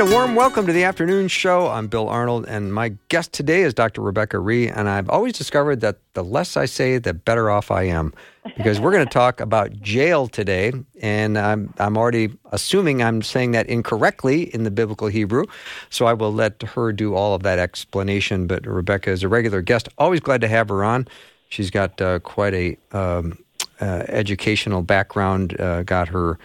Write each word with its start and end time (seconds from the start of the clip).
And 0.00 0.08
a 0.08 0.12
warm 0.14 0.34
welcome 0.34 0.66
to 0.66 0.72
the 0.72 0.84
afternoon 0.84 1.28
show. 1.28 1.68
I'm 1.68 1.86
Bill 1.86 2.08
Arnold, 2.08 2.46
and 2.48 2.72
my 2.72 2.94
guest 3.08 3.34
today 3.34 3.60
is 3.60 3.74
Dr. 3.74 4.00
Rebecca 4.00 4.38
Rhee. 4.38 4.66
And 4.66 4.88
I've 4.88 5.10
always 5.10 5.34
discovered 5.34 5.82
that 5.82 5.98
the 6.14 6.24
less 6.24 6.56
I 6.56 6.64
say, 6.64 6.96
the 6.96 7.12
better 7.12 7.50
off 7.50 7.70
I 7.70 7.82
am, 7.82 8.14
because 8.56 8.80
we're 8.80 8.92
going 8.92 9.04
to 9.04 9.12
talk 9.12 9.40
about 9.42 9.78
jail 9.82 10.26
today. 10.26 10.72
And 11.02 11.36
I'm, 11.36 11.74
I'm 11.76 11.98
already 11.98 12.32
assuming 12.50 13.02
I'm 13.02 13.20
saying 13.20 13.50
that 13.50 13.66
incorrectly 13.66 14.44
in 14.54 14.64
the 14.64 14.70
biblical 14.70 15.08
Hebrew. 15.08 15.44
So 15.90 16.06
I 16.06 16.14
will 16.14 16.32
let 16.32 16.62
her 16.62 16.92
do 16.92 17.14
all 17.14 17.34
of 17.34 17.42
that 17.42 17.58
explanation. 17.58 18.46
But 18.46 18.64
Rebecca 18.66 19.10
is 19.10 19.22
a 19.22 19.28
regular 19.28 19.60
guest. 19.60 19.90
Always 19.98 20.20
glad 20.20 20.40
to 20.40 20.48
have 20.48 20.70
her 20.70 20.82
on. 20.82 21.08
She's 21.50 21.70
got 21.70 22.00
uh, 22.00 22.20
quite 22.20 22.54
a 22.54 22.78
um, 22.92 23.36
uh, 23.82 24.04
educational 24.08 24.80
background, 24.80 25.60
uh, 25.60 25.82
got 25.82 26.08
her 26.08 26.38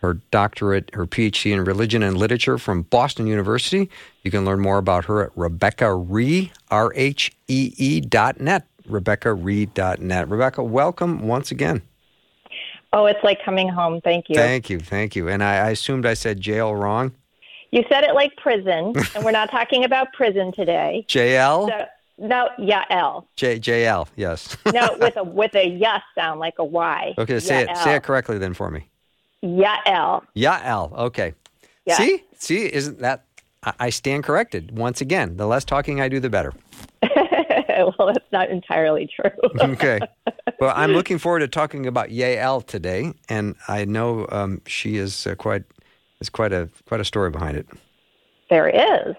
her 0.00 0.14
doctorate, 0.30 0.90
her 0.94 1.06
PhD 1.06 1.52
in 1.52 1.64
religion 1.64 2.02
and 2.02 2.16
literature 2.16 2.58
from 2.58 2.82
Boston 2.82 3.26
University. 3.26 3.90
You 4.22 4.30
can 4.30 4.44
learn 4.44 4.60
more 4.60 4.78
about 4.78 5.04
her 5.04 5.24
at 5.24 5.30
Rebecca 5.36 5.94
Rhee, 5.94 6.52
R 6.70 6.92
H 6.94 7.32
E 7.48 7.74
E 7.76 8.00
dot 8.00 8.40
net, 8.40 8.66
Rebecca 8.86 9.34
Rhee 9.34 9.66
dot 9.66 10.00
net. 10.00 10.28
Rebecca, 10.28 10.62
welcome 10.62 11.26
once 11.26 11.50
again. 11.50 11.82
Oh, 12.92 13.06
it's 13.06 13.22
like 13.22 13.44
coming 13.44 13.68
home. 13.68 14.00
Thank 14.00 14.28
you. 14.28 14.34
Thank 14.34 14.68
you. 14.68 14.80
Thank 14.80 15.14
you. 15.14 15.28
And 15.28 15.44
I, 15.44 15.56
I 15.56 15.70
assumed 15.70 16.06
I 16.06 16.14
said 16.14 16.40
jail 16.40 16.74
wrong. 16.74 17.12
You 17.70 17.84
said 17.88 18.02
it 18.02 18.14
like 18.14 18.34
prison, 18.36 18.94
and 19.14 19.24
we're 19.24 19.30
not 19.30 19.50
talking 19.52 19.84
about 19.84 20.12
prison 20.12 20.50
today. 20.52 21.04
JL? 21.08 21.68
So, 21.68 21.86
no, 22.18 22.48
yeah, 22.58 22.84
L. 22.90 23.28
J 23.36 23.60
JL, 23.60 24.08
yes. 24.16 24.56
no, 24.72 24.96
with 25.00 25.16
a 25.16 25.24
with 25.24 25.54
a 25.54 25.68
yes 25.68 26.02
sound 26.14 26.40
like 26.40 26.54
a 26.58 26.64
Y. 26.64 27.14
Okay, 27.16 27.38
say 27.38 27.62
it 27.62 27.76
say 27.76 27.94
it 27.94 28.02
correctly 28.02 28.38
then 28.38 28.54
for 28.54 28.70
me. 28.70 28.89
Yael. 29.44 30.22
Yael. 30.36 30.92
Okay. 30.92 31.34
Yeah. 31.86 31.96
See, 31.96 32.24
see, 32.36 32.72
isn't 32.72 32.98
that? 33.00 33.24
I 33.62 33.72
I 33.78 33.90
stand 33.90 34.24
corrected 34.24 34.76
once 34.76 35.00
again. 35.00 35.36
The 35.36 35.46
less 35.46 35.64
talking 35.64 36.00
I 36.00 36.08
do, 36.08 36.20
the 36.20 36.30
better. 36.30 36.52
well, 37.98 38.12
that's 38.12 38.32
not 38.32 38.50
entirely 38.50 39.08
true. 39.08 39.30
okay. 39.60 40.00
Well, 40.60 40.72
I'm 40.76 40.92
looking 40.92 41.18
forward 41.18 41.40
to 41.40 41.48
talking 41.48 41.86
about 41.86 42.08
Yael 42.08 42.66
today, 42.66 43.12
and 43.28 43.56
I 43.68 43.84
know 43.84 44.26
um, 44.30 44.60
she 44.66 44.96
is 44.96 45.26
uh, 45.26 45.34
quite 45.34 45.64
is 46.20 46.28
quite 46.28 46.52
a 46.52 46.68
quite 46.86 47.00
a 47.00 47.04
story 47.04 47.30
behind 47.30 47.56
it. 47.56 47.66
There 48.50 48.68
is, 48.68 49.14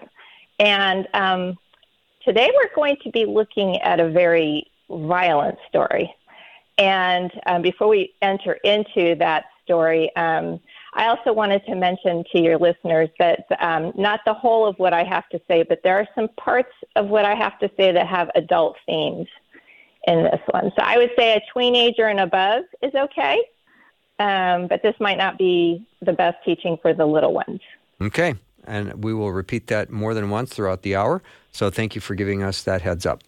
and 0.60 1.08
um, 1.14 1.58
today 2.24 2.52
we're 2.56 2.76
going 2.76 2.98
to 3.04 3.10
be 3.10 3.26
looking 3.26 3.78
at 3.82 4.00
a 4.00 4.10
very 4.10 4.70
violent 4.90 5.58
story. 5.68 6.14
And 6.78 7.32
um, 7.46 7.62
before 7.62 7.88
we 7.88 8.14
enter 8.22 8.54
into 8.64 9.16
that 9.16 9.46
story. 9.72 10.14
Um, 10.18 10.60
I 10.94 11.08
also 11.08 11.32
wanted 11.32 11.66
to 11.68 11.76
mention 11.76 12.26
to 12.34 12.42
your 12.42 12.58
listeners 12.58 13.10
that 13.18 13.46
um, 13.62 13.94
not 13.96 14.20
the 14.26 14.34
whole 14.34 14.68
of 14.68 14.78
what 14.78 14.94
I 14.94 15.06
have 15.06 15.30
to 15.30 15.40
say, 15.48 15.64
but 15.64 15.80
there 15.84 15.96
are 15.96 16.08
some 16.14 16.28
parts 16.38 16.74
of 16.98 17.08
what 17.08 17.24
I 17.24 17.36
have 17.36 17.58
to 17.60 17.72
say 17.78 17.94
that 17.94 18.06
have 18.08 18.30
adult 18.36 18.76
themes 18.86 19.28
in 20.08 20.24
this 20.24 20.42
one. 20.50 20.72
So 20.76 20.84
I 20.84 20.98
would 20.98 21.12
say 21.18 21.36
a 21.36 21.42
teenager 21.58 22.08
and 22.08 22.20
above 22.20 22.66
is 22.82 22.94
okay, 22.94 23.42
um, 24.20 24.68
but 24.68 24.82
this 24.84 24.96
might 25.00 25.18
not 25.18 25.38
be 25.38 25.88
the 26.02 26.12
best 26.12 26.38
teaching 26.44 26.78
for 26.82 26.94
the 26.94 27.06
little 27.06 27.34
ones. 27.34 27.62
Okay. 28.02 28.36
And 28.66 29.02
we 29.02 29.14
will 29.14 29.32
repeat 29.32 29.68
that 29.68 29.90
more 29.90 30.14
than 30.14 30.30
once 30.30 30.54
throughout 30.54 30.82
the 30.82 30.96
hour. 30.96 31.24
So 31.52 31.70
thank 31.70 31.96
you 31.96 32.02
for 32.02 32.16
giving 32.16 32.44
us 32.44 32.64
that 32.64 32.82
heads 32.82 33.06
up. 33.06 33.24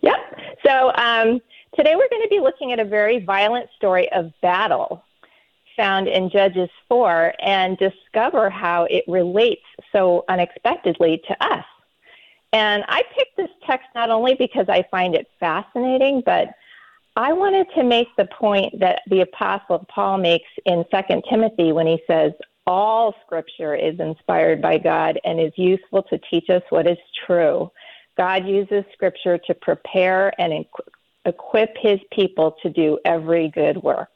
Yep. 0.00 0.16
So 0.64 0.92
um, 0.94 1.40
today 1.76 1.94
we're 1.94 2.08
going 2.08 2.22
to 2.22 2.28
be 2.30 2.40
looking 2.40 2.72
at 2.72 2.80
a 2.80 2.84
very 2.84 3.22
violent 3.22 3.68
story 3.76 4.10
of 4.12 4.32
battle 4.40 5.04
found 5.76 6.08
in 6.08 6.30
Judges 6.30 6.70
4 6.88 7.34
and 7.40 7.78
discover 7.78 8.50
how 8.50 8.84
it 8.84 9.04
relates 9.06 9.64
so 9.92 10.24
unexpectedly 10.28 11.22
to 11.28 11.44
us. 11.44 11.64
And 12.52 12.84
I 12.88 13.02
picked 13.14 13.36
this 13.36 13.50
text 13.66 13.88
not 13.94 14.10
only 14.10 14.34
because 14.34 14.66
I 14.68 14.84
find 14.90 15.14
it 15.14 15.28
fascinating, 15.38 16.22
but 16.24 16.48
I 17.16 17.32
wanted 17.32 17.66
to 17.74 17.82
make 17.82 18.08
the 18.16 18.26
point 18.26 18.78
that 18.80 19.00
the 19.08 19.22
Apostle 19.22 19.86
Paul 19.88 20.18
makes 20.18 20.48
in 20.64 20.84
2 20.92 21.22
Timothy 21.28 21.72
when 21.72 21.86
he 21.86 22.00
says, 22.06 22.32
All 22.66 23.14
scripture 23.24 23.74
is 23.74 23.98
inspired 23.98 24.60
by 24.60 24.78
God 24.78 25.18
and 25.24 25.40
is 25.40 25.52
useful 25.56 26.02
to 26.04 26.18
teach 26.30 26.50
us 26.50 26.62
what 26.70 26.86
is 26.86 26.98
true. 27.26 27.70
God 28.16 28.46
uses 28.46 28.84
scripture 28.92 29.38
to 29.38 29.54
prepare 29.54 30.32
and 30.40 30.64
equip 31.24 31.76
his 31.78 32.00
people 32.12 32.56
to 32.62 32.70
do 32.70 32.98
every 33.04 33.48
good 33.48 33.82
work. 33.82 34.10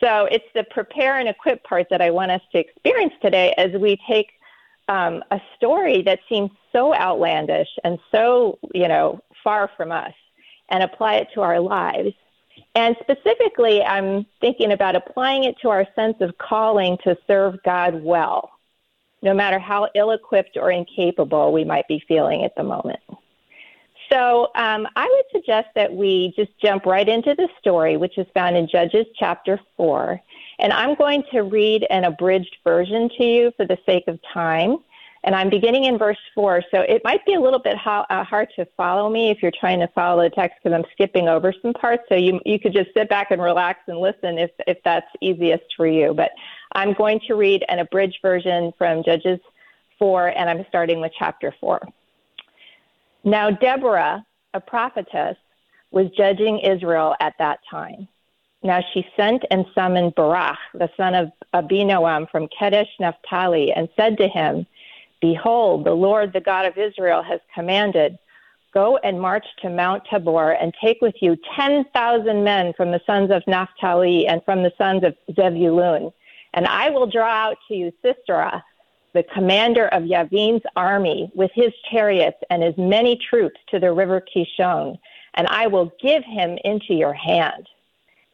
So 0.00 0.26
it's 0.30 0.44
the 0.54 0.64
prepare 0.64 1.18
and 1.18 1.28
equip 1.28 1.64
part 1.64 1.88
that 1.90 2.02
I 2.02 2.10
want 2.10 2.30
us 2.30 2.42
to 2.52 2.58
experience 2.58 3.14
today 3.22 3.54
as 3.56 3.72
we 3.72 3.98
take 4.08 4.32
um, 4.88 5.24
a 5.30 5.40
story 5.56 6.02
that 6.02 6.20
seems 6.28 6.50
so 6.72 6.94
outlandish 6.94 7.68
and 7.82 7.98
so, 8.12 8.58
you 8.74 8.88
know, 8.88 9.20
far 9.42 9.70
from 9.76 9.92
us 9.92 10.12
and 10.68 10.82
apply 10.82 11.16
it 11.16 11.28
to 11.34 11.40
our 11.40 11.60
lives. 11.60 12.12
And 12.74 12.96
specifically, 13.00 13.82
I'm 13.82 14.26
thinking 14.40 14.72
about 14.72 14.96
applying 14.96 15.44
it 15.44 15.56
to 15.62 15.70
our 15.70 15.86
sense 15.94 16.16
of 16.20 16.36
calling 16.38 16.98
to 17.04 17.16
serve 17.26 17.62
God 17.64 18.02
well, 18.02 18.50
no 19.22 19.32
matter 19.34 19.58
how 19.58 19.88
ill 19.94 20.10
equipped 20.10 20.56
or 20.56 20.70
incapable 20.70 21.52
we 21.52 21.64
might 21.64 21.88
be 21.88 22.02
feeling 22.06 22.44
at 22.44 22.54
the 22.54 22.62
moment. 22.62 23.00
So 24.10 24.50
um, 24.54 24.86
I 24.96 25.06
would 25.06 25.24
suggest 25.32 25.68
that 25.74 25.92
we 25.92 26.32
just 26.36 26.50
jump 26.62 26.86
right 26.86 27.08
into 27.08 27.34
the 27.34 27.48
story, 27.58 27.96
which 27.96 28.18
is 28.18 28.26
found 28.34 28.56
in 28.56 28.68
Judges 28.68 29.06
chapter 29.18 29.58
4. 29.76 30.20
And 30.58 30.72
I'm 30.72 30.94
going 30.94 31.24
to 31.32 31.42
read 31.42 31.86
an 31.90 32.04
abridged 32.04 32.56
version 32.64 33.10
to 33.18 33.24
you 33.24 33.52
for 33.56 33.66
the 33.66 33.78
sake 33.84 34.04
of 34.06 34.18
time. 34.32 34.78
And 35.24 35.34
I'm 35.34 35.50
beginning 35.50 35.84
in 35.84 35.98
verse 35.98 36.18
4. 36.34 36.62
So 36.70 36.82
it 36.82 37.02
might 37.04 37.24
be 37.26 37.34
a 37.34 37.40
little 37.40 37.58
bit 37.58 37.76
ho- 37.76 38.04
uh, 38.08 38.22
hard 38.22 38.48
to 38.56 38.64
follow 38.76 39.10
me 39.10 39.30
if 39.30 39.42
you're 39.42 39.52
trying 39.58 39.80
to 39.80 39.88
follow 39.88 40.22
the 40.22 40.30
text 40.30 40.58
because 40.62 40.74
I'm 40.76 40.88
skipping 40.92 41.28
over 41.28 41.52
some 41.60 41.72
parts. 41.72 42.04
So 42.08 42.14
you, 42.14 42.40
you 42.46 42.60
could 42.60 42.72
just 42.72 42.90
sit 42.94 43.08
back 43.08 43.32
and 43.32 43.42
relax 43.42 43.80
and 43.88 43.98
listen 43.98 44.38
if, 44.38 44.52
if 44.68 44.78
that's 44.84 45.08
easiest 45.20 45.64
for 45.76 45.86
you. 45.86 46.14
But 46.14 46.30
I'm 46.72 46.92
going 46.92 47.20
to 47.26 47.34
read 47.34 47.64
an 47.68 47.80
abridged 47.80 48.18
version 48.22 48.72
from 48.78 49.02
Judges 49.02 49.40
4, 49.98 50.28
and 50.28 50.48
I'm 50.48 50.64
starting 50.68 51.00
with 51.00 51.12
chapter 51.18 51.52
4. 51.60 51.80
Now, 53.26 53.50
Deborah, 53.50 54.24
a 54.54 54.60
prophetess, 54.60 55.36
was 55.90 56.06
judging 56.16 56.60
Israel 56.60 57.16
at 57.20 57.34
that 57.40 57.58
time. 57.68 58.06
Now 58.62 58.80
she 58.94 59.04
sent 59.16 59.44
and 59.50 59.66
summoned 59.74 60.14
Barak, 60.14 60.58
the 60.74 60.88
son 60.96 61.16
of 61.16 61.32
Abinoam 61.52 62.30
from 62.30 62.48
Kedesh 62.48 62.88
Naphtali, 63.00 63.72
and 63.72 63.88
said 63.96 64.16
to 64.18 64.28
him, 64.28 64.64
Behold, 65.20 65.84
the 65.84 65.92
Lord, 65.92 66.32
the 66.32 66.40
God 66.40 66.66
of 66.66 66.78
Israel, 66.78 67.20
has 67.22 67.40
commanded, 67.52 68.16
Go 68.72 68.98
and 68.98 69.20
march 69.20 69.46
to 69.62 69.70
Mount 69.70 70.04
Tabor 70.08 70.52
and 70.52 70.72
take 70.80 71.00
with 71.00 71.16
you 71.20 71.36
10,000 71.56 72.44
men 72.44 72.74
from 72.76 72.92
the 72.92 73.00
sons 73.06 73.32
of 73.32 73.42
Naphtali 73.48 74.28
and 74.28 74.40
from 74.44 74.62
the 74.62 74.72
sons 74.78 75.02
of 75.02 75.16
Zebulun. 75.34 76.12
And 76.54 76.66
I 76.66 76.90
will 76.90 77.06
draw 77.06 77.28
out 77.28 77.56
to 77.66 77.74
you 77.74 77.92
Sisera, 78.02 78.62
the 79.16 79.22
commander 79.22 79.88
of 79.88 80.04
Yavin's 80.04 80.60
army 80.76 81.30
with 81.34 81.50
his 81.54 81.72
chariots 81.90 82.36
and 82.50 82.62
his 82.62 82.76
many 82.76 83.18
troops 83.30 83.58
to 83.70 83.78
the 83.78 83.90
river 83.90 84.20
Kishon, 84.20 84.98
and 85.32 85.46
I 85.46 85.68
will 85.68 85.90
give 86.02 86.22
him 86.22 86.58
into 86.64 86.92
your 86.92 87.14
hand. 87.14 87.66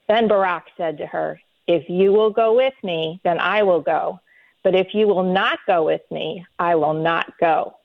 Then 0.09 0.27
Barak 0.27 0.65
said 0.77 0.99
to 0.99 1.07
her, 1.07 1.41
If 1.69 1.89
you 1.89 2.13
will 2.13 2.31
go 2.31 2.57
with 2.57 2.75
me, 2.83 3.21
then 3.23 3.39
I 3.39 3.63
will 3.63 3.81
go. 3.81 4.19
But 4.65 4.75
if 4.75 4.89
you 4.93 5.07
will 5.07 5.23
not 5.23 5.61
go 5.69 5.85
with 5.85 6.03
me, 6.11 6.45
I 6.59 6.75
will 6.75 6.95
not 6.95 7.33
go. 7.39 7.77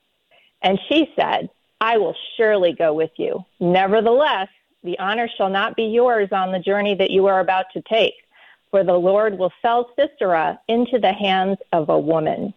And 0.64 0.80
she 0.90 1.14
said, 1.16 1.52
I 1.80 1.98
will 1.98 2.16
surely 2.36 2.74
go 2.74 2.96
with 2.96 3.12
you. 3.18 3.46
Nevertheless, 3.60 4.50
the 4.84 4.98
honor 4.98 5.30
shall 5.38 5.52
not 5.52 5.76
be 5.76 5.84
yours 5.84 6.30
on 6.32 6.52
the 6.52 6.60
journey 6.60 6.96
that 6.96 7.12
you 7.12 7.28
are 7.28 7.42
about 7.42 7.66
to 7.74 7.82
take, 7.84 8.16
for 8.72 8.84
the 8.84 8.98
Lord 8.98 9.38
will 9.38 9.54
sell 9.62 9.92
Sisera 9.96 10.60
into 10.68 10.98
the 10.98 11.14
hands 11.14 11.60
of 11.72 11.90
a 11.90 12.00
woman. 12.00 12.56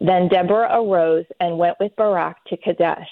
Then 0.00 0.28
Deborah 0.28 0.80
arose 0.80 1.24
and 1.40 1.58
went 1.58 1.78
with 1.80 1.96
Barak 1.96 2.36
to 2.48 2.56
Kadesh. 2.56 3.08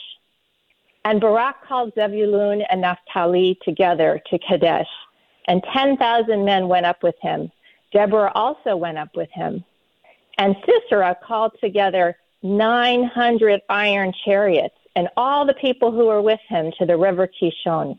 And 1.05 1.21
Barak 1.21 1.67
called 1.67 1.93
Zebulun 1.95 2.63
and 2.71 2.81
Naphtali 2.81 3.59
together 3.63 4.23
to 4.31 4.39
Kadesh, 4.39 4.89
and 5.49 5.63
10,000 5.73 6.45
men 6.45 6.69
went 6.69 6.87
up 6.87 7.03
with 7.03 7.17
him. 7.21 7.51
Deborah 7.93 8.33
also 8.35 8.77
went 8.77 8.99
up 8.99 9.15
with 9.15 9.31
him. 9.31 9.65
And 10.39 10.57
Sisera 10.67 11.17
called 11.23 11.53
together 11.61 12.17
900 12.43 13.61
iron 13.69 14.13
chariots 14.25 14.75
and 14.97 15.09
all 15.17 15.47
the 15.47 15.55
people 15.55 15.91
who 15.91 16.07
were 16.07 16.23
with 16.23 16.41
him 16.49 16.73
to 16.79 16.87
the 16.87 16.97
river 16.97 17.29
Kishon. 17.29 17.99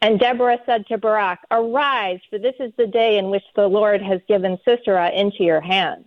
And 0.00 0.18
Deborah 0.18 0.58
said 0.66 0.86
to 0.88 0.98
Barak, 0.98 1.40
Arise, 1.50 2.20
for 2.28 2.38
this 2.38 2.54
is 2.58 2.72
the 2.76 2.86
day 2.86 3.18
in 3.18 3.30
which 3.30 3.44
the 3.54 3.68
Lord 3.68 4.02
has 4.02 4.20
given 4.26 4.58
Sisera 4.64 5.10
into 5.10 5.44
your 5.44 5.60
hands. 5.60 6.06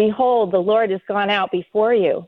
Behold, 0.00 0.50
the 0.50 0.58
Lord 0.58 0.88
has 0.92 1.02
gone 1.06 1.28
out 1.28 1.52
before 1.52 1.92
you. 1.92 2.26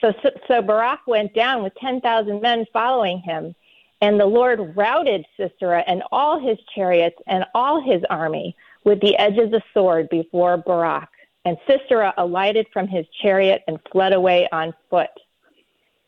So, 0.00 0.12
so 0.48 0.60
Barak 0.60 1.06
went 1.06 1.32
down 1.34 1.62
with 1.62 1.72
10,000 1.76 2.42
men 2.42 2.66
following 2.72 3.20
him, 3.20 3.54
and 4.00 4.18
the 4.18 4.26
Lord 4.26 4.76
routed 4.76 5.24
Sisera 5.36 5.84
and 5.86 6.02
all 6.10 6.40
his 6.40 6.58
chariots 6.74 7.14
and 7.28 7.44
all 7.54 7.80
his 7.80 8.02
army 8.10 8.56
with 8.82 9.00
the 9.00 9.16
edge 9.18 9.38
of 9.38 9.52
the 9.52 9.62
sword 9.72 10.08
before 10.08 10.56
Barak. 10.56 11.08
And 11.44 11.56
Sisera 11.68 12.12
alighted 12.18 12.66
from 12.72 12.88
his 12.88 13.06
chariot 13.22 13.62
and 13.68 13.78
fled 13.92 14.12
away 14.12 14.48
on 14.50 14.74
foot. 14.90 15.10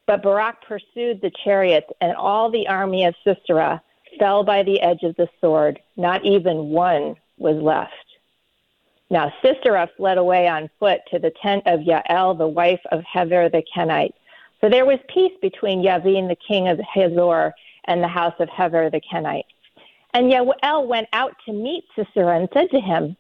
But 0.09 0.25
Barak 0.25 0.63
pursued 0.67 1.21
the 1.21 1.31
chariots, 1.45 1.93
and 2.01 2.17
all 2.17 2.51
the 2.51 2.67
army 2.67 3.05
of 3.05 3.15
Sisera 3.23 3.81
fell 4.19 4.43
by 4.43 4.65
the 4.65 4.81
edge 4.81 5.05
of 5.05 5.15
the 5.15 5.29
sword. 5.41 5.79
Not 5.97 6.25
even 6.25 6.71
one 6.71 7.15
was 7.37 7.55
left. 7.63 8.08
Now 9.11 9.33
Sisera 9.43 9.89
fled 9.97 10.19
away 10.19 10.49
on 10.49 10.71
foot 10.79 11.01
to 11.11 11.19
the 11.19 11.33
tent 11.43 11.63
of 11.67 11.81
Yael, 11.81 12.37
the 12.37 12.47
wife 12.47 12.81
of 12.93 13.05
Heber 13.13 13.49
the 13.49 13.63
Kenite. 13.75 14.15
For 14.61 14.69
there 14.69 14.85
was 14.85 14.99
peace 15.09 15.33
between 15.41 15.83
Yavin, 15.83 16.29
the 16.29 16.37
king 16.37 16.69
of 16.69 16.79
Hazor, 16.81 17.55
and 17.85 18.03
the 18.03 18.09
house 18.09 18.35
of 18.39 18.49
Heber 18.51 18.91
the 18.91 19.01
Kenite. 19.01 19.47
And 20.13 20.31
Yael 20.31 20.87
went 20.87 21.09
out 21.13 21.35
to 21.47 21.53
meet 21.53 21.85
Sisera 21.97 22.39
and 22.39 22.49
said 22.53 22.71
to 22.71 22.81
him, 22.81 23.17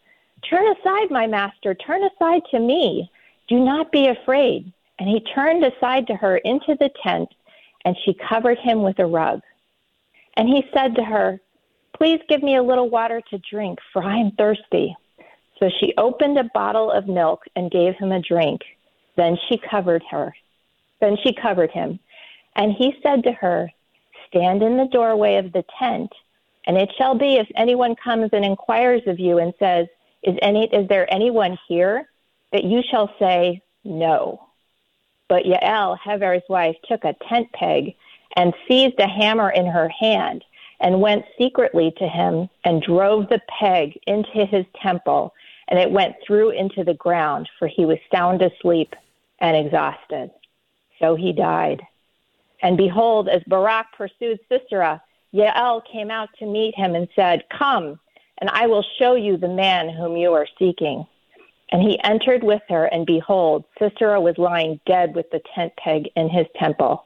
Turn 0.49 0.67
aside, 0.76 1.11
my 1.11 1.26
master, 1.26 1.75
turn 1.75 2.02
aside 2.05 2.43
to 2.50 2.61
me. 2.61 3.11
Do 3.49 3.58
not 3.58 3.90
be 3.90 4.06
afraid. 4.06 4.73
And 4.99 5.08
he 5.08 5.20
turned 5.20 5.64
aside 5.64 6.06
to 6.08 6.14
her 6.14 6.38
into 6.38 6.76
the 6.79 6.90
tent, 7.02 7.29
and 7.85 7.96
she 8.05 8.14
covered 8.29 8.58
him 8.58 8.82
with 8.82 8.99
a 8.99 9.06
rug. 9.06 9.40
And 10.37 10.49
he 10.49 10.64
said 10.73 10.94
to 10.96 11.05
her, 11.05 11.40
Please 11.96 12.20
give 12.29 12.43
me 12.43 12.56
a 12.56 12.62
little 12.62 12.88
water 12.88 13.23
to 13.31 13.38
drink, 13.50 13.79
for 13.93 14.02
I 14.02 14.17
am 14.19 14.32
thirsty. 14.32 14.96
So 15.58 15.70
she 15.81 15.94
opened 15.96 16.38
a 16.38 16.50
bottle 16.55 16.90
of 16.90 17.08
milk 17.08 17.44
and 17.56 17.70
gave 17.70 17.94
him 17.96 18.12
a 18.12 18.22
drink. 18.22 18.62
Then 19.16 19.37
she 19.49 19.58
covered 19.58 20.02
her. 20.10 20.34
Then 21.00 21.16
she 21.22 21.32
covered 21.32 21.70
him. 21.70 21.99
And 22.56 22.72
he 22.72 22.94
said 23.02 23.25
to 23.25 23.32
her, 23.32 23.70
Stand 24.28 24.62
in 24.62 24.76
the 24.76 24.87
doorway 24.87 25.37
of 25.37 25.52
the 25.52 25.64
tent, 25.78 26.12
and 26.66 26.76
it 26.76 26.93
shall 26.99 27.16
be 27.16 27.37
if 27.37 27.49
anyone 27.56 27.96
comes 27.96 28.31
and 28.32 28.44
inquires 28.44 29.02
of 29.06 29.19
you 29.19 29.38
and 29.38 29.55
says, 29.58 29.87
Is 30.22 30.37
any 30.43 30.64
is 30.72 30.88
there 30.88 31.12
anyone 31.12 31.58
here? 31.66 32.08
that 32.52 32.64
you 32.64 32.82
shall 32.90 33.12
say, 33.19 33.62
No. 33.84 34.49
But 35.28 35.44
Yael, 35.44 35.99
Heber's 35.99 36.43
wife, 36.49 36.76
took 36.88 37.04
a 37.04 37.16
tent 37.28 37.52
peg 37.52 37.94
and 38.37 38.54
seized 38.66 38.99
a 38.99 39.08
hammer 39.08 39.50
in 39.50 39.66
her 39.66 39.88
hand 39.88 40.44
and 40.81 41.00
went 41.00 41.25
secretly 41.37 41.93
to 41.99 42.08
him 42.08 42.49
and 42.64 42.82
drove 42.82 43.28
the 43.28 43.40
peg 43.49 43.99
into 44.06 44.46
his 44.46 44.64
temple 44.81 45.34
and 45.68 45.78
it 45.78 45.90
went 45.90 46.16
through 46.26 46.50
into 46.50 46.84
the 46.84 46.94
ground, 46.94 47.48
for 47.58 47.68
he 47.68 47.84
was 47.84 47.98
sound 48.12 48.42
asleep 48.42 48.94
and 49.38 49.56
exhausted. 49.56 50.30
So 50.98 51.14
he 51.14 51.32
died. 51.32 51.82
And 52.62 52.76
behold, 52.76 53.28
as 53.28 53.42
Barak 53.46 53.86
pursued 53.96 54.40
Sisera, 54.48 55.00
Yael 55.32 55.82
came 55.90 56.10
out 56.10 56.30
to 56.38 56.46
meet 56.46 56.74
him 56.74 56.94
and 56.94 57.06
said, 57.14 57.44
Come, 57.56 58.00
and 58.38 58.50
I 58.50 58.66
will 58.66 58.84
show 58.98 59.14
you 59.14 59.36
the 59.36 59.48
man 59.48 59.90
whom 59.90 60.16
you 60.16 60.32
are 60.32 60.48
seeking. 60.58 61.06
And 61.70 61.82
he 61.82 62.00
entered 62.02 62.42
with 62.42 62.62
her, 62.70 62.86
and 62.86 63.04
behold, 63.04 63.64
Sisera 63.78 64.20
was 64.20 64.38
lying 64.38 64.80
dead 64.86 65.14
with 65.14 65.30
the 65.30 65.42
tent 65.54 65.74
peg 65.76 66.08
in 66.16 66.30
his 66.30 66.46
temple. 66.58 67.04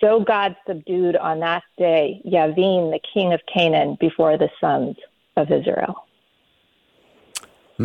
So 0.00 0.20
God 0.20 0.56
subdued 0.66 1.16
on 1.16 1.40
that 1.40 1.64
day 1.78 2.22
Yavin, 2.24 2.92
the 2.92 3.00
king 3.12 3.32
of 3.32 3.40
Canaan, 3.52 3.96
before 4.00 4.38
the 4.38 4.50
sons 4.60 4.96
of 5.36 5.50
Israel. 5.50 6.06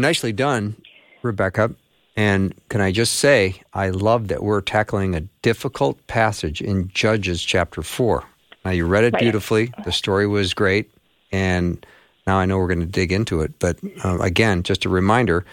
Nicely 0.02 0.32
done, 0.32 0.76
Rebecca. 1.22 1.74
And 2.16 2.56
can 2.70 2.82
I 2.82 2.92
just 2.92 3.18
say, 3.18 3.62
I 3.74 3.90
love 3.90 4.28
that 4.30 4.42
we're 4.42 4.62
tackling 4.62 5.16
a 5.16 5.22
difficult 5.44 6.06
passage 6.08 6.62
in 6.62 6.90
Judges 6.90 7.44
chapter 7.44 7.84
4. 7.84 8.24
Now, 8.66 8.72
you 8.72 8.88
read 8.88 9.04
it 9.04 9.18
beautifully. 9.20 9.72
The 9.86 9.92
story 9.92 10.26
was 10.26 10.54
great. 10.54 10.92
And 11.32 11.86
now 12.26 12.38
I 12.38 12.46
know 12.46 12.58
we're 12.58 12.68
going 12.68 12.80
to 12.80 12.86
dig 12.86 13.12
into 13.12 13.42
it. 13.42 13.60
But 13.60 13.78
uh, 14.04 14.18
again, 14.20 14.64
just 14.64 14.84
a 14.84 14.90
reminder 14.90 15.46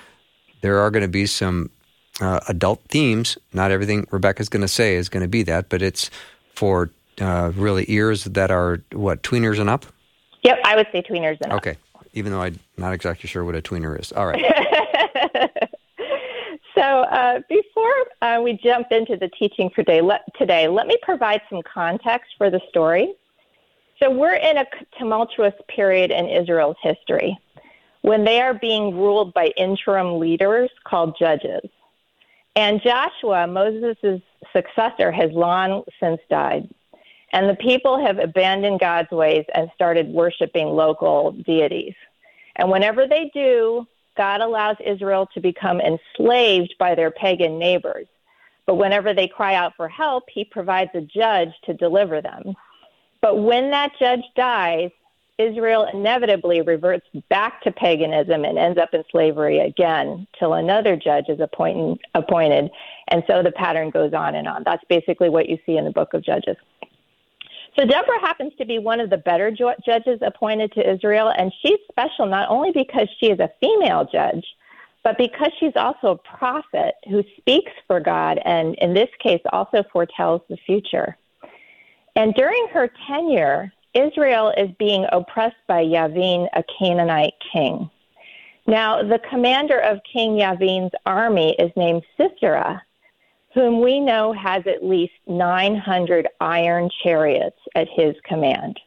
there 0.62 0.78
are 0.78 0.90
going 0.90 1.02
to 1.02 1.08
be 1.08 1.26
some 1.26 1.70
uh, 2.20 2.40
adult 2.48 2.82
themes. 2.88 3.36
Not 3.52 3.70
everything 3.70 4.06
Rebecca's 4.10 4.48
going 4.48 4.62
to 4.62 4.68
say 4.68 4.94
is 4.96 5.10
going 5.10 5.22
to 5.22 5.28
be 5.28 5.42
that, 5.42 5.68
but 5.68 5.82
it's 5.82 6.10
for 6.54 6.90
uh, 7.20 7.52
really 7.54 7.84
ears 7.88 8.24
that 8.24 8.50
are, 8.50 8.82
what, 8.92 9.22
tweeners 9.22 9.60
and 9.60 9.68
up? 9.68 9.84
Yep, 10.42 10.58
I 10.64 10.76
would 10.76 10.86
say 10.92 11.02
tweeners 11.02 11.36
and 11.42 11.52
okay. 11.52 11.72
up. 11.72 11.76
Okay 11.76 11.78
even 12.14 12.32
though 12.32 12.40
I'm 12.40 12.58
not 12.76 12.94
exactly 12.94 13.28
sure 13.28 13.44
what 13.44 13.54
a 13.54 13.62
tweener 13.62 14.00
is. 14.00 14.12
All 14.12 14.26
right. 14.26 14.42
so 16.74 16.80
uh, 16.80 17.40
before 17.48 17.92
uh, 18.22 18.40
we 18.42 18.58
jump 18.62 18.86
into 18.90 19.16
the 19.16 19.28
teaching 19.28 19.68
for 19.74 19.82
day, 19.82 20.00
let, 20.00 20.22
today, 20.38 20.68
let 20.68 20.86
me 20.86 20.96
provide 21.02 21.42
some 21.50 21.60
context 21.62 22.30
for 22.38 22.50
the 22.50 22.60
story. 22.68 23.12
So 24.02 24.10
we're 24.10 24.34
in 24.34 24.58
a 24.58 24.64
tumultuous 24.98 25.54
period 25.68 26.10
in 26.10 26.28
Israel's 26.28 26.76
history 26.82 27.36
when 28.02 28.24
they 28.24 28.40
are 28.40 28.54
being 28.54 28.96
ruled 28.96 29.32
by 29.34 29.46
interim 29.56 30.18
leaders 30.18 30.70
called 30.84 31.16
judges. 31.18 31.68
And 32.56 32.80
Joshua, 32.82 33.46
Moses' 33.46 34.20
successor, 34.52 35.10
has 35.10 35.32
long 35.32 35.84
since 35.98 36.20
died. 36.30 36.68
And 37.34 37.50
the 37.50 37.56
people 37.56 37.98
have 37.98 38.20
abandoned 38.20 38.78
God's 38.78 39.10
ways 39.10 39.44
and 39.56 39.68
started 39.74 40.06
worshiping 40.06 40.68
local 40.68 41.32
deities. 41.32 41.94
And 42.54 42.70
whenever 42.70 43.08
they 43.08 43.28
do, 43.34 43.84
God 44.16 44.40
allows 44.40 44.76
Israel 44.86 45.28
to 45.34 45.40
become 45.40 45.80
enslaved 45.80 46.76
by 46.78 46.94
their 46.94 47.10
pagan 47.10 47.58
neighbors. 47.58 48.06
But 48.66 48.76
whenever 48.76 49.12
they 49.12 49.26
cry 49.26 49.56
out 49.56 49.72
for 49.76 49.88
help, 49.88 50.24
he 50.32 50.44
provides 50.44 50.92
a 50.94 51.00
judge 51.00 51.48
to 51.64 51.74
deliver 51.74 52.22
them. 52.22 52.54
But 53.20 53.42
when 53.42 53.68
that 53.72 53.90
judge 53.98 54.22
dies, 54.36 54.92
Israel 55.36 55.88
inevitably 55.92 56.60
reverts 56.60 57.06
back 57.28 57.60
to 57.62 57.72
paganism 57.72 58.44
and 58.44 58.56
ends 58.56 58.78
up 58.78 58.94
in 58.94 59.02
slavery 59.10 59.58
again 59.58 60.28
till 60.38 60.54
another 60.54 60.94
judge 60.94 61.24
is 61.28 61.40
appointed, 61.40 61.98
appointed. 62.14 62.70
And 63.08 63.24
so 63.26 63.42
the 63.42 63.50
pattern 63.50 63.90
goes 63.90 64.12
on 64.12 64.36
and 64.36 64.46
on. 64.46 64.62
That's 64.64 64.84
basically 64.88 65.30
what 65.30 65.48
you 65.48 65.58
see 65.66 65.76
in 65.76 65.84
the 65.84 65.90
book 65.90 66.14
of 66.14 66.22
Judges. 66.22 66.56
So 67.76 67.84
Deborah 67.84 68.20
happens 68.20 68.52
to 68.58 68.64
be 68.64 68.78
one 68.78 69.00
of 69.00 69.10
the 69.10 69.16
better 69.16 69.50
judges 69.50 70.20
appointed 70.22 70.72
to 70.72 70.88
Israel, 70.88 71.32
and 71.36 71.52
she's 71.60 71.78
special 71.90 72.26
not 72.26 72.48
only 72.48 72.70
because 72.70 73.08
she 73.18 73.26
is 73.26 73.40
a 73.40 73.50
female 73.60 74.08
judge, 74.10 74.46
but 75.02 75.18
because 75.18 75.50
she's 75.58 75.76
also 75.76 76.12
a 76.12 76.36
prophet 76.36 76.94
who 77.10 77.22
speaks 77.36 77.72
for 77.86 78.00
God 78.00 78.38
and, 78.44 78.74
in 78.76 78.94
this 78.94 79.10
case, 79.20 79.42
also 79.52 79.84
foretells 79.92 80.40
the 80.48 80.56
future. 80.64 81.16
And 82.16 82.32
during 82.34 82.68
her 82.72 82.90
tenure, 83.06 83.72
Israel 83.92 84.52
is 84.56 84.70
being 84.78 85.06
oppressed 85.12 85.56
by 85.66 85.84
Yavin, 85.84 86.48
a 86.54 86.62
Canaanite 86.78 87.34
king. 87.52 87.90
Now, 88.66 89.02
the 89.02 89.20
commander 89.28 89.78
of 89.78 89.98
King 90.10 90.38
Yavin's 90.38 90.92
army 91.04 91.54
is 91.58 91.70
named 91.76 92.02
Sisera, 92.16 92.82
whom 93.54 93.80
we 93.80 94.00
know 94.00 94.32
has 94.32 94.66
at 94.66 94.84
least 94.84 95.12
900 95.26 96.28
iron 96.40 96.90
chariots 97.02 97.58
at 97.74 97.88
his 97.88 98.14
command. 98.24 98.78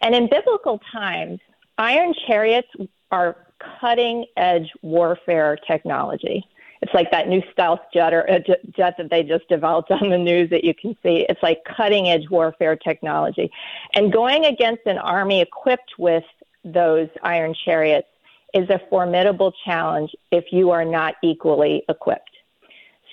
And 0.00 0.14
in 0.14 0.28
biblical 0.28 0.80
times, 0.90 1.40
iron 1.78 2.14
chariots 2.26 2.68
are 3.10 3.36
cutting 3.80 4.24
edge 4.36 4.70
warfare 4.82 5.56
technology. 5.66 6.44
It's 6.82 6.92
like 6.92 7.10
that 7.10 7.28
new 7.28 7.42
stealth 7.52 7.80
jet, 7.92 8.12
or, 8.12 8.28
uh, 8.30 8.38
jet 8.76 8.96
that 8.98 9.10
they 9.10 9.22
just 9.22 9.48
developed 9.48 9.90
on 9.90 10.10
the 10.10 10.18
news 10.18 10.50
that 10.50 10.64
you 10.64 10.74
can 10.74 10.96
see. 11.02 11.26
It's 11.28 11.42
like 11.42 11.62
cutting 11.64 12.08
edge 12.08 12.28
warfare 12.30 12.76
technology. 12.76 13.50
And 13.94 14.12
going 14.12 14.44
against 14.44 14.82
an 14.86 14.98
army 14.98 15.40
equipped 15.40 15.94
with 15.98 16.24
those 16.64 17.08
iron 17.22 17.54
chariots 17.64 18.08
is 18.54 18.68
a 18.70 18.80
formidable 18.90 19.52
challenge 19.64 20.14
if 20.30 20.44
you 20.50 20.70
are 20.70 20.84
not 20.84 21.14
equally 21.22 21.82
equipped. 21.88 22.30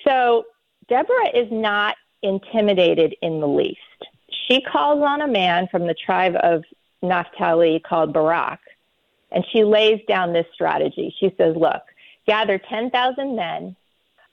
So 0.06 0.44
Deborah 0.88 1.28
is 1.34 1.48
not 1.50 1.96
intimidated 2.22 3.14
in 3.22 3.40
the 3.40 3.48
least. 3.48 3.80
She 4.48 4.60
calls 4.60 5.02
on 5.02 5.20
a 5.20 5.28
man 5.28 5.68
from 5.68 5.86
the 5.86 5.94
tribe 5.94 6.36
of 6.42 6.64
Naphtali 7.02 7.80
called 7.80 8.12
Barak, 8.12 8.60
and 9.30 9.44
she 9.52 9.64
lays 9.64 10.00
down 10.08 10.32
this 10.32 10.46
strategy. 10.52 11.14
She 11.18 11.34
says, 11.36 11.56
Look, 11.56 11.82
gather 12.26 12.58
10,000 12.58 13.36
men, 13.36 13.76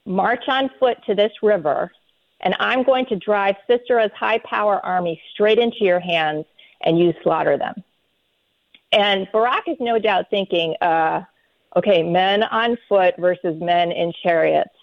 march 0.04 0.44
on 0.48 0.70
foot 0.78 0.98
to 1.06 1.14
this 1.14 1.32
river, 1.42 1.92
and 2.40 2.54
I'm 2.58 2.82
going 2.82 3.06
to 3.06 3.16
drive 3.16 3.56
Sisera's 3.68 4.12
high 4.12 4.38
power 4.38 4.84
army 4.84 5.20
straight 5.32 5.58
into 5.58 5.84
your 5.84 6.00
hands, 6.00 6.44
and 6.80 6.98
you 6.98 7.14
slaughter 7.22 7.56
them. 7.56 7.82
And 8.90 9.28
Barak 9.32 9.68
is 9.68 9.78
no 9.80 9.98
doubt 9.98 10.28
thinking, 10.28 10.74
uh, 10.80 11.22
okay, 11.76 12.02
men 12.02 12.42
on 12.42 12.76
foot 12.88 13.14
versus 13.16 13.60
men 13.60 13.92
in 13.92 14.12
chariots. 14.22 14.74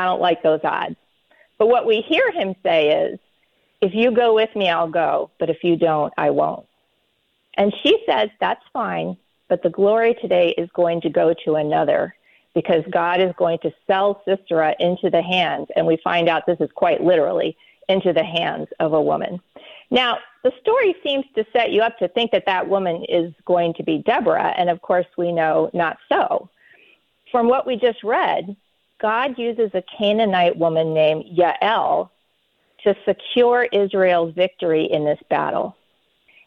I 0.00 0.06
don't 0.06 0.20
like 0.20 0.42
those 0.42 0.60
odds. 0.64 0.96
But 1.58 1.68
what 1.68 1.86
we 1.86 2.00
hear 2.00 2.32
him 2.32 2.54
say 2.62 3.04
is, 3.04 3.18
if 3.82 3.94
you 3.94 4.10
go 4.10 4.34
with 4.34 4.54
me, 4.56 4.68
I'll 4.68 4.88
go, 4.88 5.30
but 5.38 5.50
if 5.50 5.62
you 5.62 5.76
don't, 5.76 6.12
I 6.16 6.30
won't. 6.30 6.66
And 7.56 7.72
she 7.82 8.02
says, 8.06 8.30
that's 8.40 8.64
fine, 8.72 9.16
but 9.48 9.62
the 9.62 9.70
glory 9.70 10.14
today 10.14 10.54
is 10.56 10.70
going 10.74 11.02
to 11.02 11.10
go 11.10 11.34
to 11.44 11.56
another 11.56 12.14
because 12.54 12.82
God 12.90 13.20
is 13.20 13.32
going 13.36 13.58
to 13.58 13.72
sell 13.86 14.22
Sisera 14.24 14.74
into 14.80 15.10
the 15.10 15.22
hands, 15.22 15.68
and 15.76 15.86
we 15.86 15.98
find 16.02 16.28
out 16.28 16.46
this 16.46 16.60
is 16.60 16.70
quite 16.74 17.02
literally 17.02 17.56
into 17.88 18.12
the 18.12 18.24
hands 18.24 18.68
of 18.80 18.92
a 18.92 19.02
woman. 19.02 19.40
Now, 19.90 20.18
the 20.42 20.52
story 20.60 20.94
seems 21.02 21.26
to 21.34 21.44
set 21.52 21.72
you 21.72 21.82
up 21.82 21.98
to 21.98 22.08
think 22.08 22.30
that 22.30 22.46
that 22.46 22.68
woman 22.68 23.04
is 23.08 23.32
going 23.44 23.74
to 23.74 23.82
be 23.82 23.98
Deborah, 23.98 24.54
and 24.56 24.70
of 24.70 24.80
course, 24.80 25.06
we 25.18 25.32
know 25.32 25.70
not 25.74 25.98
so. 26.08 26.48
From 27.30 27.48
what 27.48 27.66
we 27.66 27.76
just 27.76 28.02
read, 28.02 28.56
God 29.00 29.38
uses 29.38 29.70
a 29.74 29.82
Canaanite 29.98 30.56
woman 30.56 30.92
named 30.94 31.24
Yael 31.36 32.10
to 32.84 32.94
secure 33.06 33.68
Israel's 33.72 34.34
victory 34.34 34.84
in 34.90 35.04
this 35.04 35.18
battle. 35.28 35.76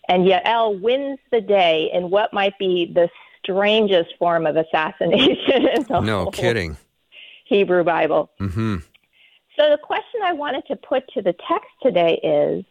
And 0.07 0.27
Yael 0.27 0.79
wins 0.81 1.19
the 1.31 1.41
day 1.41 1.89
in 1.93 2.09
what 2.09 2.33
might 2.33 2.57
be 2.59 2.91
the 2.93 3.09
strangest 3.41 4.15
form 4.17 4.45
of 4.45 4.55
assassination 4.55 5.67
in 5.75 5.83
the 5.83 5.99
no 5.99 6.27
kidding 6.27 6.77
Hebrew 7.45 7.83
Bible. 7.83 8.29
Mm-hmm. 8.39 8.77
So 9.57 9.69
the 9.69 9.77
question 9.77 10.21
I 10.23 10.33
wanted 10.33 10.65
to 10.67 10.75
put 10.75 11.07
to 11.09 11.21
the 11.21 11.35
text 11.47 11.69
today 11.81 12.19
is 12.23 12.65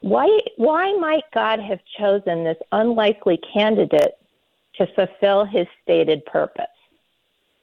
why 0.00 0.38
why 0.56 0.92
might 0.94 1.24
God 1.32 1.60
have 1.60 1.80
chosen 1.98 2.44
this 2.44 2.58
unlikely 2.72 3.40
candidate 3.52 4.14
to 4.76 4.86
fulfill 4.94 5.44
his 5.44 5.66
stated 5.82 6.24
purpose? 6.26 6.66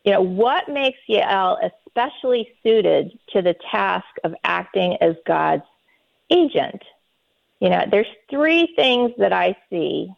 You 0.06 0.12
know, 0.12 0.22
what 0.22 0.70
makes 0.70 1.00
Yael 1.10 1.58
especially 1.88 2.48
suited 2.62 3.18
to 3.32 3.42
the 3.42 3.56
task 3.72 4.06
of 4.24 4.36
acting 4.44 4.98
as 5.02 5.16
God's 5.26 5.64
agent? 6.30 6.82
You 7.60 7.70
know, 7.70 7.84
there's 7.90 8.08
three 8.30 8.72
things 8.76 9.12
that 9.18 9.34
I 9.34 9.58
see, 9.70 10.14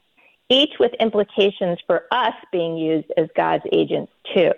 each 0.49 0.73
with 0.79 0.93
implications 0.99 1.79
for 1.87 2.03
us 2.11 2.33
being 2.51 2.77
used 2.77 3.07
as 3.15 3.29
God's 3.35 3.63
agents 3.71 4.11
too, 4.35 4.51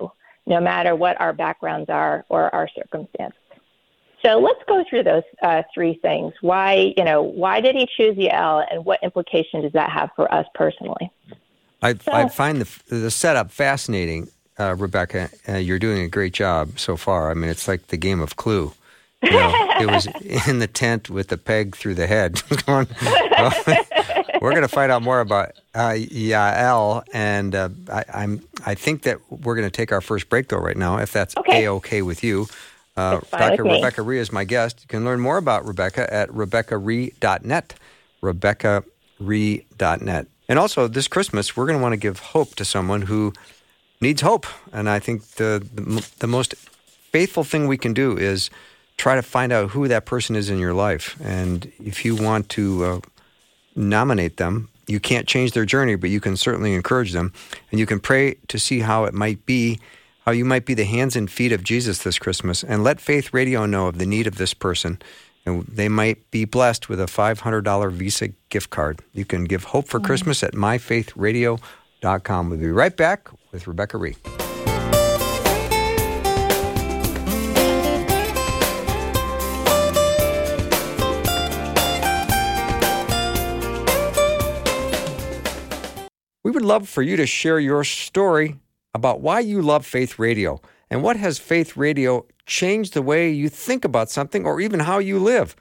no 0.47 0.59
matter 0.59 0.95
what 0.95 1.19
our 1.21 1.33
backgrounds 1.33 1.89
are 1.89 2.25
or 2.29 2.53
our 2.55 2.67
circumstances. 2.75 3.37
So 4.25 4.39
let's 4.39 4.59
go 4.67 4.83
through 4.89 5.03
those 5.03 5.23
uh, 5.43 5.61
three 5.73 5.99
things. 6.01 6.33
Why, 6.41 6.93
you 6.97 7.03
know, 7.03 7.21
why 7.21 7.61
did 7.61 7.75
he 7.75 7.87
choose 7.95 8.17
Yael, 8.17 8.65
and 8.69 8.83
what 8.83 8.99
implication 9.03 9.61
does 9.61 9.73
that 9.73 9.91
have 9.91 10.09
for 10.15 10.33
us 10.33 10.45
personally? 10.55 11.11
I, 11.81 11.93
so, 11.93 12.11
I 12.11 12.27
find 12.27 12.59
the 12.59 12.95
the 12.95 13.11
setup 13.11 13.51
fascinating, 13.51 14.27
uh, 14.59 14.75
Rebecca. 14.77 15.29
Uh, 15.47 15.55
you're 15.55 15.79
doing 15.79 16.03
a 16.03 16.07
great 16.07 16.33
job 16.33 16.77
so 16.77 16.97
far. 16.97 17.31
I 17.31 17.33
mean, 17.33 17.49
it's 17.49 17.67
like 17.67 17.87
the 17.87 17.97
game 17.97 18.21
of 18.21 18.35
Clue. 18.35 18.73
You 19.21 19.31
know, 19.31 19.53
it 19.79 19.87
was 19.87 20.05
in 20.47 20.59
the 20.59 20.67
tent 20.67 21.09
with 21.09 21.27
the 21.27 21.37
peg 21.37 21.75
through 21.75 21.95
the 21.95 22.07
head. 22.07 22.41
we're 24.41 24.51
going 24.51 24.61
to 24.61 24.67
find 24.67 24.91
out 24.91 25.01
more 25.01 25.19
about 25.19 25.51
uh, 25.75 25.91
Yael, 25.91 27.03
and 27.13 27.55
uh, 27.55 27.69
I, 27.91 28.23
am 28.23 28.41
I 28.65 28.75
think 28.75 29.03
that 29.03 29.19
we're 29.29 29.55
going 29.55 29.67
to 29.67 29.71
take 29.71 29.91
our 29.91 30.01
first 30.01 30.29
break 30.29 30.49
though 30.49 30.59
right 30.59 30.77
now, 30.77 30.97
if 30.97 31.11
that's 31.11 31.35
okay. 31.37 31.65
a 31.65 31.71
okay 31.73 32.01
with 32.01 32.23
you. 32.23 32.47
Uh, 32.95 33.21
Dr. 33.31 33.63
Rebecca 33.63 34.01
Rhee 34.01 34.19
is 34.19 34.31
my 34.31 34.43
guest. 34.43 34.81
You 34.81 34.87
can 34.87 35.05
learn 35.05 35.21
more 35.21 35.37
about 35.37 35.65
Rebecca 35.65 36.13
at 36.13 36.29
RebeccaRhee.net. 36.29 37.75
RebeccaRhee.net. 38.21 40.27
And 40.49 40.59
also, 40.59 40.87
this 40.87 41.07
Christmas, 41.07 41.55
we're 41.55 41.65
going 41.65 41.77
to 41.77 41.81
want 41.81 41.93
to 41.93 41.97
give 41.97 42.19
hope 42.19 42.55
to 42.55 42.65
someone 42.65 43.03
who 43.03 43.31
needs 44.01 44.21
hope. 44.21 44.45
And 44.71 44.89
I 44.89 44.99
think 44.99 45.23
the, 45.31 45.65
the, 45.73 46.07
the 46.19 46.27
most 46.27 46.55
faithful 47.11 47.43
thing 47.43 47.67
we 47.67 47.77
can 47.77 47.93
do 47.93 48.17
is 48.17 48.49
try 48.97 49.15
to 49.15 49.21
find 49.21 49.51
out 49.51 49.71
who 49.71 49.87
that 49.87 50.05
person 50.05 50.35
is 50.35 50.49
in 50.49 50.59
your 50.59 50.73
life. 50.73 51.17
And 51.21 51.71
if 51.83 52.05
you 52.05 52.15
want 52.15 52.49
to 52.49 52.83
uh, 52.83 52.99
nominate 53.75 54.37
them, 54.37 54.69
you 54.87 54.99
can't 54.99 55.27
change 55.27 55.51
their 55.51 55.65
journey, 55.65 55.95
but 55.95 56.09
you 56.09 56.19
can 56.19 56.35
certainly 56.35 56.73
encourage 56.73 57.13
them. 57.13 57.31
And 57.71 57.79
you 57.79 57.85
can 57.85 57.99
pray 57.99 58.35
to 58.47 58.59
see 58.59 58.79
how 58.79 59.05
it 59.05 59.13
might 59.13 59.45
be 59.45 59.79
how 60.25 60.33
you 60.33 60.45
might 60.45 60.65
be 60.65 60.75
the 60.75 60.85
hands 60.85 61.15
and 61.15 61.31
feet 61.31 61.51
of 61.51 61.63
Jesus 61.63 61.99
this 61.99 62.19
Christmas 62.19 62.63
and 62.63 62.83
let 62.83 63.01
Faith 63.01 63.33
Radio 63.33 63.65
know 63.65 63.87
of 63.87 63.97
the 63.97 64.05
need 64.05 64.27
of 64.27 64.35
this 64.35 64.53
person. 64.53 65.01
And 65.45 65.63
they 65.65 65.89
might 65.89 66.29
be 66.29 66.45
blessed 66.45 66.87
with 66.87 66.99
a 66.99 67.05
$500 67.05 67.91
Visa 67.93 68.27
gift 68.49 68.69
card. 68.69 68.99
You 69.13 69.25
can 69.25 69.45
give 69.45 69.63
hope 69.63 69.87
for 69.87 69.97
mm-hmm. 69.97 70.05
Christmas 70.05 70.43
at 70.43 70.53
myfaithradio.com. 70.53 71.59
We'll 72.49 72.59
be 72.59 72.71
right 72.71 72.95
back 72.95 73.29
with 73.51 73.67
Rebecca 73.67 73.97
Rhee. 73.97 74.15
We 86.41 86.51
would 86.51 86.63
love 86.63 86.87
for 86.89 87.01
you 87.03 87.17
to 87.17 87.27
share 87.27 87.59
your 87.59 87.83
story 87.83 88.55
about 88.93 89.21
why 89.21 89.41
you 89.41 89.61
love 89.61 89.85
Faith 89.85 90.17
Radio 90.17 90.61
and 90.89 91.03
what 91.03 91.17
has 91.17 91.37
Faith 91.37 91.77
Radio 91.77 92.25
changed 92.45 92.93
the 92.93 93.01
way 93.01 93.29
you 93.29 93.49
think 93.49 93.85
about 93.85 94.09
something 94.09 94.45
or 94.45 94.59
even 94.59 94.79
how 94.79 94.97
you 94.97 95.19
live. 95.19 95.55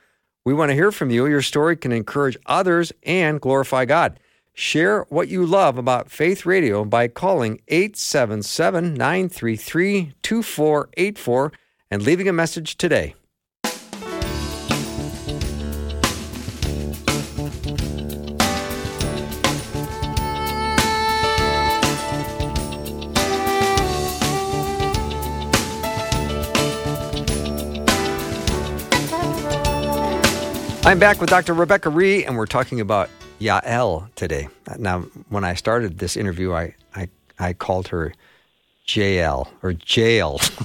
We 0.46 0.54
want 0.54 0.70
to 0.70 0.74
hear 0.74 0.90
from 0.90 1.10
you. 1.10 1.26
Your 1.26 1.42
story 1.42 1.76
can 1.76 1.92
encourage 1.92 2.38
others 2.46 2.92
and 3.02 3.40
glorify 3.40 3.84
God. 3.84 4.18
Share 4.60 5.06
what 5.08 5.28
you 5.28 5.46
love 5.46 5.78
about 5.78 6.10
Faith 6.10 6.44
Radio 6.44 6.84
by 6.84 7.06
calling 7.06 7.60
877 7.68 8.92
933 8.92 10.14
2484 10.20 11.52
and 11.92 12.02
leaving 12.02 12.28
a 12.28 12.32
message 12.32 12.76
today. 12.76 13.14
I'm 30.84 30.98
back 30.98 31.20
with 31.20 31.30
Dr. 31.30 31.54
Rebecca 31.54 31.90
Rhee, 31.90 32.24
and 32.24 32.36
we're 32.36 32.46
talking 32.46 32.80
about 32.80 33.08
Yael 33.40 34.12
today. 34.14 34.48
Now, 34.78 35.00
when 35.28 35.44
I 35.44 35.54
started 35.54 35.98
this 35.98 36.16
interview, 36.16 36.52
I, 36.52 36.74
I, 36.94 37.08
I 37.38 37.52
called 37.52 37.88
her 37.88 38.12
JL 38.86 39.48
or 39.62 39.72
Jail. 39.74 40.38
so 40.38 40.58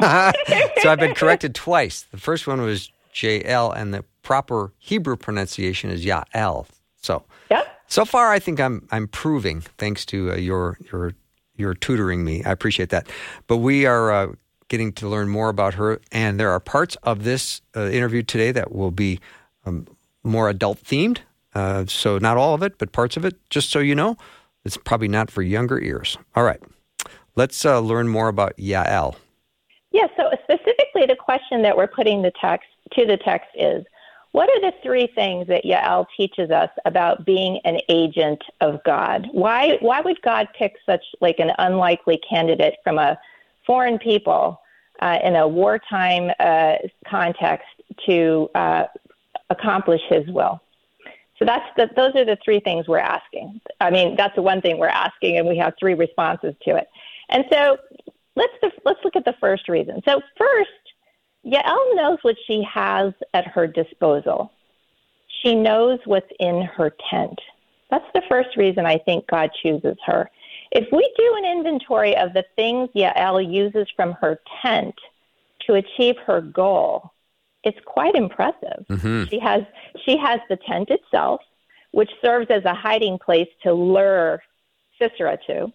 I've 0.00 0.98
been 0.98 1.14
corrected 1.14 1.54
twice. 1.54 2.02
The 2.10 2.18
first 2.18 2.46
one 2.46 2.60
was 2.60 2.90
JL, 3.14 3.76
and 3.76 3.92
the 3.92 4.04
proper 4.22 4.72
Hebrew 4.78 5.16
pronunciation 5.16 5.90
is 5.90 6.04
Yael. 6.04 6.66
So, 7.02 7.24
yep. 7.50 7.66
so 7.86 8.04
far, 8.04 8.30
I 8.30 8.38
think 8.38 8.60
I'm 8.60 8.86
I'm 8.90 9.08
proving 9.08 9.62
thanks 9.78 10.04
to 10.06 10.32
uh, 10.32 10.36
your 10.36 10.78
your 10.92 11.14
your 11.56 11.74
tutoring 11.74 12.24
me. 12.24 12.44
I 12.44 12.52
appreciate 12.52 12.90
that. 12.90 13.08
But 13.46 13.58
we 13.58 13.86
are 13.86 14.12
uh, 14.12 14.32
getting 14.68 14.92
to 14.94 15.08
learn 15.08 15.28
more 15.28 15.48
about 15.48 15.74
her, 15.74 16.00
and 16.12 16.38
there 16.38 16.50
are 16.50 16.60
parts 16.60 16.96
of 17.02 17.24
this 17.24 17.60
uh, 17.76 17.88
interview 17.88 18.22
today 18.22 18.52
that 18.52 18.72
will 18.72 18.90
be 18.90 19.20
um, 19.66 19.86
more 20.22 20.48
adult 20.48 20.82
themed. 20.82 21.18
Uh, 21.54 21.84
so 21.86 22.18
not 22.18 22.36
all 22.36 22.54
of 22.54 22.62
it, 22.62 22.78
but 22.78 22.92
parts 22.92 23.16
of 23.16 23.24
it. 23.24 23.36
Just 23.50 23.70
so 23.70 23.78
you 23.78 23.94
know, 23.94 24.16
it's 24.64 24.76
probably 24.76 25.08
not 25.08 25.30
for 25.30 25.42
younger 25.42 25.80
ears. 25.80 26.16
All 26.34 26.44
right, 26.44 26.60
let's 27.36 27.64
uh, 27.64 27.80
learn 27.80 28.08
more 28.08 28.28
about 28.28 28.56
Yael. 28.56 29.16
Yeah. 29.92 30.06
So 30.16 30.30
specifically, 30.44 31.06
the 31.06 31.16
question 31.16 31.62
that 31.62 31.76
we're 31.76 31.88
putting 31.88 32.22
the 32.22 32.32
text 32.40 32.68
to 32.92 33.06
the 33.06 33.16
text 33.16 33.48
is, 33.54 33.84
what 34.32 34.48
are 34.48 34.60
the 34.60 34.72
three 34.82 35.08
things 35.14 35.48
that 35.48 35.64
Yael 35.64 36.06
teaches 36.16 36.50
us 36.50 36.70
about 36.84 37.24
being 37.24 37.60
an 37.64 37.80
agent 37.88 38.42
of 38.60 38.82
God? 38.84 39.28
Why 39.32 39.78
why 39.80 40.00
would 40.00 40.22
God 40.22 40.48
pick 40.56 40.74
such 40.86 41.02
like 41.20 41.40
an 41.40 41.50
unlikely 41.58 42.20
candidate 42.28 42.76
from 42.84 42.98
a 42.98 43.18
foreign 43.66 43.98
people 43.98 44.60
uh, 45.00 45.18
in 45.24 45.36
a 45.36 45.48
wartime 45.48 46.30
uh, 46.40 46.74
context 47.06 47.66
to 48.06 48.48
uh, 48.54 48.84
accomplish 49.48 50.00
His 50.08 50.26
will. 50.28 50.60
So 51.40 51.46
that's 51.46 51.64
the, 51.76 51.88
those 51.96 52.14
are 52.14 52.24
the 52.26 52.36
three 52.44 52.60
things 52.60 52.86
we're 52.86 52.98
asking. 52.98 53.60
I 53.80 53.90
mean, 53.90 54.14
that's 54.14 54.36
the 54.36 54.42
one 54.42 54.60
thing 54.60 54.76
we're 54.78 54.88
asking, 54.88 55.38
and 55.38 55.48
we 55.48 55.56
have 55.56 55.72
three 55.80 55.94
responses 55.94 56.54
to 56.66 56.76
it. 56.76 56.86
And 57.30 57.46
so 57.50 57.78
let's 58.36 58.52
let's 58.84 59.00
look 59.04 59.16
at 59.16 59.24
the 59.24 59.34
first 59.40 59.68
reason. 59.68 60.02
So 60.06 60.20
first, 60.36 60.70
Yael 61.46 61.96
knows 61.96 62.18
what 62.22 62.36
she 62.46 62.62
has 62.62 63.14
at 63.32 63.46
her 63.46 63.66
disposal. 63.66 64.52
She 65.42 65.54
knows 65.54 65.98
what's 66.04 66.30
in 66.38 66.62
her 66.62 66.92
tent. 67.10 67.38
That's 67.90 68.04
the 68.14 68.22
first 68.28 68.56
reason 68.56 68.84
I 68.84 68.98
think 68.98 69.26
God 69.26 69.50
chooses 69.62 69.96
her. 70.04 70.30
If 70.72 70.86
we 70.92 71.12
do 71.16 71.34
an 71.38 71.56
inventory 71.56 72.16
of 72.16 72.34
the 72.34 72.44
things 72.54 72.90
Yael 72.94 73.50
uses 73.50 73.88
from 73.96 74.12
her 74.20 74.38
tent 74.62 74.94
to 75.66 75.74
achieve 75.74 76.16
her 76.26 76.42
goal, 76.42 77.10
it's 77.64 77.78
quite 77.84 78.14
impressive. 78.14 78.84
Mm-hmm. 78.88 79.24
She 79.24 79.38
has 79.38 79.62
she 80.04 80.16
has 80.16 80.40
the 80.48 80.56
tent 80.56 80.90
itself, 80.90 81.40
which 81.92 82.10
serves 82.22 82.48
as 82.50 82.64
a 82.64 82.74
hiding 82.74 83.18
place 83.18 83.48
to 83.62 83.72
lure 83.72 84.42
Sisera 84.98 85.38
to. 85.46 85.72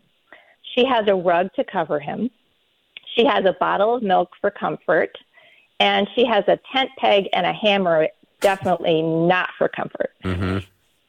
She 0.73 0.85
has 0.85 1.07
a 1.07 1.15
rug 1.15 1.53
to 1.55 1.63
cover 1.63 1.99
him. 1.99 2.29
She 3.15 3.25
has 3.25 3.45
a 3.45 3.53
bottle 3.59 3.95
of 3.95 4.03
milk 4.03 4.31
for 4.41 4.51
comfort, 4.51 5.17
and 5.79 6.07
she 6.15 6.25
has 6.25 6.43
a 6.47 6.59
tent 6.73 6.89
peg 6.97 7.29
and 7.33 7.45
a 7.45 7.53
hammer, 7.53 8.07
definitely 8.41 9.01
not 9.01 9.49
for 9.57 9.69
comfort. 9.69 10.11
Mm-hmm. 10.23 10.59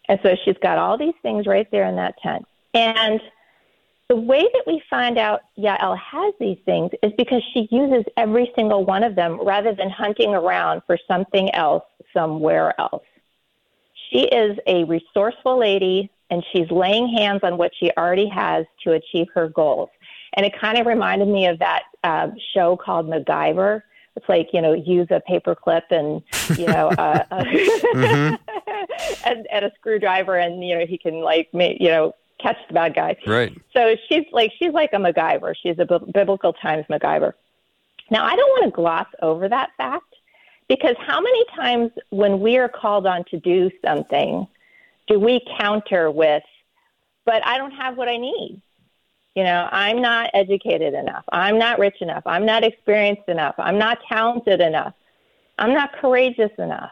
And 0.08 0.20
so 0.22 0.36
she's 0.44 0.56
got 0.62 0.78
all 0.78 0.96
these 0.96 1.14
things 1.22 1.46
right 1.46 1.68
there 1.70 1.84
in 1.84 1.96
that 1.96 2.16
tent. 2.22 2.46
And 2.74 3.20
the 4.08 4.16
way 4.16 4.40
that 4.40 4.62
we 4.66 4.82
find 4.88 5.18
out 5.18 5.42
Yael 5.58 5.98
has 5.98 6.32
these 6.38 6.58
things 6.64 6.92
is 7.02 7.12
because 7.18 7.42
she 7.52 7.68
uses 7.70 8.04
every 8.16 8.52
single 8.54 8.84
one 8.84 9.02
of 9.02 9.16
them 9.16 9.40
rather 9.44 9.74
than 9.74 9.90
hunting 9.90 10.34
around 10.34 10.82
for 10.86 10.96
something 11.08 11.52
else 11.54 11.84
somewhere 12.14 12.78
else. 12.80 13.02
She 14.10 14.20
is 14.20 14.56
a 14.66 14.84
resourceful 14.84 15.58
lady 15.58 16.10
and 16.30 16.44
she's 16.52 16.70
laying 16.70 17.08
hands 17.08 17.40
on 17.42 17.56
what 17.56 17.72
she 17.78 17.90
already 17.96 18.28
has 18.28 18.64
to 18.84 18.92
achieve 18.92 19.26
her 19.34 19.48
goals. 19.48 19.90
And 20.34 20.46
it 20.46 20.58
kind 20.58 20.78
of 20.78 20.86
reminded 20.86 21.28
me 21.28 21.46
of 21.46 21.58
that 21.58 21.84
uh, 22.04 22.28
show 22.54 22.76
called 22.76 23.08
MacGyver. 23.08 23.82
It's 24.14 24.28
like, 24.28 24.50
you 24.52 24.62
know, 24.62 24.72
use 24.72 25.08
a 25.10 25.20
paperclip 25.28 25.82
and, 25.90 26.22
you 26.58 26.66
know, 26.66 26.88
uh, 26.90 27.24
mm-hmm. 27.30 28.34
and, 29.24 29.46
and 29.50 29.64
a 29.64 29.72
screwdriver 29.78 30.36
and, 30.36 30.64
you 30.64 30.78
know, 30.78 30.86
he 30.86 30.96
can 30.96 31.20
like, 31.20 31.52
make, 31.52 31.80
you 31.80 31.88
know, 31.88 32.14
catch 32.40 32.56
the 32.68 32.74
bad 32.74 32.94
guy. 32.94 33.16
Right. 33.26 33.56
So 33.72 33.96
she's 34.08 34.24
like 34.32 34.52
she's 34.58 34.72
like 34.72 34.90
a 34.92 34.96
MacGyver. 34.96 35.54
She's 35.60 35.78
a 35.78 35.84
b- 35.84 36.10
biblical 36.12 36.52
times 36.52 36.86
MacGyver. 36.90 37.32
Now 38.10 38.24
I 38.24 38.36
don't 38.36 38.50
want 38.50 38.64
to 38.64 38.70
gloss 38.70 39.08
over 39.22 39.48
that 39.48 39.70
fact 39.76 40.14
because 40.68 40.96
how 40.98 41.20
many 41.20 41.44
times 41.54 41.90
when 42.10 42.40
we 42.40 42.58
are 42.58 42.68
called 42.68 43.06
on 43.06 43.24
to 43.30 43.38
do 43.38 43.70
something 43.84 44.46
do 45.06 45.20
we 45.20 45.40
counter 45.58 46.10
with, 46.10 46.42
but 47.24 47.46
I 47.46 47.58
don't 47.58 47.70
have 47.72 47.96
what 47.96 48.08
I 48.08 48.16
need. 48.16 48.60
You 49.34 49.44
know, 49.44 49.68
I'm 49.70 50.00
not 50.00 50.30
educated 50.32 50.94
enough. 50.94 51.24
I'm 51.30 51.58
not 51.58 51.78
rich 51.78 52.00
enough. 52.00 52.22
I'm 52.26 52.46
not 52.46 52.64
experienced 52.64 53.28
enough. 53.28 53.54
I'm 53.58 53.78
not 53.78 53.98
talented 54.08 54.60
enough. 54.60 54.94
I'm 55.58 55.74
not 55.74 55.92
courageous 56.00 56.50
enough. 56.58 56.90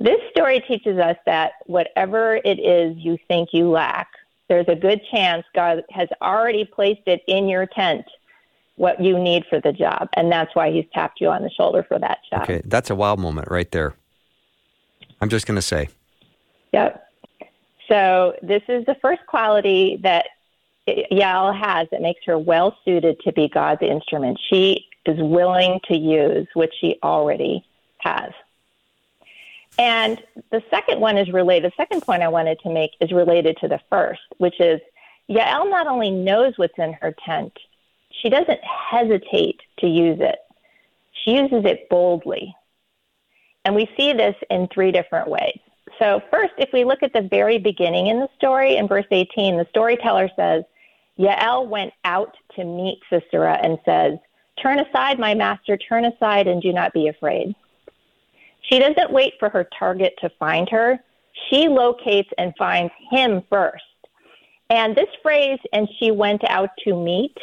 This 0.00 0.18
story 0.30 0.60
teaches 0.66 0.98
us 0.98 1.16
that 1.26 1.52
whatever 1.66 2.40
it 2.44 2.58
is 2.58 2.96
you 2.96 3.18
think 3.28 3.50
you 3.52 3.70
lack, 3.70 4.08
there's 4.54 4.68
a 4.68 4.80
good 4.80 5.00
chance 5.10 5.44
God 5.52 5.82
has 5.90 6.08
already 6.22 6.64
placed 6.64 7.02
it 7.06 7.22
in 7.26 7.48
your 7.48 7.66
tent 7.66 8.04
what 8.76 9.02
you 9.02 9.18
need 9.18 9.44
for 9.50 9.60
the 9.60 9.72
job. 9.72 10.08
And 10.14 10.30
that's 10.30 10.54
why 10.54 10.70
he's 10.70 10.84
tapped 10.92 11.20
you 11.20 11.28
on 11.28 11.42
the 11.42 11.50
shoulder 11.50 11.84
for 11.86 11.98
that 11.98 12.18
job. 12.30 12.42
Okay, 12.42 12.62
that's 12.64 12.90
a 12.90 12.94
wow 12.94 13.16
moment 13.16 13.48
right 13.50 13.70
there. 13.72 13.94
I'm 15.20 15.28
just 15.28 15.46
going 15.46 15.56
to 15.56 15.62
say. 15.62 15.88
Yep. 16.72 17.04
So 17.88 18.34
this 18.42 18.62
is 18.68 18.84
the 18.86 18.96
first 19.02 19.22
quality 19.26 19.98
that 20.02 20.26
Yael 20.88 21.58
has 21.58 21.88
that 21.90 22.00
makes 22.00 22.20
her 22.26 22.38
well 22.38 22.76
suited 22.84 23.18
to 23.20 23.32
be 23.32 23.48
God's 23.48 23.82
instrument. 23.82 24.38
She 24.50 24.86
is 25.06 25.18
willing 25.18 25.80
to 25.88 25.96
use 25.96 26.46
what 26.54 26.70
she 26.80 26.96
already 27.02 27.64
has. 27.98 28.30
And 29.78 30.22
the 30.50 30.62
second 30.70 31.00
one 31.00 31.18
is 31.18 31.32
related, 31.32 31.70
the 31.70 31.76
second 31.76 32.02
point 32.02 32.22
I 32.22 32.28
wanted 32.28 32.60
to 32.60 32.70
make 32.70 32.92
is 33.00 33.12
related 33.12 33.56
to 33.58 33.68
the 33.68 33.80
first, 33.90 34.22
which 34.38 34.60
is 34.60 34.80
Yael 35.28 35.68
not 35.68 35.86
only 35.86 36.10
knows 36.10 36.54
what's 36.56 36.78
in 36.78 36.92
her 36.94 37.14
tent, 37.24 37.52
she 38.10 38.28
doesn't 38.28 38.60
hesitate 38.62 39.60
to 39.78 39.86
use 39.86 40.18
it. 40.20 40.38
She 41.24 41.32
uses 41.32 41.64
it 41.64 41.88
boldly. 41.88 42.54
And 43.64 43.74
we 43.74 43.90
see 43.96 44.12
this 44.12 44.36
in 44.50 44.68
three 44.68 44.92
different 44.92 45.28
ways. 45.28 45.58
So, 45.98 46.20
first, 46.30 46.54
if 46.58 46.70
we 46.72 46.84
look 46.84 47.02
at 47.02 47.12
the 47.12 47.22
very 47.22 47.58
beginning 47.58 48.08
in 48.08 48.20
the 48.20 48.28
story, 48.36 48.76
in 48.76 48.88
verse 48.88 49.06
18, 49.10 49.56
the 49.56 49.66
storyteller 49.70 50.28
says, 50.36 50.64
Yael 51.18 51.68
went 51.68 51.92
out 52.04 52.36
to 52.56 52.64
meet 52.64 53.00
Sisera 53.08 53.58
and 53.62 53.78
says, 53.84 54.18
Turn 54.60 54.78
aside, 54.78 55.18
my 55.18 55.34
master, 55.34 55.76
turn 55.76 56.04
aside 56.04 56.46
and 56.46 56.62
do 56.62 56.72
not 56.72 56.92
be 56.92 57.08
afraid. 57.08 57.54
She 58.68 58.78
doesn't 58.78 59.12
wait 59.12 59.34
for 59.38 59.48
her 59.48 59.68
target 59.78 60.14
to 60.20 60.30
find 60.38 60.68
her. 60.70 60.98
She 61.50 61.68
locates 61.68 62.30
and 62.38 62.54
finds 62.56 62.92
him 63.10 63.42
first. 63.50 63.84
And 64.70 64.96
this 64.96 65.08
phrase, 65.22 65.58
and 65.72 65.88
she 65.98 66.10
went 66.10 66.42
out 66.48 66.70
to 66.84 66.96
meet, 66.96 67.36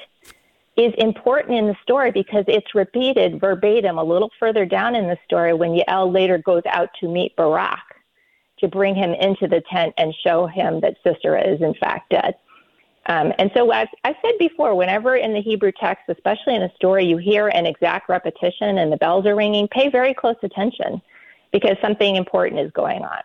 is 0.78 0.94
important 0.98 1.58
in 1.58 1.68
the 1.68 1.76
story 1.84 2.12
because 2.12 2.46
it's 2.48 2.74
repeated 2.74 3.40
verbatim 3.40 3.98
a 3.98 4.04
little 4.04 4.32
further 4.40 4.66
down 4.66 4.96
in 4.96 5.08
the 5.08 5.18
story 5.26 5.54
when 5.54 5.78
Yael 5.78 6.12
later 6.12 6.38
goes 6.40 6.64
out 6.66 6.90
to 7.00 7.08
meet 7.08 7.36
Barak 7.36 7.80
to 8.60 8.68
bring 8.68 8.96
him 8.96 9.14
into 9.14 9.48
the 9.48 9.62
tent 9.72 9.94
and 9.98 10.14
show 10.24 10.48
him 10.48 10.80
that 10.82 10.96
Sisera 11.04 11.48
is 11.48 11.62
in 11.62 11.74
fact 11.76 12.10
dead. 12.10 12.36
Um, 13.08 13.34
and 13.40 13.52
so 13.56 13.72
I've, 13.72 13.88
I've 14.04 14.16
said 14.22 14.38
before, 14.40 14.76
whenever 14.76 15.16
in 15.16 15.34
the 15.34 15.42
Hebrew 15.42 15.72
text, 15.72 16.04
especially 16.08 16.56
in 16.56 16.62
a 16.62 16.74
story, 16.76 17.06
you 17.06 17.18
hear 17.18 17.48
an 17.48 17.66
exact 17.66 18.08
repetition 18.10 18.78
and 18.78 18.92
the 18.92 18.98
bells 18.98 19.26
are 19.26 19.36
ringing, 19.36 19.68
pay 19.68 19.90
very 19.90 20.14
close 20.14 20.36
attention 20.44 21.02
because 21.52 21.78
something 21.82 22.16
important 22.16 22.62
is 22.62 22.72
going 22.72 23.04
on. 23.04 23.22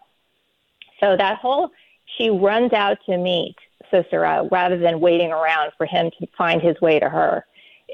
So 1.01 1.17
that 1.17 1.39
whole, 1.39 1.71
she 2.17 2.31
runs 2.31 2.73
out 2.73 2.99
to 3.07 3.17
meet 3.17 3.57
Sisera 3.91 4.49
rather 4.51 4.79
than 4.79 5.01
waiting 5.01 5.33
around 5.33 5.73
for 5.77 5.87
him 5.87 6.11
to 6.19 6.27
find 6.37 6.61
his 6.61 6.81
way 6.81 6.99
to 6.99 7.09
her. 7.09 7.45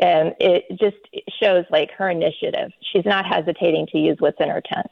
And 0.01 0.35
it 0.41 0.65
just 0.79 0.97
shows 1.41 1.65
like 1.71 1.91
her 1.93 2.09
initiative. 2.09 2.73
She's 2.93 3.05
not 3.05 3.27
hesitating 3.27 3.89
to 3.89 3.99
use 3.99 4.17
what's 4.21 4.41
in 4.41 4.49
her 4.49 4.63
tent. 4.63 4.91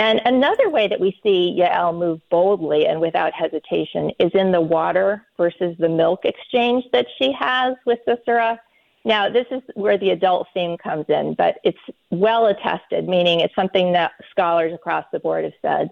And 0.00 0.20
another 0.24 0.70
way 0.70 0.86
that 0.86 1.00
we 1.00 1.18
see 1.24 1.58
Yael 1.58 1.98
move 1.98 2.20
boldly 2.30 2.86
and 2.86 3.00
without 3.00 3.32
hesitation 3.32 4.12
is 4.20 4.30
in 4.32 4.52
the 4.52 4.60
water 4.60 5.26
versus 5.36 5.74
the 5.78 5.88
milk 5.88 6.24
exchange 6.24 6.84
that 6.92 7.06
she 7.18 7.32
has 7.32 7.74
with 7.84 7.98
Sisera. 8.06 8.60
Now, 9.04 9.28
this 9.28 9.46
is 9.50 9.62
where 9.74 9.96
the 9.96 10.10
adult 10.10 10.48
theme 10.52 10.76
comes 10.76 11.06
in, 11.08 11.34
but 11.34 11.58
it's 11.64 11.78
well 12.10 12.46
attested, 12.46 13.08
meaning 13.08 13.40
it's 13.40 13.54
something 13.54 13.92
that 13.92 14.12
scholars 14.30 14.72
across 14.74 15.04
the 15.12 15.20
board 15.20 15.44
have 15.44 15.52
said. 15.62 15.90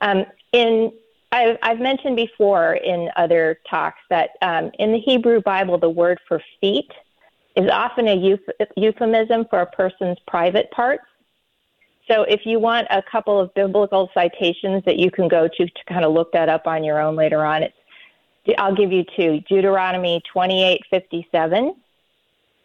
Um, 0.00 0.26
in 0.52 0.92
I've, 1.32 1.58
I've, 1.62 1.78
mentioned 1.78 2.16
before 2.16 2.74
in 2.74 3.08
other 3.14 3.60
talks 3.68 4.00
that 4.10 4.30
um, 4.42 4.72
in 4.80 4.90
the 4.90 4.98
Hebrew 4.98 5.40
Bible, 5.40 5.78
the 5.78 5.88
word 5.88 6.18
for 6.26 6.42
feet 6.60 6.90
is 7.54 7.70
often 7.70 8.08
a 8.08 8.36
euphemism 8.76 9.46
for 9.48 9.60
a 9.60 9.66
person's 9.66 10.18
private 10.26 10.70
parts. 10.72 11.04
So 12.10 12.22
if 12.22 12.40
you 12.44 12.58
want 12.58 12.88
a 12.90 13.02
couple 13.02 13.38
of 13.38 13.54
biblical 13.54 14.10
citations 14.12 14.82
that 14.86 14.98
you 14.98 15.12
can 15.12 15.28
go 15.28 15.46
to 15.46 15.66
to 15.66 15.84
kind 15.86 16.04
of 16.04 16.12
look 16.12 16.32
that 16.32 16.48
up 16.48 16.66
on 16.66 16.82
your 16.82 17.00
own 17.00 17.14
later 17.14 17.44
on, 17.44 17.62
it's 17.62 17.74
I'll 18.58 18.74
give 18.74 18.90
you 18.90 19.04
two: 19.16 19.40
Deuteronomy 19.48 20.20
twenty-eight 20.32 20.80
fifty-seven 20.90 21.76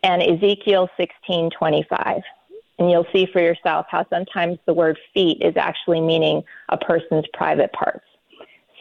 and 0.05 0.21
Ezekiel 0.21 0.87
sixteen 0.97 1.49
twenty-five. 1.49 2.21
And 2.77 2.91
you'll 2.91 3.07
see 3.11 3.25
for 3.25 3.41
yourself 3.41 3.87
how 3.89 4.05
sometimes 4.09 4.59
the 4.65 4.73
word 4.73 4.99
feet 5.13 5.41
is 5.41 5.55
actually 5.57 6.01
meaning 6.01 6.43
a 6.69 6.77
person's 6.77 7.25
private 7.33 7.71
parts. 7.73 8.05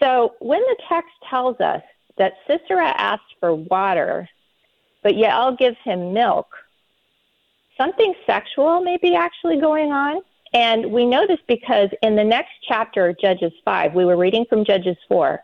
So 0.01 0.35
when 0.41 0.61
the 0.61 0.77
text 0.89 1.13
tells 1.31 1.61
us 1.61 1.83
that 2.19 2.35
Sisera 2.47 2.89
asked 2.89 3.37
for 3.41 3.55
water, 3.55 4.29
but 5.03 5.15
Yael 5.15 5.57
gives 5.57 5.77
him 5.85 6.13
milk, 6.13 6.49
something 7.79 8.15
sexual 8.27 8.81
may 8.81 8.99
be 8.99 9.15
actually 9.15 9.61
going 9.61 9.93
on. 9.93 10.21
And 10.53 10.91
we 10.93 11.07
know 11.07 11.27
this 11.27 11.41
because 11.49 11.89
in 12.03 12.17
the 12.17 12.25
next 12.25 12.53
chapter, 12.69 13.15
Judges 13.21 13.53
5, 13.65 13.95
we 13.95 14.05
were 14.05 14.17
reading 14.17 14.45
from 14.49 14.65
Judges 14.65 14.97
4. 15.09 15.43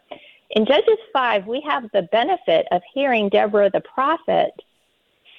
In 0.50 0.66
Judges 0.66 0.98
5, 1.12 1.46
we 1.46 1.60
have 1.62 1.84
the 1.92 2.02
benefit 2.02 2.66
of 2.70 2.82
hearing 2.92 3.28
Deborah 3.28 3.70
the 3.70 3.80
prophet 3.80 4.52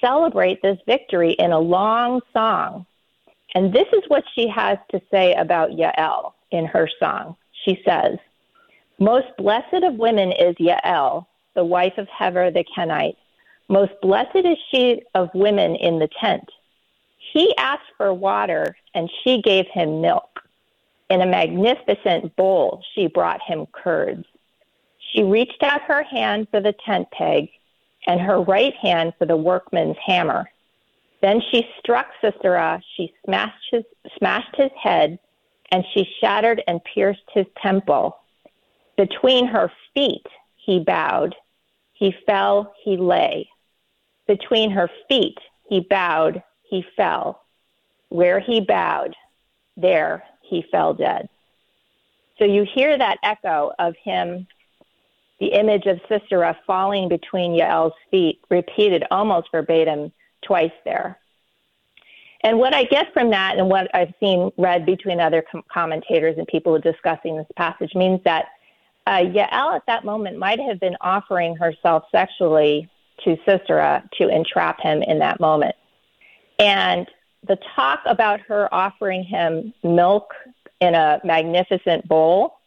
celebrate 0.02 0.60
this 0.60 0.78
victory 0.86 1.32
in 1.32 1.52
a 1.52 1.58
long 1.58 2.20
song. 2.32 2.84
And 3.54 3.72
this 3.72 3.86
is 3.92 4.02
what 4.08 4.24
she 4.34 4.48
has 4.48 4.78
to 4.90 5.00
say 5.10 5.34
about 5.34 5.70
Yael 5.70 6.32
in 6.50 6.66
her 6.66 6.88
song. 6.98 7.36
She 7.64 7.82
says, 7.86 8.18
Most 8.98 9.28
blessed 9.38 9.84
of 9.84 9.94
women 9.94 10.32
is 10.32 10.56
Yael, 10.56 11.26
the 11.54 11.64
wife 11.64 11.96
of 11.98 12.08
Heber 12.08 12.50
the 12.50 12.64
Kenite. 12.76 13.16
Most 13.68 13.92
blessed 14.02 14.44
is 14.44 14.58
she 14.70 15.02
of 15.14 15.30
women 15.34 15.76
in 15.76 15.98
the 15.98 16.08
tent. 16.20 16.48
He 17.32 17.54
asked 17.56 17.92
for 17.96 18.12
water, 18.12 18.76
and 18.94 19.10
she 19.22 19.40
gave 19.40 19.66
him 19.68 20.00
milk. 20.00 20.40
In 21.08 21.20
a 21.20 21.26
magnificent 21.26 22.34
bowl, 22.36 22.82
she 22.94 23.06
brought 23.06 23.40
him 23.42 23.66
curds. 23.72 24.24
She 24.98 25.22
reached 25.22 25.62
out 25.62 25.82
her 25.82 26.02
hand 26.02 26.48
for 26.50 26.60
the 26.60 26.74
tent 26.84 27.10
peg 27.10 27.50
and 28.06 28.20
her 28.20 28.40
right 28.40 28.74
hand 28.74 29.14
for 29.18 29.26
the 29.26 29.36
workman's 29.36 29.96
hammer. 30.04 30.50
Then 31.20 31.40
she 31.50 31.68
struck 31.78 32.08
Sisera. 32.20 32.82
She 32.96 33.14
smashed 33.24 33.64
his, 33.70 33.84
smashed 34.18 34.56
his 34.56 34.72
head, 34.80 35.18
and 35.70 35.84
she 35.94 36.06
shattered 36.20 36.62
and 36.66 36.82
pierced 36.84 37.22
his 37.32 37.46
temple. 37.62 38.18
Between 38.96 39.46
her 39.46 39.70
feet, 39.94 40.26
he 40.56 40.80
bowed. 40.80 41.34
He 41.92 42.14
fell, 42.26 42.74
he 42.82 42.96
lay. 42.96 43.48
Between 44.26 44.70
her 44.72 44.90
feet, 45.08 45.38
he 45.68 45.80
bowed, 45.80 46.42
he 46.68 46.84
fell. 46.96 47.42
Where 48.08 48.40
he 48.40 48.60
bowed, 48.60 49.14
there 49.76 50.24
he 50.42 50.64
fell 50.70 50.94
dead. 50.94 51.28
So 52.38 52.44
you 52.44 52.64
hear 52.74 52.98
that 52.98 53.18
echo 53.22 53.72
of 53.78 53.94
him, 54.02 54.46
the 55.42 55.58
image 55.58 55.86
of 55.86 56.00
Sisera 56.08 56.56
falling 56.68 57.08
between 57.08 57.50
Yael's 57.50 57.92
feet, 58.12 58.40
repeated 58.48 59.02
almost 59.10 59.48
verbatim 59.50 60.12
twice 60.46 60.70
there. 60.84 61.18
And 62.44 62.60
what 62.60 62.72
I 62.72 62.84
get 62.84 63.12
from 63.12 63.30
that, 63.30 63.58
and 63.58 63.68
what 63.68 63.92
I've 63.92 64.14
seen 64.20 64.52
read 64.56 64.86
between 64.86 65.18
other 65.18 65.42
com- 65.50 65.64
commentators 65.68 66.38
and 66.38 66.46
people 66.46 66.78
discussing 66.78 67.36
this 67.36 67.48
passage, 67.56 67.92
means 67.96 68.20
that 68.24 68.50
uh, 69.08 69.18
Yael 69.18 69.74
at 69.74 69.82
that 69.88 70.04
moment 70.04 70.38
might 70.38 70.60
have 70.60 70.78
been 70.78 70.96
offering 71.00 71.56
herself 71.56 72.04
sexually 72.12 72.88
to 73.24 73.36
Sisera 73.44 74.08
to 74.18 74.28
entrap 74.28 74.80
him 74.80 75.02
in 75.02 75.18
that 75.18 75.40
moment. 75.40 75.74
And 76.60 77.08
the 77.48 77.58
talk 77.74 77.98
about 78.06 78.38
her 78.42 78.72
offering 78.72 79.24
him 79.24 79.74
milk 79.82 80.34
in 80.80 80.94
a 80.94 81.20
magnificent 81.24 82.06
bowl 82.06 82.58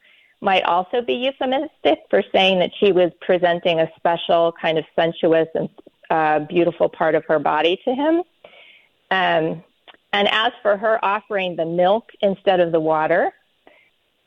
might 0.46 0.64
also 0.64 1.02
be 1.02 1.16
euphemistic 1.16 2.04
for 2.10 2.24
saying 2.32 2.60
that 2.60 2.70
she 2.80 2.92
was 2.92 3.12
presenting 3.20 3.80
a 3.80 3.92
special 3.98 4.54
kind 4.62 4.78
of 4.78 4.86
sensuous 4.96 5.48
and 5.56 5.68
uh, 6.12 6.40
beautiful 6.40 6.88
part 6.88 7.16
of 7.16 7.26
her 7.26 7.40
body 7.40 7.82
to 7.84 7.94
him. 7.96 8.24
Um, 9.10 9.64
and 10.14 10.28
as 10.30 10.52
for 10.62 10.78
her 10.78 11.04
offering 11.04 11.56
the 11.56 11.66
milk 11.66 12.12
instead 12.22 12.60
of 12.60 12.72
the 12.72 12.80
water, 12.80 13.34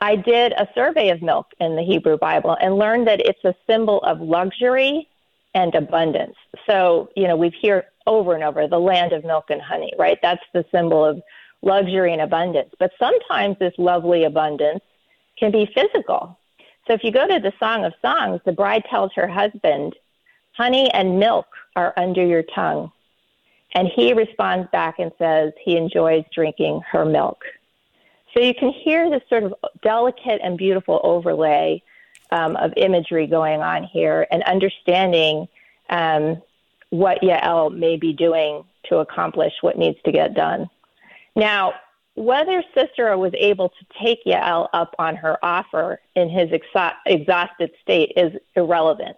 I 0.01 0.17
did 0.17 0.51
a 0.51 0.67
survey 0.75 1.09
of 1.09 1.21
milk 1.21 1.47
in 1.59 1.77
the 1.77 1.83
Hebrew 1.83 2.17
Bible 2.17 2.55
and 2.61 2.77
learned 2.77 3.07
that 3.07 3.21
it's 3.21 3.43
a 3.45 3.55
symbol 3.65 4.01
of 4.03 4.19
luxury 4.19 5.07
and 5.55 5.73
abundance. 5.73 6.35
So, 6.69 7.09
you 7.15 7.27
know, 7.29 7.37
we've 7.37 7.55
heard 7.63 7.85
over 8.05 8.35
and 8.35 8.43
over 8.43 8.67
the 8.67 8.79
land 8.79 9.13
of 9.13 9.23
milk 9.23 9.45
and 9.49 9.61
honey, 9.61 9.93
right? 9.97 10.19
That's 10.21 10.43
the 10.53 10.65
symbol 10.71 11.03
of 11.05 11.21
luxury 11.61 12.11
and 12.11 12.21
abundance. 12.21 12.71
But 12.77 12.91
sometimes 12.99 13.57
this 13.57 13.73
lovely 13.77 14.25
abundance 14.25 14.83
can 15.39 15.51
be 15.51 15.69
physical. 15.73 16.37
So 16.87 16.93
if 16.93 17.03
you 17.03 17.11
go 17.11 17.27
to 17.27 17.39
the 17.39 17.53
Song 17.59 17.85
of 17.85 17.93
Songs, 18.01 18.41
the 18.45 18.51
bride 18.51 18.83
tells 18.89 19.11
her 19.15 19.27
husband, 19.27 19.95
Honey 20.53 20.91
and 20.91 21.19
milk 21.19 21.47
are 21.75 21.93
under 21.95 22.25
your 22.25 22.43
tongue. 22.43 22.91
And 23.75 23.87
he 23.87 24.13
responds 24.13 24.67
back 24.71 24.99
and 24.99 25.11
says 25.17 25.53
he 25.63 25.77
enjoys 25.77 26.25
drinking 26.33 26.81
her 26.91 27.05
milk. 27.05 27.43
So 28.33 28.41
you 28.41 28.53
can 28.53 28.71
hear 28.71 29.09
this 29.09 29.21
sort 29.29 29.43
of 29.43 29.53
delicate 29.81 30.41
and 30.43 30.57
beautiful 30.57 30.99
overlay 31.03 31.81
um, 32.31 32.55
of 32.57 32.73
imagery 32.77 33.27
going 33.27 33.61
on 33.61 33.83
here 33.83 34.27
and 34.31 34.43
understanding 34.43 35.47
um, 35.89 36.41
what 36.89 37.21
Yael 37.21 37.75
may 37.75 37.97
be 37.97 38.13
doing 38.13 38.63
to 38.85 38.97
accomplish 38.97 39.53
what 39.61 39.77
needs 39.77 39.97
to 40.05 40.11
get 40.11 40.33
done. 40.33 40.69
Now, 41.35 41.73
whether 42.19 42.61
Sisera 42.75 43.17
was 43.17 43.31
able 43.37 43.69
to 43.69 43.85
take 44.03 44.25
Yael 44.25 44.67
up 44.73 44.93
on 44.99 45.15
her 45.15 45.37
offer 45.41 46.01
in 46.15 46.27
his 46.27 46.49
exhausted 47.05 47.71
state 47.81 48.11
is 48.17 48.33
irrelevant. 48.57 49.15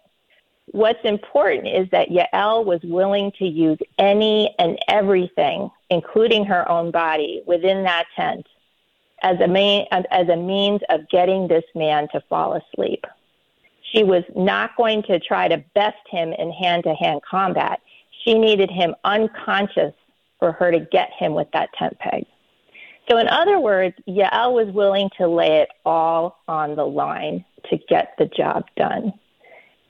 What's 0.67 1.03
important 1.03 1.67
is 1.67 1.89
that 1.89 2.09
Yael 2.09 2.63
was 2.63 2.79
willing 2.83 3.31
to 3.39 3.45
use 3.45 3.79
any 3.97 4.53
and 4.59 4.77
everything, 4.87 5.71
including 5.89 6.45
her 6.45 6.69
own 6.69 6.91
body, 6.91 7.41
within 7.47 7.83
that 7.85 8.05
tent 8.15 8.45
as 9.23 9.39
a, 9.39 9.87
as 10.11 10.29
a 10.29 10.35
means 10.35 10.81
of 10.89 11.09
getting 11.09 11.47
this 11.47 11.65
man 11.73 12.07
to 12.09 12.21
fall 12.29 12.53
asleep. 12.53 13.03
She 13.91 14.03
was 14.03 14.23
not 14.35 14.77
going 14.77 15.01
to 15.03 15.19
try 15.19 15.47
to 15.47 15.57
best 15.73 15.97
him 16.07 16.33
in 16.33 16.51
hand 16.51 16.83
to 16.83 16.93
hand 16.93 17.21
combat. 17.27 17.81
She 18.23 18.35
needed 18.37 18.69
him 18.69 18.93
unconscious 19.03 19.95
for 20.37 20.51
her 20.51 20.69
to 20.71 20.79
get 20.79 21.09
him 21.17 21.33
with 21.33 21.49
that 21.53 21.73
tent 21.73 21.97
peg. 21.97 22.27
So, 23.09 23.17
in 23.17 23.27
other 23.27 23.59
words, 23.59 23.95
Yael 24.07 24.53
was 24.53 24.73
willing 24.73 25.09
to 25.17 25.27
lay 25.27 25.61
it 25.61 25.69
all 25.85 26.39
on 26.47 26.75
the 26.75 26.85
line 26.85 27.43
to 27.69 27.77
get 27.89 28.13
the 28.17 28.25
job 28.25 28.65
done. 28.77 29.13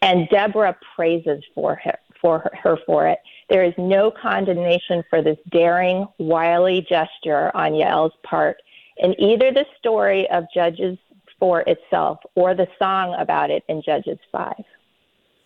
And 0.02 0.28
Deborah 0.30 0.78
praises 0.96 1.44
for 1.54 1.76
her, 1.84 1.98
for 2.20 2.40
her, 2.40 2.52
her 2.64 2.78
for 2.86 3.08
it. 3.08 3.20
There 3.50 3.64
is 3.64 3.74
no 3.78 4.12
condemnation 4.12 5.04
for 5.10 5.22
this 5.22 5.38
daring, 5.52 6.08
wily 6.18 6.86
gesture 6.88 7.56
on 7.56 7.74
Yael's 7.74 8.14
part 8.24 8.58
in 8.98 9.20
either 9.22 9.52
the 9.52 9.66
story 9.78 10.30
of 10.30 10.46
Judges 10.54 10.98
4 11.40 11.62
itself 11.62 12.20
or 12.36 12.56
the 12.56 12.68
song 12.80 13.16
about 13.20 13.52
it 13.52 13.64
in 13.68 13.82
Judges 13.82 14.20
5. 14.32 14.54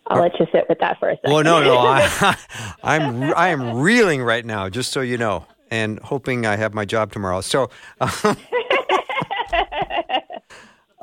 I'll 0.08 0.22
let 0.22 0.38
you 0.38 0.46
sit 0.52 0.68
with 0.68 0.78
that 0.78 0.98
for 1.00 1.08
a 1.08 1.16
second. 1.16 1.32
Well, 1.32 1.42
no, 1.42 1.62
no, 1.64 1.78
I, 1.78 2.36
I'm 2.82 3.34
I 3.34 3.48
am 3.48 3.78
reeling 3.78 4.22
right 4.22 4.44
now, 4.44 4.68
just 4.68 4.92
so 4.92 5.00
you 5.00 5.18
know, 5.18 5.46
and 5.70 5.98
hoping 6.00 6.46
I 6.46 6.56
have 6.56 6.74
my 6.74 6.84
job 6.84 7.12
tomorrow. 7.12 7.40
So, 7.40 7.70
um, 8.00 8.36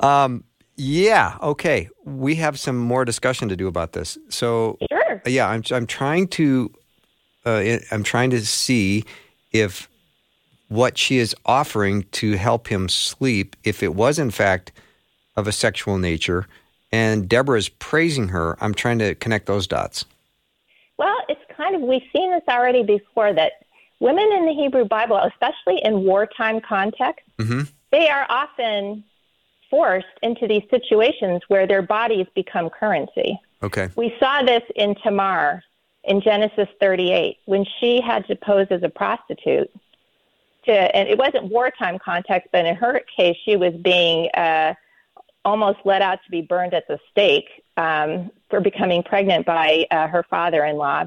um, 0.00 0.44
yeah, 0.76 1.36
okay, 1.42 1.88
we 2.04 2.34
have 2.36 2.58
some 2.58 2.76
more 2.76 3.04
discussion 3.04 3.48
to 3.48 3.56
do 3.56 3.68
about 3.68 3.92
this. 3.92 4.18
So, 4.28 4.78
sure, 4.90 5.22
yeah, 5.26 5.48
I'm 5.48 5.62
I'm 5.70 5.86
trying 5.86 6.28
to 6.28 6.72
uh, 7.46 7.78
I'm 7.90 8.02
trying 8.02 8.30
to 8.30 8.44
see 8.44 9.04
if 9.52 9.88
what 10.68 10.98
she 10.98 11.18
is 11.18 11.34
offering 11.44 12.02
to 12.12 12.32
help 12.32 12.68
him 12.68 12.88
sleep, 12.88 13.54
if 13.64 13.82
it 13.82 13.94
was 13.94 14.18
in 14.18 14.30
fact 14.30 14.72
of 15.36 15.46
a 15.46 15.52
sexual 15.52 15.98
nature, 15.98 16.46
and 16.90 17.28
Deborah 17.28 17.58
is 17.58 17.68
praising 17.68 18.28
her, 18.28 18.56
I'm 18.60 18.74
trying 18.74 18.98
to 19.00 19.14
connect 19.16 19.46
those 19.46 19.66
dots. 19.66 20.04
Well, 20.96 21.16
it's 21.28 21.40
kind 21.56 21.74
of, 21.74 21.82
we've 21.82 22.02
seen 22.14 22.30
this 22.30 22.42
already 22.48 22.82
before 22.82 23.32
that 23.32 23.63
women 24.00 24.30
in 24.32 24.46
the 24.46 24.52
Hebrew 24.52 24.84
Bible, 24.84 25.16
especially 25.16 25.80
in 25.82 26.04
wartime 26.04 26.60
context, 26.60 27.24
mm-hmm. 27.38 27.62
they 27.90 28.08
are 28.08 28.26
often 28.28 29.04
forced 29.70 30.06
into 30.22 30.46
these 30.46 30.62
situations 30.70 31.42
where 31.48 31.66
their 31.66 31.82
bodies 31.82 32.26
become 32.34 32.70
currency. 32.70 33.38
Okay. 33.62 33.88
We 33.96 34.14
saw 34.20 34.42
this 34.42 34.62
in 34.76 34.94
Tamar 34.96 35.62
in 36.04 36.20
Genesis 36.20 36.68
38 36.80 37.38
when 37.46 37.64
she 37.80 38.00
had 38.00 38.26
to 38.26 38.36
pose 38.36 38.66
as 38.70 38.82
a 38.82 38.88
prostitute 38.88 39.70
to, 40.66 40.72
and 40.72 41.08
it 41.08 41.18
wasn't 41.18 41.50
wartime 41.50 41.98
context, 41.98 42.48
but 42.52 42.64
in 42.64 42.74
her 42.76 43.00
case, 43.16 43.36
she 43.44 43.56
was 43.56 43.74
being 43.74 44.28
uh, 44.34 44.74
almost 45.44 45.78
let 45.84 46.02
out 46.02 46.20
to 46.24 46.30
be 46.30 46.42
burned 46.42 46.74
at 46.74 46.86
the 46.88 46.98
stake 47.10 47.48
um, 47.76 48.30
for 48.48 48.60
becoming 48.60 49.02
pregnant 49.02 49.44
by 49.46 49.86
uh, 49.90 50.06
her 50.06 50.24
father-in-law 50.30 51.04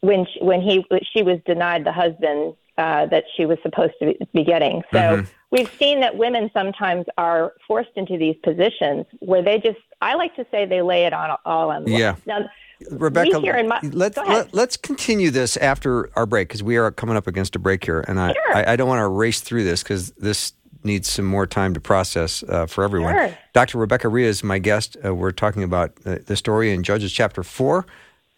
when 0.00 0.26
she, 0.26 0.42
when 0.42 0.60
he 0.60 0.84
she 1.12 1.22
was 1.22 1.38
denied 1.46 1.84
the 1.84 1.92
husband 1.92 2.54
uh, 2.78 3.06
that 3.06 3.24
she 3.36 3.44
was 3.44 3.58
supposed 3.62 3.92
to 4.00 4.14
be 4.32 4.44
getting. 4.44 4.82
So 4.92 4.98
mm-hmm. 4.98 5.30
we've 5.50 5.70
seen 5.78 6.00
that 6.00 6.16
women 6.16 6.50
sometimes 6.54 7.06
are 7.18 7.52
forced 7.66 7.90
into 7.96 8.16
these 8.16 8.36
positions 8.42 9.06
where 9.18 9.42
they 9.42 9.58
just 9.58 9.78
I 10.00 10.14
like 10.14 10.34
to 10.36 10.46
say 10.50 10.64
they 10.64 10.82
lay 10.82 11.04
it 11.04 11.12
on 11.12 11.36
all 11.44 11.70
on. 11.70 11.86
Yeah. 11.86 12.16
Now, 12.26 12.48
Rebecca, 12.90 13.40
my, 13.40 13.80
let's 13.82 14.16
let, 14.16 14.54
us 14.54 14.76
continue 14.78 15.30
this 15.30 15.58
after 15.58 16.10
our 16.16 16.24
break 16.24 16.48
because 16.48 16.62
we 16.62 16.78
are 16.78 16.90
coming 16.90 17.16
up 17.16 17.26
against 17.26 17.54
a 17.54 17.58
break 17.58 17.84
here, 17.84 18.00
and 18.08 18.18
I 18.18 18.32
sure. 18.32 18.56
I, 18.56 18.72
I, 18.72 18.76
don't 18.76 18.88
want 18.88 19.00
to 19.00 19.08
race 19.08 19.42
through 19.42 19.64
this 19.64 19.82
because 19.82 20.12
this 20.12 20.54
needs 20.82 21.06
some 21.06 21.26
more 21.26 21.46
time 21.46 21.74
to 21.74 21.80
process 21.80 22.42
uh, 22.44 22.64
for 22.64 22.82
everyone. 22.82 23.14
Sure. 23.14 23.38
Dr. 23.52 23.76
Rebecca 23.76 24.08
Rhee 24.08 24.24
is 24.24 24.42
my 24.42 24.58
guest. 24.58 24.96
Uh, 25.04 25.14
we're 25.14 25.30
talking 25.30 25.62
about 25.62 25.92
uh, 26.06 26.16
the 26.24 26.36
story 26.36 26.72
in 26.72 26.82
Judges 26.82 27.12
chapter 27.12 27.42
four, 27.42 27.84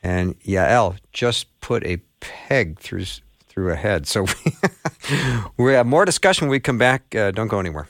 and 0.02 0.38
Yael 0.40 0.96
just 1.12 1.46
put 1.60 1.84
a 1.84 1.98
peg 2.20 2.78
through 2.78 3.04
through 3.48 3.70
a 3.70 3.76
head. 3.76 4.06
So 4.06 4.26
we 5.58 5.74
have 5.74 5.86
more 5.86 6.04
discussion 6.04 6.46
when 6.46 6.52
we 6.52 6.60
come 6.60 6.78
back. 6.78 7.14
Uh, 7.14 7.30
don't 7.30 7.48
go 7.48 7.60
anywhere. 7.60 7.86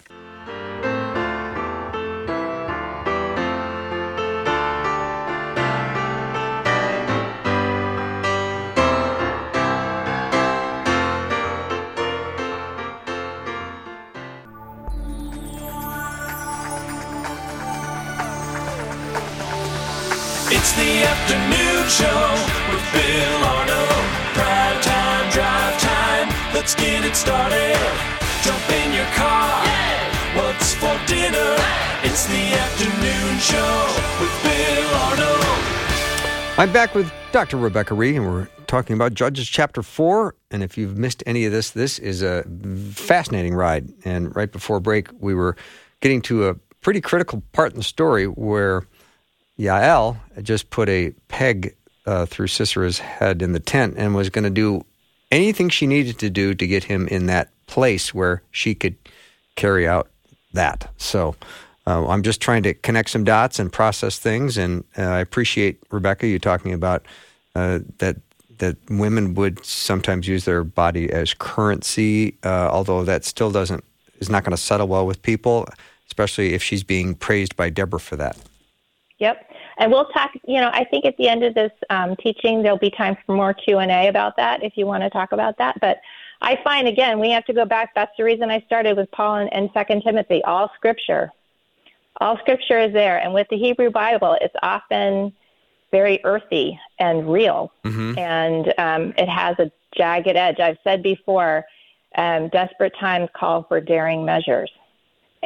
Bill 22.93 23.45
Arnold. 23.45 24.05
Prime 24.37 24.81
time, 24.83 25.31
drive 25.31 25.81
time. 25.81 26.29
Let's 26.53 26.75
get 26.75 27.05
it 27.05 27.17
started. 27.17 27.77
Jump 28.45 28.71
in 28.71 28.93
your 28.93 29.07
car. 29.17 29.65
Yeah. 29.65 30.37
What's 30.37 30.75
for 30.75 30.95
dinner? 31.07 31.57
Hey. 31.57 32.09
It's 32.09 32.27
the 32.27 32.53
afternoon 32.53 33.39
show 33.39 33.89
with 34.21 34.35
Bill 34.45 34.95
Arnold. 35.09 36.59
I'm 36.59 36.73
back 36.73 36.95
with 36.95 37.11
Dr. 37.33 37.57
Rebecca 37.57 37.95
Rhee, 37.95 38.17
and 38.17 38.27
we're 38.27 38.49
talking 38.67 38.95
about 38.95 39.15
Judges 39.15 39.49
chapter 39.49 39.83
4. 39.83 40.35
And 40.51 40.63
if 40.63 40.77
you've 40.77 40.99
missed 40.99 41.23
any 41.25 41.47
of 41.47 41.53
this, 41.53 41.71
this 41.71 41.99
is 41.99 42.23
a 42.23 42.43
fascinating 42.93 43.55
ride. 43.55 43.89
And 44.05 44.37
right 44.37 44.53
before 44.53 44.81
break, 44.81 45.09
we 45.19 45.35
were 45.35 45.57
getting 46.01 46.21
to 46.23 46.49
a 46.49 46.55
pretty 46.83 47.01
critical 47.01 47.43
part 47.53 47.73
in 47.73 47.79
the 47.79 47.85
story 47.85 48.27
where 48.27 48.83
Yael 49.59 50.19
just 50.43 50.69
put 50.69 50.91
a 50.91 51.13
peg 51.29 51.75
uh, 52.07 52.27
through 52.27 52.49
Sisera's 52.49 52.99
head 52.99 53.43
in 53.43 53.53
the 53.53 53.61
tent 53.61 53.95
and 53.97 54.15
was 54.15 54.31
going 54.31 54.45
to 54.45 54.51
do 54.51 54.85
anything 55.31 55.69
she 55.69 55.87
needed 55.87 56.19
to 56.19 56.31
do 56.31 56.55
to 56.55 56.67
get 56.67 56.85
him 56.85 57.09
in 57.09 57.27
that 57.27 57.51
place 57.67 58.13
where 58.13 58.43
she 58.51 58.75
could 58.75 58.97
carry 59.57 59.87
out 59.87 60.09
that. 60.53 60.91
So 60.99 61.35
uh, 61.87 62.07
I'm 62.07 62.23
just 62.23 62.41
trying 62.41 62.63
to 62.65 62.75
connect 62.75 63.11
some 63.11 63.25
dots 63.25 63.59
and 63.59 63.73
process 63.73 64.19
things. 64.19 64.59
And 64.59 64.85
uh, 64.97 65.03
I 65.03 65.21
appreciate 65.21 65.79
Rebecca 65.91 66.27
you 66.27 66.39
talking 66.39 66.73
about 66.73 67.07
uh, 67.55 67.81
that 67.99 68.17
that 68.59 68.77
women 68.89 69.35
would 69.35 69.65
sometimes 69.65 70.29
use 70.29 70.45
their 70.45 70.63
body 70.63 71.11
as 71.11 71.35
currency, 71.35 72.37
uh, 72.45 72.69
although 72.71 73.03
that 73.03 73.25
still 73.25 73.51
doesn't 73.51 73.83
is 74.21 74.31
not 74.31 74.45
going 74.45 74.53
to 74.53 74.63
settle 74.63 74.87
well 74.87 75.05
with 75.05 75.21
people, 75.23 75.67
especially 76.07 76.55
if 76.55 76.63
she's 76.63 76.85
being 76.85 77.15
praised 77.15 77.57
by 77.57 77.71
Deborah 77.71 77.99
for 77.99 78.15
that. 78.17 78.37
Yep. 79.19 79.52
And 79.83 79.91
we'll 79.91 80.07
talk, 80.07 80.31
you 80.47 80.61
know, 80.61 80.71
I 80.73 80.85
think 80.85 81.05
at 81.05 81.17
the 81.17 81.29
end 81.29 81.43
of 81.43 81.55
this 81.55 81.73
um, 81.91 82.15
teaching, 82.23 82.63
there'll 82.63 82.79
be 82.79 82.89
time 82.89 83.17
for 83.27 83.35
more 83.35 83.53
Q&A 83.53 84.07
about 84.07 84.37
that 84.37 84.63
if 84.63 84.75
you 84.77 84.87
want 84.87 85.03
to 85.03 85.11
talk 85.11 85.33
about 85.33 85.59
that. 85.59 85.81
But 85.81 86.01
I 86.41 86.57
find, 86.63 86.87
again, 86.87 87.19
we 87.19 87.33
have 87.33 87.45
to 87.47 87.53
go 87.53 87.65
back. 87.65 87.93
That's 87.93 88.13
the 88.17 88.23
reason 88.23 88.49
I 88.49 88.61
started 88.61 88.97
with 88.97 89.11
Paul 89.11 89.39
and, 89.39 89.53
and 89.53 89.69
2 89.75 90.01
Timothy, 90.03 90.41
all 90.45 90.71
scripture. 90.77 91.33
All 92.21 92.39
scripture 92.39 92.79
is 92.79 92.93
there. 92.93 93.19
And 93.19 93.35
with 93.35 93.49
the 93.51 93.57
Hebrew 93.57 93.91
Bible, 93.91 94.37
it's 94.41 94.55
often 94.63 95.33
very 95.91 96.21
earthy 96.23 96.79
and 97.01 97.29
real. 97.29 97.73
Mm-hmm. 97.83 98.19
And 98.21 98.75
um, 98.79 99.15
it 99.19 99.29
has 99.29 99.59
a 99.59 99.69
jagged 99.97 100.37
edge. 100.37 100.61
I've 100.61 100.79
said 100.85 101.03
before, 101.03 101.65
um, 102.15 102.51
desperate 102.51 102.93
times 103.01 103.31
call 103.35 103.65
for 103.65 103.81
daring 103.81 104.25
measures. 104.25 104.71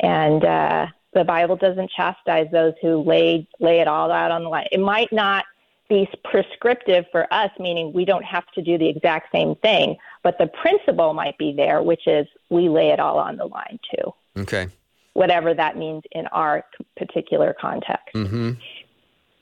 And 0.02 0.44
uh, 0.44 0.88
the 1.16 1.24
Bible 1.24 1.56
doesn't 1.56 1.90
chastise 1.96 2.46
those 2.52 2.74
who 2.82 3.02
lay 3.02 3.48
lay 3.58 3.80
it 3.80 3.88
all 3.88 4.12
out 4.12 4.30
on 4.30 4.44
the 4.44 4.50
line. 4.50 4.66
It 4.70 4.80
might 4.80 5.10
not 5.12 5.44
be 5.88 6.06
prescriptive 6.24 7.04
for 7.10 7.32
us, 7.32 7.50
meaning 7.58 7.92
we 7.92 8.04
don't 8.04 8.24
have 8.24 8.44
to 8.54 8.60
do 8.62 8.76
the 8.76 8.88
exact 8.88 9.32
same 9.32 9.54
thing, 9.56 9.96
but 10.22 10.36
the 10.38 10.46
principle 10.48 11.14
might 11.14 11.38
be 11.38 11.52
there, 11.52 11.82
which 11.82 12.06
is 12.06 12.26
we 12.50 12.68
lay 12.68 12.88
it 12.90 13.00
all 13.00 13.18
on 13.18 13.36
the 13.36 13.46
line 13.46 13.78
too. 13.94 14.12
Okay. 14.42 14.68
Whatever 15.14 15.54
that 15.54 15.78
means 15.78 16.02
in 16.12 16.26
our 16.28 16.64
particular 16.96 17.54
context. 17.58 18.14
Mm-hmm. 18.14 18.52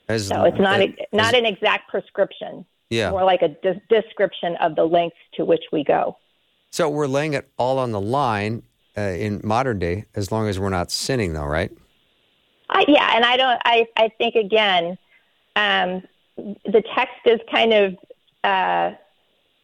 As, 0.07 0.27
So 0.27 0.43
it's 0.45 0.59
not 0.59 0.79
as- 0.81 0.89
a, 1.11 1.15
not 1.15 1.33
an 1.33 1.45
exact 1.45 1.89
prescription. 1.89 2.65
yeah. 2.89 3.09
More 3.09 3.23
like 3.25 3.41
a 3.41 3.49
de- 3.49 3.81
description 3.89 4.55
of 4.57 4.75
the 4.75 4.85
lengths 4.85 5.17
to 5.33 5.43
which 5.43 5.63
we 5.73 5.83
go. 5.83 6.15
So 6.71 6.87
we're 6.89 7.07
laying 7.07 7.33
it 7.33 7.49
all 7.57 7.79
on 7.79 7.91
the 7.91 7.99
line 8.01 8.63
uh, 8.97 9.01
in 9.01 9.41
modern 9.43 9.79
day, 9.79 10.05
as 10.15 10.31
long 10.31 10.47
as 10.47 10.59
we're 10.59 10.69
not 10.69 10.91
sinning, 10.91 11.33
though, 11.33 11.45
right? 11.45 11.71
Yeah, 12.87 13.15
and 13.15 13.23
I 13.23 13.37
don't. 13.37 13.61
I 13.65 13.87
I 13.95 14.09
think 14.17 14.35
again, 14.35 14.97
um, 15.55 16.03
the 16.37 16.83
text 16.95 17.15
is 17.25 17.39
kind 17.51 17.73
of 17.73 17.95
uh, 18.43 18.91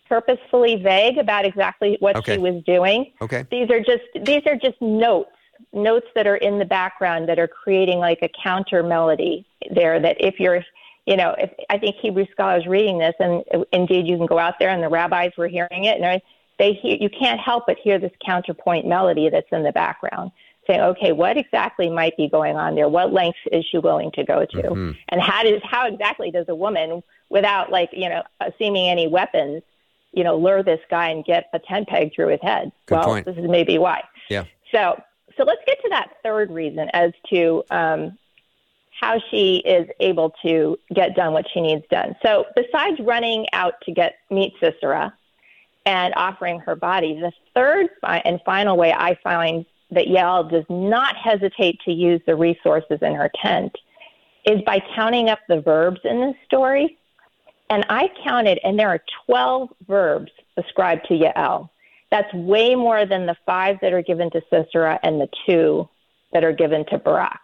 purposefully 0.08 0.76
vague 0.78 1.18
about 1.18 1.46
exactly 1.46 1.98
what 2.00 2.16
Okay. 2.18 2.36
she 2.36 2.40
was 2.40 2.64
doing. 2.66 3.12
Okay. 3.22 3.46
These 3.52 3.70
are 3.70 3.80
just 3.80 4.04
these 4.24 4.42
are 4.46 4.56
just 4.56 4.82
notes, 4.82 5.32
notes 5.74 6.08
that 6.16 6.28
are 6.28 6.38
in 6.38 6.60
the 6.60 6.66
background 6.66 7.28
that 7.30 7.38
are 7.40 7.48
creating 7.48 8.00
like 8.00 8.20
a 8.22 8.30
counter 8.44 8.82
melody 8.84 9.46
there. 9.74 10.00
That 10.00 10.18
if 10.20 10.40
you're, 10.40 10.64
you 11.06 11.18
know, 11.18 11.36
if 11.38 11.52
I 11.70 11.78
think 11.78 11.96
Hebrew 12.02 12.26
scholars 12.32 12.66
reading 12.66 12.98
this, 12.98 13.16
and 13.20 13.44
indeed 13.74 14.08
you 14.08 14.18
can 14.18 14.26
go 14.26 14.40
out 14.40 14.56
there 14.60 14.70
and 14.70 14.82
the 14.82 14.90
rabbis 14.90 15.32
were 15.38 15.48
hearing 15.48 15.86
it, 15.86 16.00
and 16.02 16.22
they 16.62 16.74
hear 16.74 16.96
you 17.00 17.10
can't 17.10 17.40
help 17.40 17.66
but 17.66 17.78
hear 17.84 17.98
this 17.98 18.12
counterpoint 18.24 18.86
melody 18.86 19.30
that's 19.30 19.52
in 19.52 19.64
the 19.64 19.72
background 19.72 20.32
saying, 20.68 20.80
okay, 20.80 21.12
what 21.12 21.36
exactly 21.36 21.90
might 21.90 22.16
be 22.18 22.30
going 22.30 22.56
on 22.56 22.76
there? 22.76 22.88
What 22.88 23.12
lengths 23.12 23.40
is 23.52 23.66
she 23.66 23.80
willing 23.80 24.12
to 24.12 24.24
go 24.24 24.46
to? 24.46 24.62
Mhm. 24.62 24.96
And 25.10 25.20
how 25.20 25.42
does 25.42 25.60
how 25.64 25.88
exactly 25.88 26.30
does 26.30 26.46
a 26.50 26.56
woman, 26.56 27.02
without 27.30 27.72
like 27.72 27.90
you 27.94 28.08
know 28.08 28.22
seeming 28.60 28.88
any 28.88 29.08
weapons, 29.08 29.64
you 30.14 30.24
know, 30.24 30.38
lure 30.38 30.62
this 30.62 30.80
guy 30.90 31.10
and 31.10 31.26
get 31.26 31.50
a 31.54 31.60
tent 31.60 31.88
peg 31.88 32.14
through 32.14 32.28
his 32.28 32.42
head? 32.44 32.72
Good 32.86 32.96
well, 32.96 33.06
point. 33.06 33.26
this 33.26 33.38
is 33.38 33.50
maybe 33.50 33.80
why. 33.80 34.04
Yeah. 34.30 34.44
So 34.72 35.02
so 35.36 35.44
let's 35.44 35.62
get 35.66 35.82
to 35.82 35.90
that 35.90 36.12
third 36.24 36.52
reason 36.52 36.90
as 36.94 37.12
to 37.32 37.64
um, 37.72 38.20
how 39.00 39.20
she 39.32 39.64
is 39.66 39.88
able 40.00 40.32
to 40.44 40.78
get 40.94 41.16
done 41.16 41.34
what 41.34 41.46
she 41.52 41.60
needs 41.60 41.86
done. 41.90 42.16
So 42.24 42.46
besides 42.56 43.00
running 43.00 43.48
out 43.52 43.82
to 43.86 43.92
get 43.92 44.18
meet 44.30 44.54
Sisera 44.60 45.12
and 45.86 46.14
offering 46.16 46.60
her 46.60 46.76
body, 46.76 47.20
the 47.20 47.32
third 47.54 47.90
and 48.04 48.40
final 48.46 48.78
way 48.78 48.94
I 48.94 49.18
find 49.24 49.66
that 49.92 50.08
Yael 50.08 50.50
does 50.50 50.66
not 50.70 51.16
hesitate 51.18 51.80
to 51.86 51.92
use 51.92 52.22
the 52.26 52.36
resources 52.36 53.00
in 53.02 53.16
her 53.16 53.30
tent 53.42 53.76
is 54.46 54.62
by 54.66 54.82
counting 54.96 55.30
up 55.30 55.40
the 55.48 55.62
verbs 55.62 56.00
in 56.04 56.22
this 56.22 56.36
story. 56.46 56.98
And 57.70 57.86
I 57.90 58.10
counted, 58.24 58.60
and 58.64 58.78
there 58.78 58.90
are 58.90 59.02
12 59.28 59.70
verbs 59.88 60.32
ascribed 60.58 61.08
to 61.08 61.14
Yael. 61.14 61.70
That's 62.10 62.34
way 62.34 62.76
more 62.76 63.06
than 63.06 63.26
the 63.26 63.38
five 63.46 63.78
that 63.82 63.94
are 63.94 64.02
given 64.02 64.30
to 64.32 64.42
Sisera 64.50 65.00
and 65.04 65.22
the 65.22 65.30
two 65.46 65.88
that 66.34 66.44
are 66.44 66.52
given 66.52 66.86
to 66.88 66.98
Barak. 66.98 67.40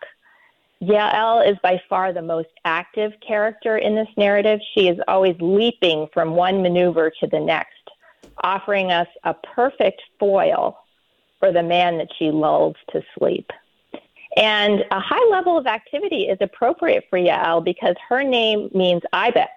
Yael 0.81 1.49
is 1.49 1.57
by 1.63 1.81
far 1.89 2.13
the 2.13 2.21
most 2.21 2.49
active 2.65 3.13
character 3.25 3.77
in 3.77 3.95
this 3.95 4.09
narrative. 4.17 4.59
She 4.75 4.87
is 4.87 4.99
always 5.07 5.35
leaping 5.39 6.07
from 6.13 6.35
one 6.35 6.61
maneuver 6.61 7.11
to 7.19 7.27
the 7.27 7.39
next, 7.39 7.76
offering 8.43 8.91
us 8.91 9.07
a 9.23 9.33
perfect 9.33 10.01
foil 10.19 10.77
for 11.39 11.51
the 11.51 11.63
man 11.63 11.97
that 11.97 12.09
she 12.17 12.31
lulls 12.31 12.75
to 12.91 13.01
sleep. 13.17 13.51
And 14.35 14.83
a 14.91 14.99
high 14.99 15.27
level 15.31 15.57
of 15.57 15.65
activity 15.65 16.23
is 16.23 16.37
appropriate 16.41 17.05
for 17.09 17.17
Yael 17.17 17.63
because 17.63 17.95
her 18.07 18.23
name 18.23 18.69
means 18.73 19.01
ibex. 19.13 19.51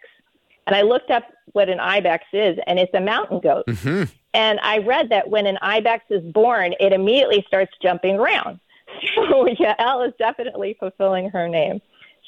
And 0.67 0.75
I 0.75 0.83
looked 0.83 1.11
up 1.11 1.25
what 1.53 1.69
an 1.69 1.81
ibex 1.81 2.25
is, 2.33 2.59
and 2.67 2.79
it's 2.79 2.95
a 2.95 3.01
mountain 3.01 3.41
goat. 3.41 3.65
hmm 3.69 4.05
And 4.33 4.61
I 4.61 4.79
read 4.79 5.09
that 5.11 5.29
when 5.29 5.47
an 5.47 5.59
ibex 5.61 6.05
is 6.11 6.23
born, 6.33 6.75
it 6.79 6.93
immediately 6.93 7.45
starts 7.47 7.73
jumping 7.83 8.17
around. 8.17 8.61
So 9.15 9.47
Yael 9.47 10.07
is 10.07 10.13
definitely 10.19 10.77
fulfilling 10.79 11.31
her 11.31 11.49
name. 11.49 11.81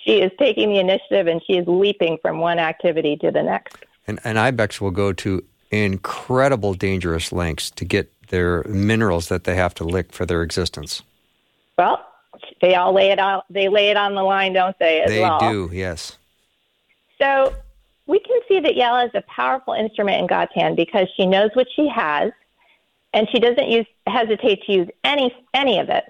She 0.04 0.20
is 0.22 0.30
taking 0.38 0.70
the 0.70 0.78
initiative 0.78 1.26
and 1.26 1.42
she 1.44 1.54
is 1.54 1.64
leaping 1.66 2.18
from 2.22 2.38
one 2.38 2.58
activity 2.58 3.16
to 3.16 3.30
the 3.30 3.42
next. 3.42 3.76
And, 4.06 4.20
and 4.24 4.38
ibex 4.38 4.80
will 4.80 4.90
go 4.90 5.12
to 5.12 5.44
incredible 5.72 6.74
dangerous 6.74 7.32
lengths 7.32 7.70
to 7.72 7.84
get 7.84 8.12
their 8.28 8.62
minerals 8.64 9.28
that 9.28 9.44
they 9.44 9.56
have 9.56 9.74
to 9.74 9.84
lick 9.84 10.12
for 10.12 10.26
their 10.26 10.42
existence. 10.42 11.02
Well, 11.76 12.04
they 12.60 12.74
all 12.74 12.92
lay 12.92 13.10
it 13.10 13.18
out. 13.18 13.44
They 13.50 13.68
lay 13.68 13.88
it 13.88 13.96
on 13.96 14.14
the 14.14 14.22
line, 14.22 14.52
don't 14.52 14.78
they? 14.78 15.00
As 15.00 15.10
they 15.10 15.20
well. 15.20 15.38
do, 15.40 15.70
yes. 15.72 16.18
So 17.20 17.54
we 18.06 18.20
can 18.20 18.40
see 18.48 18.60
that 18.60 18.74
Yael 18.74 19.04
is 19.06 19.10
a 19.14 19.22
powerful 19.22 19.74
instrument 19.74 20.20
in 20.20 20.26
God's 20.26 20.52
hand 20.54 20.76
because 20.76 21.08
she 21.16 21.26
knows 21.26 21.50
what 21.54 21.66
she 21.74 21.88
has, 21.88 22.32
and 23.14 23.28
she 23.30 23.38
doesn't 23.38 23.68
use 23.68 23.86
hesitate 24.06 24.62
to 24.64 24.72
use 24.72 24.88
any 25.04 25.34
any 25.54 25.78
of 25.78 25.88
it. 25.88 26.04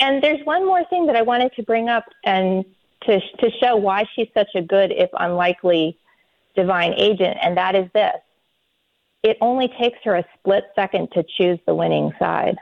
And 0.00 0.22
there's 0.22 0.44
one 0.46 0.64
more 0.66 0.84
thing 0.86 1.06
that 1.06 1.16
I 1.16 1.22
wanted 1.22 1.52
to 1.56 1.62
bring 1.62 1.88
up 1.88 2.04
and 2.24 2.64
to 3.02 3.20
to 3.20 3.50
show 3.62 3.76
why 3.76 4.04
she's 4.14 4.28
such 4.34 4.50
a 4.54 4.62
good, 4.62 4.92
if 4.92 5.10
unlikely, 5.14 5.98
divine 6.54 6.94
agent, 6.94 7.38
and 7.42 7.56
that 7.56 7.74
is 7.74 7.90
this: 7.92 8.16
it 9.22 9.36
only 9.40 9.68
takes 9.68 9.98
her 10.04 10.16
a 10.16 10.24
split 10.38 10.64
second 10.74 11.10
to 11.12 11.24
choose 11.36 11.58
the 11.66 11.74
winning 11.74 12.12
side. 12.18 12.56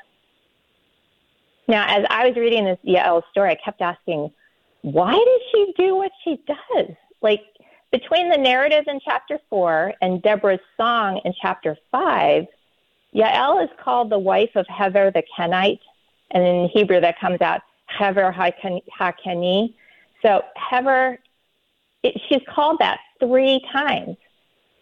Now, 1.68 1.84
as 1.86 2.06
I 2.10 2.26
was 2.26 2.36
reading 2.36 2.64
this 2.64 2.78
Yael 2.84 3.22
story, 3.30 3.50
I 3.50 3.54
kept 3.62 3.80
asking, 3.80 4.32
why 4.82 5.12
does 5.12 5.40
she 5.52 5.74
do 5.76 5.96
what 5.96 6.12
she 6.24 6.40
does? 6.46 6.96
Like 7.20 7.42
between 7.92 8.30
the 8.30 8.38
narrative 8.38 8.84
in 8.86 9.00
chapter 9.04 9.38
four 9.50 9.92
and 10.00 10.22
Deborah's 10.22 10.60
song 10.76 11.20
in 11.24 11.32
chapter 11.40 11.76
five, 11.90 12.46
Yael 13.14 13.62
is 13.62 13.70
called 13.82 14.10
the 14.10 14.18
wife 14.18 14.50
of 14.54 14.66
Hever 14.66 15.10
the 15.10 15.22
Kenite, 15.36 15.80
and 16.30 16.44
in 16.44 16.68
Hebrew 16.68 17.00
that 17.00 17.18
comes 17.18 17.40
out 17.40 17.62
Hever 17.86 18.32
HaKeni. 18.32 19.74
So 20.22 20.42
Hever, 20.56 21.18
it, 22.02 22.20
she's 22.28 22.42
called 22.48 22.78
that 22.80 23.00
three 23.18 23.64
times. 23.72 24.16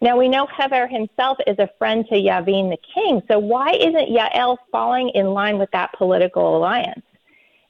Now 0.01 0.17
we 0.17 0.27
know 0.27 0.45
Hever 0.45 0.87
himself 0.87 1.37
is 1.47 1.57
a 1.57 1.69
friend 1.79 2.05
to 2.09 2.15
Yavin 2.15 2.69
the 2.69 2.77
king, 2.93 3.21
so 3.27 3.39
why 3.39 3.71
isn't 3.71 4.09
Yael 4.09 4.57
falling 4.71 5.09
in 5.09 5.27
line 5.27 5.57
with 5.57 5.71
that 5.71 5.91
political 5.97 6.55
alliance? 6.55 7.01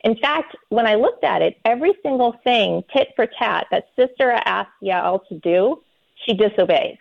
In 0.03 0.15
fact, 0.17 0.55
when 0.69 0.85
I 0.85 0.95
looked 0.95 1.23
at 1.23 1.41
it, 1.41 1.57
every 1.65 1.93
single 2.03 2.33
thing, 2.43 2.83
tit 2.93 3.09
for 3.15 3.27
tat, 3.39 3.67
that 3.71 3.87
Sisera 3.95 4.41
asked 4.45 4.71
Yael 4.83 5.25
to 5.27 5.39
do, 5.39 5.81
she 6.25 6.33
disobeys. 6.33 6.97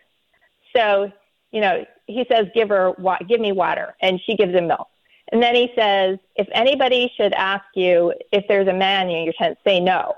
So, 0.75 1.13
you 1.51 1.61
know, 1.61 1.85
he 2.07 2.25
says, 2.31 2.47
"Give 2.55 2.69
her, 2.69 2.93
wa- 2.93 3.19
give 3.29 3.41
me 3.41 3.53
water," 3.53 3.97
and 4.01 4.21
she 4.21 4.37
gives 4.37 4.55
him 4.55 4.69
milk. 4.69 4.89
And 5.33 5.43
then 5.43 5.55
he 5.55 5.73
says, 5.75 6.19
"If 6.37 6.49
anybody 6.53 7.13
should 7.17 7.33
ask 7.35 7.65
you 7.75 8.15
if 8.31 8.47
there's 8.49 8.69
a 8.69 8.73
man 8.73 9.11
in 9.11 9.25
your 9.25 9.35
tent, 9.35 9.59
say 9.67 9.81
no." 9.81 10.15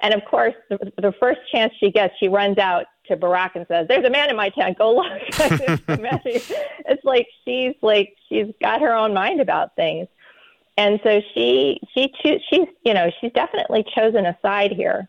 And 0.00 0.14
of 0.14 0.24
course, 0.24 0.54
the, 0.68 0.78
the 0.98 1.12
first 1.12 1.40
chance 1.50 1.72
she 1.78 1.90
gets, 1.90 2.14
she 2.18 2.28
runs 2.28 2.58
out 2.58 2.86
to 3.12 3.16
Barak 3.16 3.56
and 3.56 3.66
says, 3.68 3.86
"There's 3.88 4.04
a 4.04 4.10
man 4.10 4.28
in 4.30 4.36
my 4.36 4.48
tent. 4.50 4.78
Go 4.78 4.94
look." 4.94 5.06
it's 6.26 7.04
like 7.04 7.28
she's 7.44 7.74
like 7.80 8.16
she's 8.28 8.46
got 8.60 8.80
her 8.80 8.92
own 8.92 9.14
mind 9.14 9.40
about 9.40 9.76
things 9.76 10.08
and 10.76 11.00
so 11.02 11.20
she 11.34 11.80
she 11.94 12.12
she's 12.20 12.68
you 12.84 12.94
know 12.94 13.10
she's 13.20 13.32
definitely 13.32 13.84
chosen 13.94 14.26
a 14.26 14.36
side 14.42 14.72
here. 14.72 15.08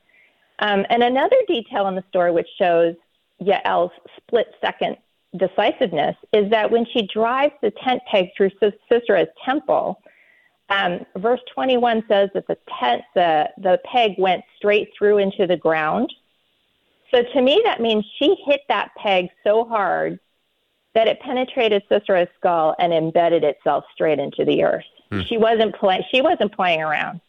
Um, 0.59 0.85
and 0.89 1.03
another 1.03 1.35
detail 1.47 1.87
in 1.87 1.95
the 1.95 2.03
story 2.09 2.31
which 2.31 2.47
shows 2.57 2.95
Yael's 3.41 3.91
split 4.17 4.53
second 4.61 4.97
decisiveness 5.35 6.15
is 6.31 6.49
that 6.51 6.69
when 6.69 6.85
she 6.93 7.07
drives 7.07 7.53
the 7.61 7.71
tent 7.83 8.01
peg 8.09 8.29
through 8.37 8.51
Sis- 8.59 8.73
Sisera's 8.91 9.29
temple, 9.43 9.99
um, 10.69 11.05
verse 11.17 11.41
21 11.53 12.03
says 12.07 12.29
that 12.33 12.47
the 12.47 12.57
tent 12.79 13.03
the 13.15 13.49
the 13.57 13.79
peg 13.85 14.11
went 14.17 14.43
straight 14.57 14.89
through 14.97 15.17
into 15.17 15.47
the 15.47 15.57
ground. 15.57 16.13
So 17.13 17.21
to 17.21 17.41
me, 17.41 17.61
that 17.65 17.81
means 17.81 18.05
she 18.17 18.35
hit 18.45 18.61
that 18.69 18.91
peg 18.97 19.27
so 19.43 19.65
hard 19.65 20.19
that 20.95 21.07
it 21.07 21.19
penetrated 21.19 21.83
Sisera's 21.89 22.29
skull 22.37 22.75
and 22.79 22.93
embedded 22.93 23.43
itself 23.43 23.83
straight 23.93 24.19
into 24.19 24.45
the 24.45 24.63
earth. 24.63 24.85
Hmm. 25.11 25.21
She 25.27 25.37
wasn't 25.37 25.75
playing. 25.75 26.03
She 26.11 26.21
wasn't 26.21 26.55
playing 26.55 26.81
around. 26.81 27.21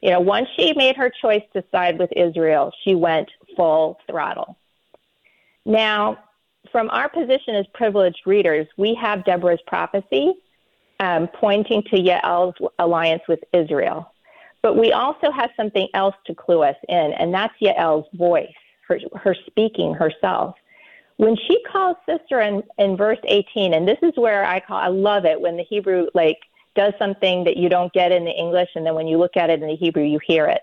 You 0.00 0.10
know, 0.10 0.20
once 0.20 0.48
she 0.56 0.72
made 0.74 0.96
her 0.96 1.10
choice 1.10 1.42
to 1.52 1.62
side 1.70 1.98
with 1.98 2.10
Israel, 2.16 2.72
she 2.84 2.94
went 2.94 3.30
full 3.56 3.98
throttle. 4.08 4.56
Now, 5.66 6.18
from 6.72 6.88
our 6.90 7.08
position 7.08 7.54
as 7.54 7.66
privileged 7.74 8.20
readers, 8.26 8.66
we 8.76 8.94
have 8.94 9.24
Deborah's 9.24 9.60
prophecy 9.66 10.34
um, 11.00 11.28
pointing 11.28 11.82
to 11.84 11.96
Yael's 11.96 12.54
alliance 12.78 13.22
with 13.28 13.40
Israel. 13.52 14.12
But 14.62 14.76
we 14.76 14.92
also 14.92 15.30
have 15.30 15.50
something 15.56 15.88
else 15.94 16.14
to 16.26 16.34
clue 16.34 16.62
us 16.62 16.76
in, 16.88 17.12
and 17.18 17.32
that's 17.32 17.54
Yael's 17.60 18.06
voice, 18.14 18.48
her, 18.90 18.98
her 19.18 19.36
speaking 19.46 19.94
herself. 19.94 20.56
When 21.16 21.36
she 21.36 21.62
calls 21.70 21.96
Sisera 22.06 22.48
in, 22.48 22.62
in 22.78 22.96
verse 22.96 23.18
18, 23.24 23.74
and 23.74 23.86
this 23.86 23.98
is 24.02 24.12
where 24.16 24.44
I 24.44 24.60
call, 24.60 24.78
I 24.78 24.88
love 24.88 25.24
it 25.24 25.40
when 25.40 25.56
the 25.56 25.64
Hebrew 25.64 26.06
like 26.14 26.38
does 26.74 26.92
something 26.98 27.44
that 27.44 27.56
you 27.56 27.68
don't 27.68 27.92
get 27.92 28.12
in 28.12 28.24
the 28.24 28.30
English, 28.30 28.70
and 28.74 28.86
then 28.86 28.94
when 28.94 29.06
you 29.06 29.18
look 29.18 29.36
at 29.36 29.50
it 29.50 29.62
in 29.62 29.68
the 29.68 29.76
Hebrew, 29.76 30.04
you 30.04 30.18
hear 30.26 30.46
it. 30.46 30.62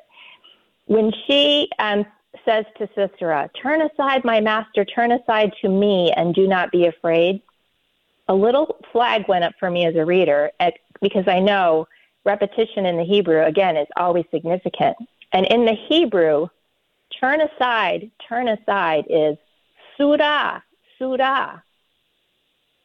When 0.85 1.11
she 1.27 1.69
um, 1.79 2.05
says 2.45 2.65
to 2.77 2.89
Sisera, 2.95 3.49
Turn 3.61 3.81
aside, 3.81 4.23
my 4.23 4.39
master, 4.39 4.85
turn 4.85 5.11
aside 5.11 5.51
to 5.61 5.69
me, 5.69 6.11
and 6.15 6.33
do 6.33 6.47
not 6.47 6.71
be 6.71 6.87
afraid, 6.87 7.41
a 8.27 8.33
little 8.33 8.77
flag 8.91 9.27
went 9.27 9.43
up 9.43 9.53
for 9.59 9.69
me 9.69 9.85
as 9.85 9.95
a 9.95 10.05
reader 10.05 10.51
at, 10.59 10.73
because 11.01 11.27
I 11.27 11.39
know 11.39 11.87
repetition 12.25 12.85
in 12.85 12.97
the 12.97 13.03
Hebrew, 13.03 13.43
again, 13.43 13.77
is 13.77 13.87
always 13.95 14.25
significant. 14.31 14.97
And 15.33 15.45
in 15.47 15.65
the 15.65 15.75
Hebrew, 15.87 16.47
turn 17.19 17.41
aside, 17.41 18.11
turn 18.27 18.47
aside 18.47 19.05
is 19.09 19.37
surah, 19.97 20.59
surah. 20.97 21.59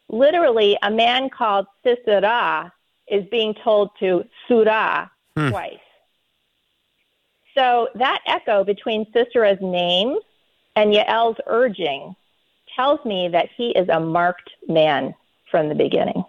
Literally, 0.08 0.76
a 0.82 0.90
man 0.90 1.30
called 1.30 1.66
Sisera 1.82 2.72
is 3.08 3.24
being 3.30 3.54
told 3.54 3.90
to 4.00 4.24
surah 4.48 5.08
Hmm. 5.36 5.50
twice. 5.50 5.78
So 7.54 7.88
that 7.94 8.20
echo 8.26 8.64
between 8.64 9.10
Sisera's 9.12 9.60
name 9.60 10.18
and 10.76 10.92
Yael's 10.92 11.38
urging 11.46 12.14
tells 12.74 13.04
me 13.04 13.28
that 13.28 13.48
he 13.56 13.70
is 13.70 13.88
a 13.88 14.00
marked 14.00 14.50
man 14.68 15.14
from 15.50 15.68
the 15.68 15.74
beginning. 15.74 16.24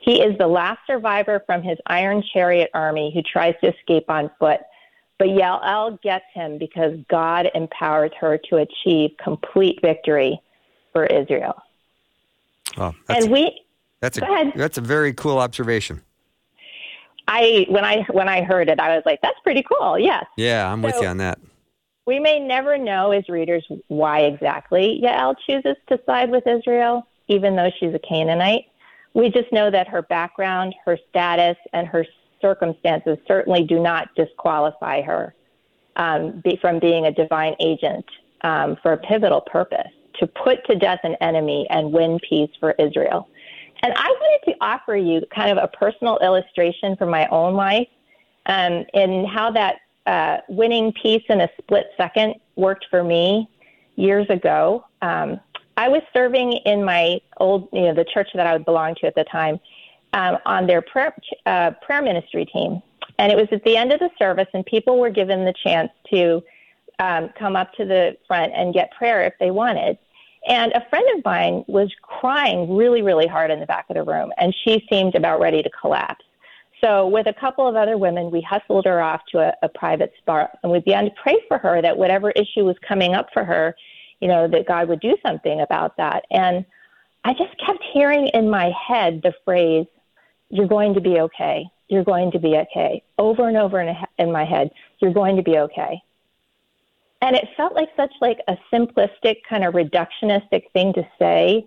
He 0.00 0.20
is 0.20 0.36
the 0.38 0.46
last 0.46 0.80
survivor 0.86 1.42
from 1.46 1.62
his 1.62 1.78
iron 1.86 2.22
chariot 2.32 2.70
army 2.74 3.12
who 3.14 3.22
tries 3.22 3.54
to 3.62 3.74
escape 3.74 4.08
on 4.08 4.30
foot. 4.38 4.60
But 5.22 5.28
Yael 5.28 6.02
gets 6.02 6.24
him 6.34 6.58
because 6.58 6.98
God 7.08 7.48
empowers 7.54 8.10
her 8.18 8.40
to 8.50 8.56
achieve 8.56 9.12
complete 9.22 9.78
victory 9.80 10.42
for 10.92 11.06
Israel. 11.06 11.54
Oh, 12.76 12.92
that's, 13.06 13.22
and 13.22 13.32
we 13.32 13.60
that's, 14.00 14.18
a, 14.18 14.52
that's 14.56 14.78
a 14.78 14.80
very 14.80 15.12
cool 15.12 15.38
observation. 15.38 16.02
I 17.28 17.66
when 17.68 17.84
I 17.84 18.04
when 18.10 18.28
I 18.28 18.42
heard 18.42 18.68
it, 18.68 18.80
I 18.80 18.96
was 18.96 19.04
like, 19.06 19.20
"That's 19.22 19.38
pretty 19.44 19.62
cool." 19.62 19.96
Yes, 19.96 20.24
Yeah, 20.36 20.68
I'm 20.72 20.82
with 20.82 21.00
you 21.00 21.06
on 21.06 21.18
that. 21.18 21.38
we 22.04 22.18
may 22.18 22.40
never 22.40 22.76
know 22.76 23.12
as 23.12 23.28
readers 23.28 23.64
why 23.86 24.22
exactly 24.22 25.00
Yael 25.04 25.36
chooses 25.46 25.76
to 25.88 26.00
side 26.04 26.32
with 26.32 26.48
Israel, 26.48 27.06
even 27.28 27.54
though 27.54 27.70
she's 27.78 27.94
a 27.94 28.00
Canaanite. 28.00 28.64
We 29.14 29.30
just 29.30 29.52
know 29.52 29.70
that 29.70 29.86
her 29.86 30.02
background, 30.02 30.74
her 30.84 30.98
status, 31.10 31.58
and 31.72 31.86
her 31.86 32.04
circumstances 32.42 33.16
certainly 33.26 33.64
do 33.64 33.80
not 33.80 34.08
disqualify 34.14 35.00
her 35.00 35.34
um, 35.96 36.40
be, 36.44 36.58
from 36.60 36.78
being 36.78 37.06
a 37.06 37.12
divine 37.12 37.54
agent 37.60 38.04
um, 38.42 38.76
for 38.82 38.92
a 38.92 38.98
pivotal 38.98 39.40
purpose 39.40 39.90
to 40.18 40.26
put 40.26 40.64
to 40.66 40.74
death 40.76 41.00
an 41.04 41.14
enemy 41.20 41.66
and 41.70 41.90
win 41.92 42.18
peace 42.28 42.50
for 42.60 42.72
Israel. 42.72 43.28
And 43.82 43.92
I 43.96 44.08
wanted 44.08 44.52
to 44.52 44.56
offer 44.60 44.96
you 44.96 45.22
kind 45.34 45.56
of 45.56 45.62
a 45.62 45.68
personal 45.68 46.18
illustration 46.18 46.96
from 46.96 47.10
my 47.10 47.26
own 47.28 47.54
life 47.54 47.88
um, 48.46 48.84
and 48.94 49.26
how 49.26 49.50
that 49.52 49.76
uh, 50.06 50.38
winning 50.48 50.92
peace 51.00 51.22
in 51.28 51.40
a 51.40 51.48
split 51.60 51.86
second 51.96 52.34
worked 52.56 52.86
for 52.90 53.02
me 53.02 53.48
years 53.96 54.28
ago. 54.30 54.84
Um, 55.00 55.40
I 55.76 55.88
was 55.88 56.02
serving 56.12 56.52
in 56.64 56.84
my 56.84 57.20
old, 57.38 57.68
you 57.72 57.82
know, 57.82 57.94
the 57.94 58.04
church 58.04 58.28
that 58.34 58.46
I 58.46 58.52
would 58.52 58.64
belong 58.64 58.94
to 58.96 59.06
at 59.06 59.14
the 59.14 59.24
time 59.24 59.58
um, 60.12 60.38
on 60.46 60.66
their 60.66 60.82
prayer, 60.82 61.14
uh, 61.46 61.72
prayer 61.82 62.02
ministry 62.02 62.44
team. 62.44 62.82
And 63.18 63.30
it 63.30 63.36
was 63.36 63.48
at 63.52 63.64
the 63.64 63.76
end 63.76 63.92
of 63.92 64.00
the 64.00 64.10
service, 64.18 64.48
and 64.54 64.64
people 64.64 64.98
were 64.98 65.10
given 65.10 65.44
the 65.44 65.54
chance 65.64 65.90
to 66.12 66.42
um, 66.98 67.30
come 67.38 67.56
up 67.56 67.72
to 67.74 67.84
the 67.84 68.16
front 68.26 68.52
and 68.54 68.74
get 68.74 68.90
prayer 68.92 69.22
if 69.22 69.34
they 69.38 69.50
wanted. 69.50 69.98
And 70.48 70.72
a 70.72 70.84
friend 70.88 71.06
of 71.16 71.24
mine 71.24 71.64
was 71.68 71.88
crying 72.02 72.74
really, 72.74 73.02
really 73.02 73.26
hard 73.26 73.50
in 73.50 73.60
the 73.60 73.66
back 73.66 73.86
of 73.88 73.94
the 73.94 74.02
room, 74.02 74.32
and 74.38 74.54
she 74.64 74.84
seemed 74.90 75.14
about 75.14 75.40
ready 75.40 75.62
to 75.62 75.70
collapse. 75.70 76.24
So, 76.82 77.06
with 77.06 77.28
a 77.28 77.32
couple 77.32 77.68
of 77.68 77.76
other 77.76 77.96
women, 77.96 78.32
we 78.32 78.40
hustled 78.40 78.86
her 78.86 79.00
off 79.00 79.20
to 79.30 79.38
a, 79.38 79.52
a 79.62 79.68
private 79.68 80.12
spot, 80.18 80.58
and 80.62 80.72
we 80.72 80.80
began 80.80 81.04
to 81.04 81.12
pray 81.22 81.36
for 81.46 81.58
her 81.58 81.80
that 81.80 81.96
whatever 81.96 82.32
issue 82.32 82.64
was 82.64 82.76
coming 82.86 83.14
up 83.14 83.28
for 83.32 83.44
her, 83.44 83.76
you 84.20 84.26
know, 84.26 84.48
that 84.48 84.66
God 84.66 84.88
would 84.88 85.00
do 85.00 85.16
something 85.24 85.60
about 85.60 85.96
that. 85.96 86.24
And 86.32 86.64
I 87.24 87.34
just 87.34 87.56
kept 87.64 87.84
hearing 87.92 88.28
in 88.34 88.50
my 88.50 88.72
head 88.88 89.20
the 89.22 89.32
phrase, 89.44 89.86
"You're 90.52 90.68
going 90.68 90.94
to 90.94 91.00
be 91.00 91.18
okay. 91.18 91.66
You're 91.88 92.04
going 92.04 92.30
to 92.30 92.38
be 92.38 92.56
okay," 92.64 93.02
over 93.18 93.48
and 93.48 93.56
over 93.56 93.80
in, 93.80 93.96
in 94.18 94.30
my 94.30 94.44
head. 94.44 94.70
You're 95.00 95.12
going 95.12 95.36
to 95.36 95.42
be 95.42 95.58
okay. 95.58 96.00
And 97.22 97.34
it 97.36 97.48
felt 97.56 97.74
like 97.74 97.88
such 97.96 98.12
like 98.20 98.40
a 98.48 98.56
simplistic 98.72 99.38
kind 99.48 99.64
of 99.64 99.74
reductionistic 99.74 100.70
thing 100.72 100.92
to 100.92 101.04
say 101.18 101.66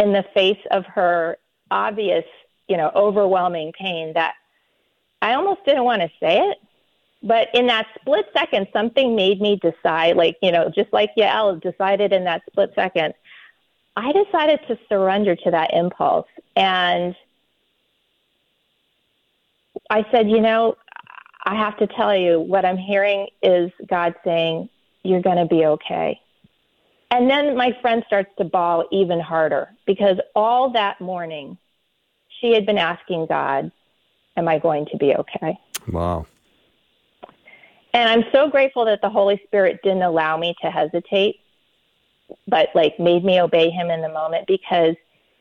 in 0.00 0.12
the 0.12 0.24
face 0.34 0.64
of 0.70 0.84
her 0.86 1.36
obvious, 1.70 2.24
you 2.68 2.76
know, 2.76 2.90
overwhelming 2.94 3.72
pain 3.78 4.12
that 4.14 4.34
I 5.20 5.34
almost 5.34 5.64
didn't 5.64 5.84
want 5.84 6.02
to 6.02 6.10
say 6.20 6.38
it. 6.38 6.58
But 7.24 7.48
in 7.54 7.66
that 7.68 7.86
split 8.00 8.26
second, 8.32 8.66
something 8.72 9.14
made 9.14 9.40
me 9.40 9.56
decide, 9.56 10.16
like, 10.16 10.36
you 10.42 10.50
know, 10.50 10.68
just 10.74 10.92
like 10.92 11.10
Yael 11.16 11.60
decided 11.60 12.12
in 12.12 12.24
that 12.24 12.42
split 12.50 12.72
second, 12.74 13.14
I 13.96 14.12
decided 14.12 14.60
to 14.66 14.78
surrender 14.88 15.36
to 15.36 15.50
that 15.50 15.72
impulse. 15.72 16.26
And 16.56 17.14
I 19.92 20.06
said, 20.10 20.30
you 20.30 20.40
know, 20.40 20.74
I 21.44 21.54
have 21.54 21.76
to 21.76 21.86
tell 21.86 22.16
you, 22.16 22.40
what 22.40 22.64
I'm 22.64 22.78
hearing 22.78 23.28
is 23.42 23.70
God 23.86 24.14
saying, 24.24 24.70
you're 25.02 25.20
going 25.20 25.36
to 25.36 25.44
be 25.44 25.66
okay. 25.66 26.18
And 27.10 27.28
then 27.28 27.58
my 27.58 27.76
friend 27.82 28.02
starts 28.06 28.30
to 28.38 28.44
bawl 28.44 28.86
even 28.90 29.20
harder 29.20 29.68
because 29.86 30.16
all 30.34 30.72
that 30.72 30.98
morning 30.98 31.58
she 32.40 32.54
had 32.54 32.64
been 32.64 32.78
asking 32.78 33.26
God, 33.26 33.70
Am 34.34 34.48
I 34.48 34.58
going 34.58 34.86
to 34.86 34.96
be 34.96 35.14
okay? 35.14 35.58
Wow. 35.88 36.24
And 37.92 38.08
I'm 38.08 38.24
so 38.32 38.48
grateful 38.48 38.86
that 38.86 39.02
the 39.02 39.10
Holy 39.10 39.38
Spirit 39.44 39.80
didn't 39.84 40.04
allow 40.04 40.38
me 40.38 40.54
to 40.62 40.70
hesitate, 40.70 41.36
but 42.48 42.70
like 42.74 42.98
made 42.98 43.26
me 43.26 43.42
obey 43.42 43.68
him 43.68 43.90
in 43.90 44.00
the 44.00 44.08
moment 44.08 44.46
because 44.46 44.94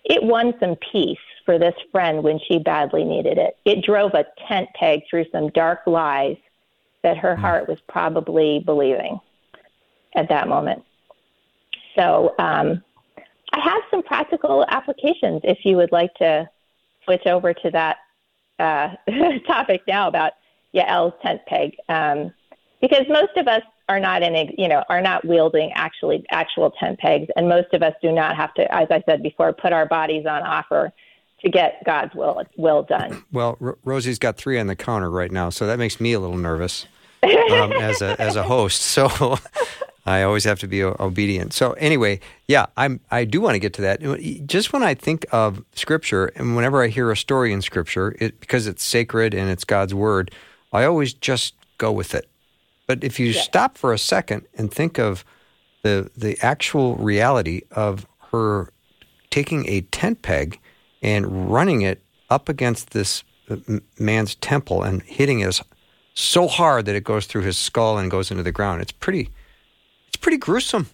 it 0.04 0.22
won 0.22 0.54
some 0.60 0.76
peace 0.92 1.18
for 1.46 1.58
this 1.58 1.76
friend 1.92 2.24
when 2.24 2.40
she 2.48 2.60
badly 2.60 3.04
needed 3.04 3.38
it. 3.38 3.58
It 3.66 3.84
drove 3.84 4.14
a 4.14 4.26
tent 4.48 4.70
peg 4.76 5.02
through 5.10 5.26
some 5.32 5.50
dark 5.50 5.82
lies 5.86 6.38
that 7.04 7.18
her 7.18 7.36
heart 7.36 7.68
was 7.68 7.80
probably 7.90 8.60
believing 8.66 9.20
at 10.16 10.30
that 10.30 10.48
moment. 10.48 10.84
So 11.98 12.36
um, 12.40 12.84
I 13.54 13.60
have 13.60 13.82
some 13.90 14.04
practical 14.04 14.66
applications 14.70 15.42
if 15.44 15.60
you 15.64 15.78
would 15.78 15.92
like 15.92 16.14
to 16.16 16.50
switch 17.06 17.26
over 17.26 17.54
to 17.54 17.72
that 17.72 17.98
uh, 18.60 18.90
topic 19.48 19.82
now 19.88 20.08
about 20.08 20.34
Yael's 20.74 21.14
tent 21.24 21.42
peg, 21.48 21.76
um, 21.90 22.32
because 22.80 23.06
most 23.10 23.36
of 23.36 23.48
us 23.48 23.64
are 23.90 24.00
not 24.00 24.24
in, 24.24 24.54
you 24.58 24.68
know, 24.68 24.84
are 24.88 25.02
not 25.02 25.26
wielding 25.26 25.72
actually 25.74 26.24
actual 26.32 26.72
tent 26.72 26.98
pegs, 27.00 27.28
and 27.36 27.50
most 27.50 27.74
of 27.74 27.84
us 27.84 27.94
do 28.02 28.12
not 28.12 28.36
have 28.38 28.54
to, 28.54 28.74
as 28.74 28.88
I 28.90 29.04
said 29.06 29.22
before, 29.22 29.52
put 29.52 29.74
our 29.74 29.86
bodies 29.86 30.26
on 30.26 30.44
offer 30.44 30.94
to 31.44 31.50
get 31.50 31.84
God's 31.86 32.14
will 32.16 32.42
will 32.58 32.84
done. 32.84 33.24
Well, 33.32 33.58
R- 33.62 33.78
Rosie's 33.84 34.20
got 34.20 34.38
three 34.38 34.60
on 34.60 34.68
the 34.68 34.76
counter 34.76 35.10
right 35.10 35.32
now, 35.32 35.50
so 35.50 35.66
that 35.68 35.80
makes 35.80 36.00
me 36.00 36.14
a 36.14 36.20
little 36.20 36.38
nervous 36.38 36.86
um, 37.24 37.72
as 37.74 38.02
a 38.02 38.20
as 38.22 38.36
a 38.36 38.44
host. 38.44 38.82
So 38.82 39.10
I 40.06 40.24
always 40.24 40.44
have 40.46 40.60
to 40.60 40.68
be 40.68 40.84
o- 40.84 40.96
obedient. 41.00 41.54
So 41.54 41.74
anyway, 41.74 42.20
yeah, 42.48 42.66
I'm 42.78 43.00
I 43.12 43.26
do 43.26 43.40
want 43.42 43.56
to 43.56 43.60
get 43.60 43.74
to 43.76 43.82
that. 43.84 44.02
Just 44.46 44.74
when 44.74 44.84
I 44.84 44.94
think 44.94 45.26
of 45.32 45.64
Scripture, 45.74 46.28
and 46.36 46.56
whenever 46.56 46.84
I 46.84 46.88
hear 46.88 47.12
a 47.12 47.18
story 47.18 47.54
in 47.54 47.62
Scripture, 47.62 48.16
it, 48.20 48.40
because 48.40 48.68
it's 48.68 48.84
sacred 48.84 49.34
and 49.34 49.50
it's 49.50 49.64
God's 49.64 49.94
word, 49.94 50.32
I 50.74 50.84
always 50.86 51.14
just 51.14 51.56
go 51.78 51.92
with 51.92 52.14
it. 52.14 52.28
But 52.88 53.04
if 53.04 53.20
you 53.20 53.28
Yeah. 53.28 53.42
stop 53.42 53.78
for 53.78 53.94
a 53.94 53.98
second 53.98 54.46
and 54.58 54.72
think 54.74 55.00
of 55.00 55.24
the 55.84 56.10
the 56.18 56.38
actual 56.42 56.96
reality 56.96 57.62
of 57.72 58.06
her 58.32 58.70
taking 59.30 59.68
a 59.70 59.82
tent 59.82 60.22
peg 60.22 60.60
and 61.02 61.52
running 61.52 61.82
it 61.82 62.02
up 62.30 62.50
against 62.50 62.92
this 62.92 63.24
uh, 63.50 63.58
man's 64.00 64.36
temple 64.36 64.84
and 64.84 65.02
hitting 65.04 65.40
it 65.40 65.60
so 66.14 66.48
hard 66.48 66.86
that 66.86 66.96
it 66.96 67.04
goes 67.04 67.26
through 67.26 67.42
his 67.42 67.58
skull 67.58 67.98
and 67.98 68.12
goes 68.12 68.32
into 68.32 68.44
the 68.44 68.52
ground. 68.52 68.82
It's 68.82 68.92
pretty, 68.92 69.30
it's 70.08 70.18
pretty 70.18 70.38
gruesome. 70.38 70.88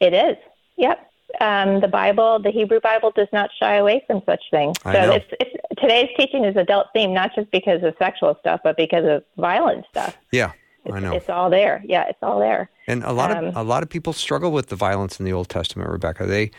It 0.00 0.12
is. 0.12 0.36
Yep. 0.76 1.10
Um, 1.40 1.80
the 1.80 1.88
Bible, 1.88 2.38
the 2.38 2.50
Hebrew 2.50 2.80
Bible, 2.80 3.12
does 3.14 3.28
not 3.32 3.50
shy 3.58 3.76
away 3.76 4.02
from 4.06 4.22
such 4.24 4.42
things. 4.50 4.76
So. 4.82 4.90
It's, 4.90 5.26
it's, 5.40 5.56
today's 5.78 6.08
teaching 6.16 6.44
is 6.44 6.56
adult 6.56 6.86
theme, 6.94 7.12
not 7.12 7.34
just 7.34 7.50
because 7.50 7.82
of 7.82 7.94
sexual 7.98 8.36
stuff, 8.40 8.60
but 8.62 8.76
because 8.76 9.04
of 9.04 9.24
violent 9.36 9.84
stuff. 9.90 10.16
Yeah, 10.32 10.52
It's, 10.84 10.94
I 10.94 11.00
know. 11.00 11.12
It's 11.12 11.28
all 11.28 11.50
there. 11.50 11.82
Yeah, 11.84 12.04
it's 12.08 12.22
all 12.22 12.38
there. 12.38 12.70
And 12.86 13.02
a 13.04 13.12
lot 13.12 13.32
of 13.32 13.38
Um, 13.38 13.52
a 13.54 13.64
lot 13.64 13.82
of 13.82 13.88
people 13.88 14.12
struggle 14.12 14.50
with 14.52 14.68
the 14.68 14.76
violence 14.76 15.18
in 15.18 15.26
the 15.26 15.32
Old 15.32 15.48
Testament, 15.48 15.90
Rebecca. 15.90 16.24
They 16.24 16.50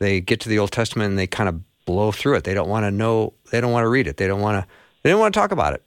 they 0.00 0.20
get 0.20 0.40
to 0.40 0.48
the 0.48 0.58
Old 0.58 0.72
Testament 0.72 1.10
and 1.10 1.18
they 1.18 1.26
kind 1.26 1.48
of 1.48 1.60
blow 1.86 2.12
through 2.12 2.34
it. 2.34 2.44
They 2.44 2.52
don't 2.52 2.68
want 2.68 2.84
to 2.84 2.90
know. 2.90 3.32
They 3.50 3.60
don't 3.60 3.72
want 3.72 3.84
to 3.84 3.88
read 3.88 4.06
it. 4.06 4.18
They 4.18 4.26
don't 4.26 4.42
want 4.42 4.62
to. 4.62 4.70
They 5.02 5.10
don't 5.10 5.20
want 5.20 5.32
to 5.32 5.40
talk 5.40 5.52
about 5.52 5.72
it 5.72 5.82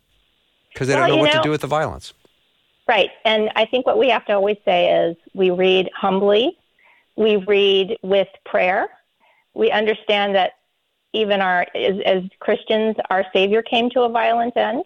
because 0.73 0.87
they 0.87 0.95
Well, 0.95 1.07
don't 1.07 1.17
know 1.17 1.21
what 1.21 1.33
to 1.33 1.41
do 1.41 1.51
with 1.51 1.61
the 1.61 1.67
violence. 1.67 2.13
Right. 2.87 3.11
And 3.23 3.51
I 3.55 3.65
think 3.65 3.85
what 3.85 3.99
we 3.99 4.09
have 4.09 4.25
to 4.25 4.33
always 4.33 4.57
say 4.65 4.91
is 4.91 5.15
we 5.35 5.51
read 5.51 5.91
humbly, 5.95 6.57
we 7.15 7.35
read 7.35 7.97
with 8.01 8.29
prayer. 8.45 8.87
We 9.53 9.69
understand 9.69 10.33
that 10.35 10.53
even 11.13 11.41
our 11.41 11.67
as, 11.75 11.99
as 12.05 12.23
Christians, 12.39 12.95
our 13.09 13.25
Savior 13.33 13.61
came 13.61 13.89
to 13.91 14.01
a 14.01 14.09
violent 14.09 14.57
end, 14.57 14.85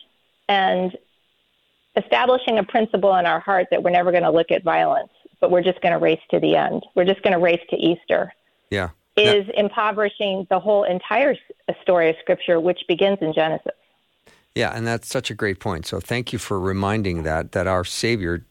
and 0.50 0.98
establishing 1.96 2.58
a 2.58 2.64
principle 2.64 3.16
in 3.16 3.26
our 3.26 3.40
heart 3.40 3.68
that 3.72 3.84
we're 3.84 3.92
never 3.92 4.12
going 4.12 4.24
to 4.24 4.32
look 4.32 4.52
at 4.52 4.64
violence, 4.64 5.12
but 5.40 5.52
we're 5.52 5.62
just 5.64 5.80
going 5.82 5.94
to 5.94 6.00
race 6.00 6.22
to 6.32 6.40
the 6.40 6.56
end. 6.56 6.84
We're 6.96 7.06
just 7.06 7.22
going 7.22 7.34
to 7.34 7.40
race 7.40 7.62
to 7.70 7.76
Easter. 7.78 8.34
Yeah. 8.70 8.90
Is 9.16 9.46
impoverishing 9.56 10.48
the 10.50 10.60
whole 10.60 10.84
entire 10.84 11.36
story 11.84 12.10
of 12.10 12.16
Scripture, 12.20 12.60
which 12.60 12.82
begins 12.88 13.20
in 13.22 13.32
Genesis. 13.32 13.74
Yeah, 14.56 14.76
and 14.76 14.88
that's 14.88 15.08
such 15.08 15.30
a 15.30 15.36
great 15.36 15.60
point. 15.60 15.86
So 15.86 16.00
thank 16.00 16.34
you 16.34 16.40
for 16.40 16.60
reminding 16.60 17.24
that 17.24 17.52
that 17.52 17.68
our 17.68 17.84
Savior 17.84 18.44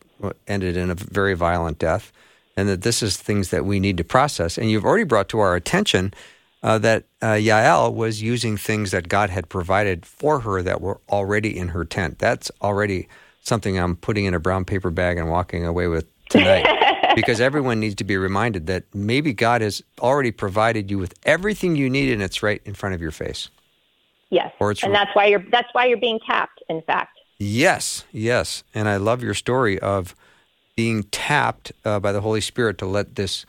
ended 0.47 0.77
in 0.77 0.91
a 0.91 0.95
very 0.95 1.35
violent 1.35 1.79
death, 1.79 2.13
and 2.57 2.69
that 2.69 2.83
this 2.83 3.03
is 3.03 3.17
things 3.17 3.51
that 3.51 3.65
we 3.65 3.81
need 3.81 3.97
to 3.97 4.05
process. 4.05 4.57
And 4.57 4.71
you've 4.71 4.85
already 4.85 5.05
brought 5.05 5.29
to 5.31 5.41
our 5.41 5.57
attention 5.57 6.15
uh, 6.63 6.79
that 6.79 7.05
uh, 7.21 7.33
Yael 7.33 7.93
was 7.93 8.23
using 8.23 8.57
things 8.57 8.93
that 8.93 9.09
God 9.09 9.31
had 9.31 9.49
provided 9.49 10.07
for 10.07 10.41
her 10.41 10.63
that 10.63 10.81
were 10.81 11.01
already 11.09 11.57
in 11.57 11.69
her 11.69 11.85
tent. 11.85 12.19
That's 12.19 12.51
already 12.61 13.09
something 13.43 13.79
I'm 13.79 13.97
putting 13.97 14.27
in 14.27 14.35
a 14.35 14.41
brown 14.41 14.65
paper 14.65 14.91
bag 14.91 15.19
and 15.19 15.29
walking 15.29 15.67
away 15.67 15.89
with 15.89 16.07
tonight. 16.29 16.67
because 17.15 17.41
everyone 17.41 17.81
needs 17.81 17.95
to 17.97 18.05
be 18.05 18.17
reminded 18.17 18.67
that 18.67 18.85
maybe 18.95 19.33
God 19.33 19.61
has 19.61 19.83
already 20.01 20.31
provided 20.31 20.91
you 20.91 20.99
with 20.99 21.15
everything 21.25 21.77
you 21.77 21.89
need 21.91 22.13
and 22.13 22.23
it's 22.23 22.43
right 22.43 22.61
in 22.65 22.75
front 22.75 22.95
of 22.95 23.01
your 23.01 23.11
face. 23.11 23.49
Yes, 24.31 24.53
Or 24.61 24.71
it's 24.71 24.83
and 24.83 24.95
that's 24.95 25.15
why 25.15 25.27
you're 25.27 25.45
that's 25.51 25.69
why 25.73 25.85
you're 25.85 25.99
being 25.99 26.19
tapped. 26.27 26.63
In 26.71 26.81
fact. 26.83 27.19
Yes, 27.39 28.05
yes. 28.13 28.65
And 28.75 28.89
I 28.89 28.97
love 28.97 29.23
your 29.23 29.35
story 29.35 29.79
of 29.81 30.15
being 30.75 31.03
tapped 31.05 31.73
uh, 31.85 32.01
by 32.01 32.13
the 32.13 32.21
Holy 32.21 32.41
Spirit 32.41 32.79
to 32.79 32.87
let 32.87 33.17
this 33.17 33.45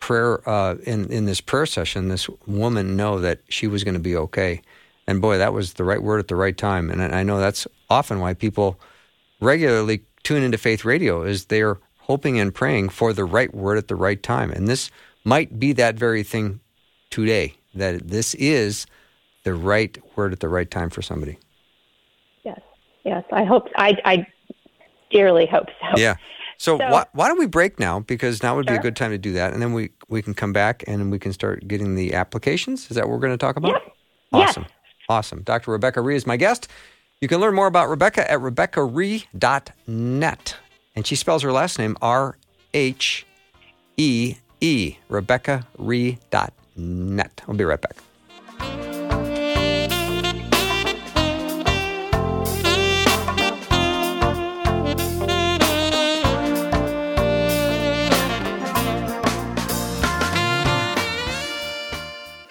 prayer, 0.00 0.46
uh, 0.48 0.74
in, 0.84 1.10
in 1.10 1.24
this 1.24 1.40
prayer 1.40 1.66
session, 1.66 2.08
this 2.08 2.28
woman 2.46 2.96
know 2.96 3.20
that 3.20 3.40
she 3.48 3.66
was 3.66 3.84
going 3.84 3.94
to 3.94 4.00
be 4.00 4.16
okay. 4.16 4.60
And 5.06 5.20
boy, 5.20 5.38
that 5.38 5.52
was 5.52 5.74
the 5.74 5.84
right 5.84 6.02
word 6.02 6.18
at 6.18 6.28
the 6.28 6.36
right 6.36 6.56
time. 6.56 6.90
And 6.90 7.02
I 7.02 7.20
I 7.20 7.22
know 7.22 7.38
that's 7.38 7.66
often 7.88 8.18
why 8.18 8.34
people 8.34 8.80
regularly 9.40 10.02
tune 10.22 10.42
into 10.42 10.58
faith 10.58 10.84
radio 10.84 11.22
is 11.22 11.46
they're 11.46 11.78
hoping 12.06 12.38
and 12.38 12.54
praying 12.54 12.90
for 12.90 13.12
the 13.12 13.24
right 13.24 13.52
word 13.54 13.78
at 13.78 13.88
the 13.88 13.96
right 13.96 14.22
time. 14.22 14.50
And 14.50 14.68
this 14.68 14.90
might 15.24 15.58
be 15.58 15.72
that 15.72 15.96
very 15.96 16.22
thing 16.22 16.60
today, 17.10 17.54
that 17.74 18.08
this 18.08 18.34
is 18.34 18.86
the 19.44 19.54
right 19.54 19.96
word 20.16 20.32
at 20.32 20.40
the 20.40 20.48
right 20.48 20.70
time 20.70 20.90
for 20.90 21.02
somebody. 21.02 21.38
Yes, 22.44 22.60
yes. 23.04 23.24
I 23.32 23.44
hope. 23.44 23.68
I, 23.76 23.96
I 24.04 24.26
dearly 25.10 25.46
hope 25.46 25.68
so. 25.80 25.96
Yeah. 26.00 26.16
So, 26.58 26.78
So- 26.78 26.88
why, 26.90 27.06
why 27.12 27.28
don't 27.28 27.38
we 27.38 27.46
break 27.46 27.78
now? 27.80 28.00
Because 28.00 28.42
now 28.42 28.54
would 28.56 28.66
be 28.66 28.74
a 28.74 28.78
good 28.78 28.96
time 28.96 29.10
to 29.10 29.18
do 29.18 29.32
that, 29.32 29.52
and 29.54 29.60
then 29.62 29.72
we 29.72 29.90
we 30.08 30.22
can 30.22 30.34
come 30.34 30.52
back 30.52 30.84
and 30.86 31.10
we 31.10 31.18
can 31.18 31.32
start 31.32 31.66
getting 31.66 31.94
the 31.96 32.14
applications. 32.14 32.90
Is 32.90 32.96
that 32.96 33.06
what 33.08 33.14
we're 33.14 33.18
going 33.20 33.32
to 33.32 33.38
talk 33.38 33.56
about? 33.56 33.72
Yep. 33.72 33.82
Yes. 34.34 34.48
Awesome. 34.50 34.66
Awesome. 35.08 35.42
Dr. 35.42 35.72
Rebecca 35.72 36.00
Rhee 36.00 36.14
is 36.16 36.26
my 36.26 36.36
guest. 36.36 36.68
You 37.20 37.28
can 37.28 37.40
learn 37.40 37.54
more 37.54 37.66
about 37.66 37.88
Rebecca 37.88 38.30
at 38.30 38.38
RebeccaRhee.net. 38.40 40.56
And 40.96 41.06
she 41.06 41.16
spells 41.16 41.42
her 41.42 41.52
last 41.52 41.78
name 41.78 41.96
R 42.00 42.38
H 42.72 43.26
E 43.96 44.36
E. 44.60 44.96
RebeccaRhee.net. 45.10 47.42
I'll 47.48 47.54
be 47.54 47.64
right 47.64 47.80
back. 47.80 47.96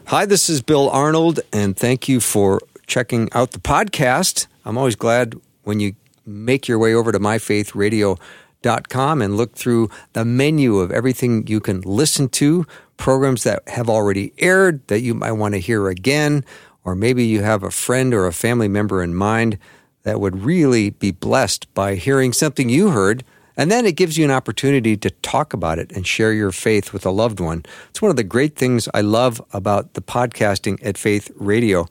Hi, 0.07 0.25
this 0.27 0.47
is 0.47 0.61
Bill 0.61 0.91
Arnold, 0.91 1.39
and 1.51 1.75
thank 1.75 2.07
you 2.07 2.19
for 2.19 2.61
checking 2.85 3.33
out 3.33 3.49
the 3.49 3.57
podcast. 3.57 4.45
I'm 4.63 4.77
always 4.77 4.95
glad 4.95 5.33
when 5.63 5.79
you 5.79 5.95
make 6.25 6.67
your 6.67 6.79
way 6.79 6.93
over 6.93 7.11
to 7.11 7.19
myfaithradio.com 7.19 9.21
and 9.21 9.37
look 9.37 9.55
through 9.55 9.89
the 10.13 10.25
menu 10.25 10.77
of 10.77 10.91
everything 10.91 11.45
you 11.47 11.59
can 11.59 11.81
listen 11.81 12.29
to, 12.29 12.65
programs 12.97 13.43
that 13.43 13.67
have 13.67 13.89
already 13.89 14.33
aired 14.37 14.85
that 14.87 15.01
you 15.01 15.13
might 15.13 15.33
want 15.33 15.53
to 15.53 15.59
hear 15.59 15.89
again, 15.89 16.45
or 16.83 16.95
maybe 16.95 17.25
you 17.25 17.41
have 17.41 17.63
a 17.63 17.71
friend 17.71 18.13
or 18.13 18.27
a 18.27 18.33
family 18.33 18.67
member 18.67 19.03
in 19.03 19.15
mind 19.15 19.57
that 20.03 20.19
would 20.19 20.43
really 20.43 20.89
be 20.89 21.11
blessed 21.11 21.73
by 21.73 21.95
hearing 21.95 22.33
something 22.33 22.69
you 22.69 22.89
heard 22.89 23.23
and 23.55 23.69
then 23.69 23.85
it 23.85 23.95
gives 23.95 24.17
you 24.17 24.25
an 24.25 24.31
opportunity 24.31 24.97
to 24.97 25.09
talk 25.09 25.53
about 25.53 25.79
it 25.79 25.91
and 25.91 26.07
share 26.07 26.33
your 26.33 26.51
faith 26.51 26.91
with 26.91 27.05
a 27.05 27.11
loved 27.11 27.39
one. 27.39 27.63
It's 27.89 28.01
one 28.01 28.09
of 28.09 28.17
the 28.17 28.23
great 28.23 28.55
things 28.55 28.89
I 28.93 29.01
love 29.01 29.41
about 29.53 29.93
the 29.93 30.01
podcasting 30.01 30.79
at 30.83 30.97
Faith 30.97 31.31
Radio. 31.35 31.87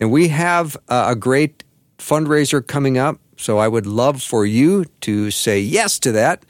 And 0.00 0.10
we 0.10 0.28
have 0.28 0.76
a 0.88 1.14
great 1.14 1.62
fundraiser 1.98 2.66
coming 2.66 2.98
up. 2.98 3.18
So 3.36 3.58
I 3.58 3.68
would 3.68 3.86
love 3.86 4.22
for 4.22 4.46
you 4.46 4.84
to 5.02 5.30
say 5.30 5.60
yes 5.60 5.98
to 6.00 6.12
that. 6.12 6.44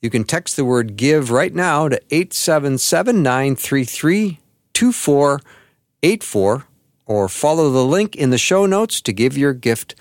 You 0.00 0.10
can 0.10 0.24
text 0.24 0.56
the 0.56 0.64
word 0.64 0.96
give 0.96 1.30
right 1.30 1.54
now 1.54 1.88
to 1.88 2.00
877 2.10 3.22
933 3.22 4.38
2484 4.72 6.64
or 7.06 7.28
follow 7.28 7.70
the 7.70 7.84
link 7.84 8.14
in 8.14 8.30
the 8.30 8.38
show 8.38 8.66
notes 8.66 9.00
to 9.00 9.12
give 9.12 9.36
your 9.36 9.54
gift 9.54 9.96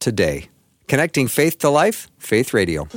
today. 0.00 0.48
Connecting 0.88 1.28
faith 1.28 1.58
to 1.58 1.68
life, 1.68 2.08
Faith 2.18 2.52
Radio. 2.54 2.88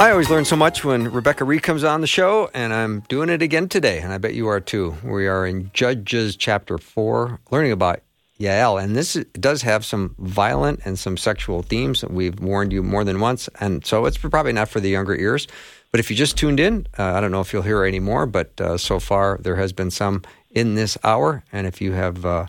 I 0.00 0.12
always 0.12 0.30
learn 0.30 0.46
so 0.46 0.56
much 0.56 0.82
when 0.82 1.12
Rebecca 1.12 1.44
Rhee 1.44 1.60
comes 1.60 1.84
on 1.84 2.00
the 2.00 2.06
show, 2.06 2.48
and 2.54 2.72
I'm 2.72 3.00
doing 3.10 3.28
it 3.28 3.42
again 3.42 3.68
today, 3.68 3.98
and 3.98 4.14
I 4.14 4.16
bet 4.16 4.32
you 4.32 4.48
are 4.48 4.58
too. 4.58 4.96
We 5.04 5.26
are 5.26 5.46
in 5.46 5.70
Judges 5.74 6.36
chapter 6.36 6.78
4, 6.78 7.38
learning 7.50 7.72
about 7.72 8.00
Yael, 8.38 8.82
and 8.82 8.96
this 8.96 9.22
does 9.34 9.60
have 9.60 9.84
some 9.84 10.14
violent 10.18 10.80
and 10.86 10.98
some 10.98 11.18
sexual 11.18 11.60
themes 11.62 12.02
we've 12.06 12.40
warned 12.40 12.72
you 12.72 12.82
more 12.82 13.04
than 13.04 13.20
once, 13.20 13.50
and 13.60 13.84
so 13.84 14.06
it's 14.06 14.16
probably 14.16 14.54
not 14.54 14.70
for 14.70 14.80
the 14.80 14.88
younger 14.88 15.14
ears. 15.14 15.46
But 15.90 16.00
if 16.00 16.10
you 16.10 16.16
just 16.16 16.38
tuned 16.38 16.60
in, 16.60 16.86
uh, 16.98 17.12
I 17.12 17.20
don't 17.20 17.30
know 17.30 17.42
if 17.42 17.52
you'll 17.52 17.60
hear 17.60 17.84
any 17.84 18.00
more, 18.00 18.24
but 18.24 18.58
uh, 18.58 18.78
so 18.78 19.00
far 19.00 19.36
there 19.42 19.56
has 19.56 19.74
been 19.74 19.90
some 19.90 20.22
in 20.50 20.76
this 20.76 20.96
hour, 21.04 21.44
and 21.52 21.66
if 21.66 21.82
you 21.82 21.92
have 21.92 22.24
uh, 22.24 22.46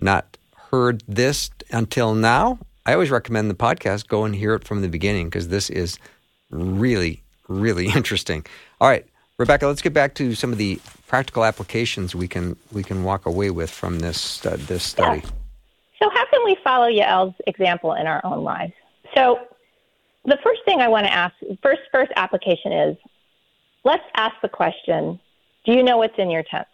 not 0.00 0.36
heard 0.70 1.02
this 1.08 1.48
until 1.70 2.14
now, 2.14 2.58
I 2.84 2.92
always 2.92 3.10
recommend 3.10 3.48
the 3.48 3.54
podcast. 3.54 4.06
Go 4.06 4.26
and 4.26 4.34
hear 4.34 4.52
it 4.52 4.64
from 4.64 4.82
the 4.82 4.88
beginning 4.88 5.28
because 5.28 5.48
this 5.48 5.70
is 5.70 5.98
really, 6.50 7.22
really 7.48 7.86
interesting. 7.96 8.44
All 8.80 8.88
right, 8.88 9.06
Rebecca, 9.38 9.66
let's 9.66 9.82
get 9.82 9.94
back 9.94 10.14
to 10.14 10.34
some 10.34 10.52
of 10.52 10.58
the 10.58 10.80
practical 11.06 11.44
applications 11.44 12.14
we 12.14 12.28
can 12.28 12.56
we 12.72 12.82
can 12.82 13.04
walk 13.04 13.26
away 13.26 13.50
with 13.50 13.70
from 13.70 13.98
this 13.98 14.20
stu- 14.20 14.56
this 14.56 14.82
study. 14.84 15.22
So, 16.00 16.08
how 16.10 16.24
can 16.26 16.44
we 16.44 16.56
follow 16.62 16.88
Yael's 16.88 17.34
example 17.46 17.94
in 17.94 18.06
our 18.06 18.20
own 18.24 18.44
lives? 18.44 18.72
So, 19.14 19.40
the 20.24 20.38
first 20.42 20.60
thing 20.64 20.80
I 20.80 20.88
want 20.88 21.06
to 21.06 21.12
ask, 21.12 21.34
first 21.62 21.82
first 21.92 22.12
application 22.16 22.72
is, 22.72 22.96
let's 23.84 24.04
ask 24.14 24.34
the 24.42 24.48
question: 24.48 25.18
Do 25.64 25.72
you 25.72 25.82
know 25.82 25.98
what's 25.98 26.18
in 26.18 26.30
your 26.30 26.42
tent? 26.42 26.68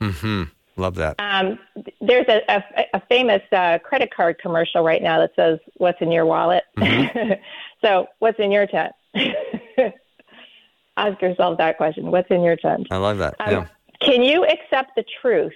Hmm. 0.00 0.44
Love 0.78 0.94
that. 0.94 1.16
Um, 1.18 1.58
there's 2.00 2.26
a, 2.28 2.40
a, 2.48 2.62
a 2.94 3.00
famous 3.08 3.42
uh, 3.50 3.78
credit 3.80 4.14
card 4.14 4.38
commercial 4.38 4.84
right 4.84 5.02
now 5.02 5.18
that 5.18 5.32
says, 5.34 5.58
"What's 5.76 6.00
in 6.00 6.12
your 6.12 6.24
wallet?" 6.24 6.64
so, 7.82 8.06
what's 8.18 8.38
in 8.38 8.50
your 8.50 8.66
tent? 8.66 8.92
Ask 10.96 11.20
yourself 11.22 11.58
that 11.58 11.76
question: 11.76 12.10
What's 12.10 12.30
in 12.30 12.42
your 12.42 12.56
tent? 12.56 12.88
I 12.90 12.96
love 12.96 13.18
that. 13.18 13.36
Um, 13.40 13.50
yeah. 13.50 13.66
Can 14.00 14.22
you 14.22 14.44
accept 14.44 14.92
the 14.96 15.04
truth 15.20 15.54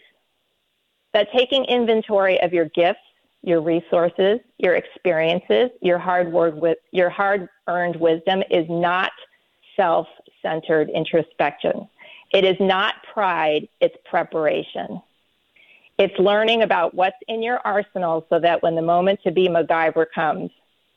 that 1.13 1.29
taking 1.33 1.65
inventory 1.65 2.41
of 2.41 2.53
your 2.53 2.67
gifts 2.67 3.01
your 3.43 3.61
resources, 3.61 4.41
your 4.59 4.77
experiences, 4.77 5.71
your 5.81 5.99
hard 5.99 6.33
work 6.33 6.55
with 6.55 6.79
your 6.93 7.11
hard 7.11 7.49
earned 7.67 7.97
wisdom 7.97 8.43
is 8.51 8.67
not 8.69 9.11
self 9.77 10.07
centered 10.41 10.89
introspection. 10.91 11.89
It 12.33 12.45
is 12.45 12.57
not 12.61 12.95
pride, 13.13 13.69
it's 13.81 13.97
preparation. 14.05 15.03
It's 15.99 16.17
learning 16.19 16.63
about 16.63 16.95
what's 16.95 17.17
in 17.29 17.43
your 17.43 17.59
arsenal 17.65 18.27
so 18.31 18.41
that 18.41 18.63
when 18.63 18.75
the 18.75 18.83
moment 18.83 19.21
to 19.25 19.31
be 19.31 19.49
MacGyver 19.49 20.07
comes, 20.15 20.51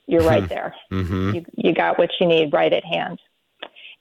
you're 0.06 0.22
right 0.22 0.48
there. 0.48 0.74
Mm-hmm. 0.92 1.34
You, 1.34 1.44
you 1.56 1.74
got 1.74 1.98
what 1.98 2.10
you 2.20 2.26
need 2.26 2.52
right 2.52 2.72
at 2.72 2.84
hand. 2.84 3.18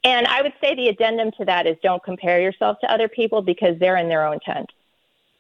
And 0.04 0.28
I 0.28 0.44
would 0.44 0.54
say 0.62 0.76
the 0.76 0.90
addendum 0.90 1.32
to 1.40 1.46
that 1.46 1.66
is 1.66 1.78
don't 1.82 2.04
compare 2.04 2.40
yourself 2.40 2.78
to 2.82 2.92
other 2.92 3.08
people 3.08 3.42
because 3.42 3.78
they're 3.80 3.98
in 3.98 4.08
their 4.08 4.26
own 4.26 4.40
tent. 4.40 4.70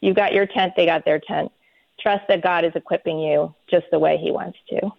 You've 0.01 0.15
got 0.15 0.33
your 0.33 0.47
tent, 0.47 0.73
they 0.75 0.85
got 0.85 1.05
their 1.05 1.19
tent. 1.19 1.51
Trust 1.99 2.23
that 2.27 2.41
God 2.41 2.65
is 2.65 2.71
equipping 2.75 3.19
you 3.19 3.53
just 3.69 3.85
the 3.91 3.99
way 3.99 4.17
He 4.17 4.31
wants 4.31 4.57
to. 4.69 4.91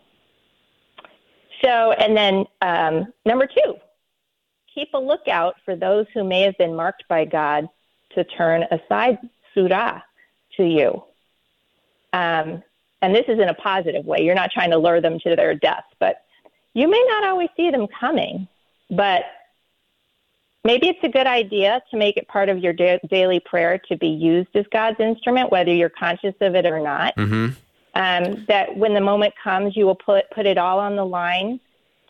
So, 1.64 1.92
and 1.92 2.16
then 2.16 2.44
um, 2.62 3.12
number 3.24 3.46
two, 3.46 3.74
keep 4.72 4.88
a 4.94 4.98
lookout 4.98 5.56
for 5.64 5.74
those 5.74 6.06
who 6.14 6.22
may 6.22 6.42
have 6.42 6.56
been 6.58 6.74
marked 6.74 7.04
by 7.08 7.24
God 7.24 7.68
to 8.14 8.24
turn 8.24 8.64
aside 8.70 9.18
surah 9.54 10.00
to 10.56 10.64
you. 10.64 11.02
Um, 12.12 12.62
and 13.02 13.14
this 13.14 13.24
is 13.28 13.38
in 13.38 13.48
a 13.48 13.54
positive 13.54 14.04
way. 14.04 14.18
You're 14.20 14.34
not 14.34 14.50
trying 14.50 14.70
to 14.70 14.78
lure 14.78 15.00
them 15.00 15.18
to 15.20 15.36
their 15.36 15.54
death, 15.54 15.84
but 15.98 16.22
you 16.74 16.88
may 16.88 17.02
not 17.08 17.24
always 17.24 17.48
see 17.56 17.70
them 17.70 17.86
coming. 18.00 18.48
But 18.90 19.24
maybe 20.64 20.88
it's 20.88 21.02
a 21.02 21.08
good 21.08 21.26
idea 21.26 21.82
to 21.90 21.96
make 21.96 22.16
it 22.16 22.28
part 22.28 22.48
of 22.48 22.58
your 22.58 22.72
da- 22.72 23.00
daily 23.08 23.40
prayer 23.40 23.78
to 23.88 23.96
be 23.96 24.08
used 24.08 24.54
as 24.54 24.64
God's 24.72 25.00
instrument, 25.00 25.50
whether 25.50 25.72
you're 25.72 25.88
conscious 25.88 26.34
of 26.40 26.54
it 26.54 26.66
or 26.66 26.80
not. 26.80 27.16
Mm-hmm. 27.16 27.54
Um, 27.94 28.44
that 28.46 28.76
when 28.76 28.92
the 28.92 29.00
moment 29.00 29.32
comes, 29.42 29.74
you 29.74 29.86
will 29.86 29.94
put 29.94 30.30
put 30.30 30.44
it 30.44 30.58
all 30.58 30.78
on 30.78 30.96
the 30.96 31.04
line 31.04 31.60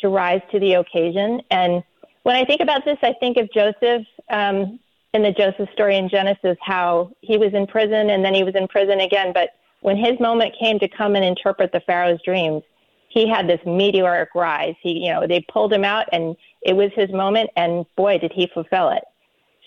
to 0.00 0.08
rise 0.08 0.40
to 0.50 0.58
the 0.58 0.74
occasion. 0.74 1.42
And 1.50 1.84
when 2.24 2.34
I 2.34 2.44
think 2.44 2.60
about 2.60 2.84
this, 2.84 2.98
I 3.02 3.12
think 3.20 3.36
of 3.36 3.48
Joseph 3.52 4.04
um, 4.30 4.80
in 5.14 5.22
the 5.22 5.30
Joseph 5.30 5.70
story 5.72 5.96
in 5.96 6.08
Genesis, 6.08 6.58
how 6.60 7.12
he 7.20 7.38
was 7.38 7.54
in 7.54 7.68
prison 7.68 8.10
and 8.10 8.24
then 8.24 8.34
he 8.34 8.42
was 8.42 8.56
in 8.56 8.66
prison 8.66 8.98
again. 8.98 9.32
But 9.32 9.50
when 9.86 9.96
his 9.96 10.18
moment 10.18 10.52
came 10.58 10.80
to 10.80 10.88
come 10.88 11.14
and 11.14 11.24
interpret 11.24 11.70
the 11.70 11.78
Pharaoh's 11.78 12.18
dreams, 12.24 12.64
he 13.08 13.28
had 13.28 13.48
this 13.48 13.60
meteoric 13.64 14.30
rise. 14.34 14.74
He, 14.82 15.04
you 15.04 15.12
know, 15.12 15.28
they 15.28 15.46
pulled 15.48 15.72
him 15.72 15.84
out, 15.84 16.06
and 16.10 16.34
it 16.60 16.74
was 16.74 16.90
his 16.96 17.08
moment. 17.12 17.50
And 17.54 17.86
boy, 17.94 18.18
did 18.18 18.32
he 18.32 18.48
fulfill 18.52 18.88
it! 18.88 19.04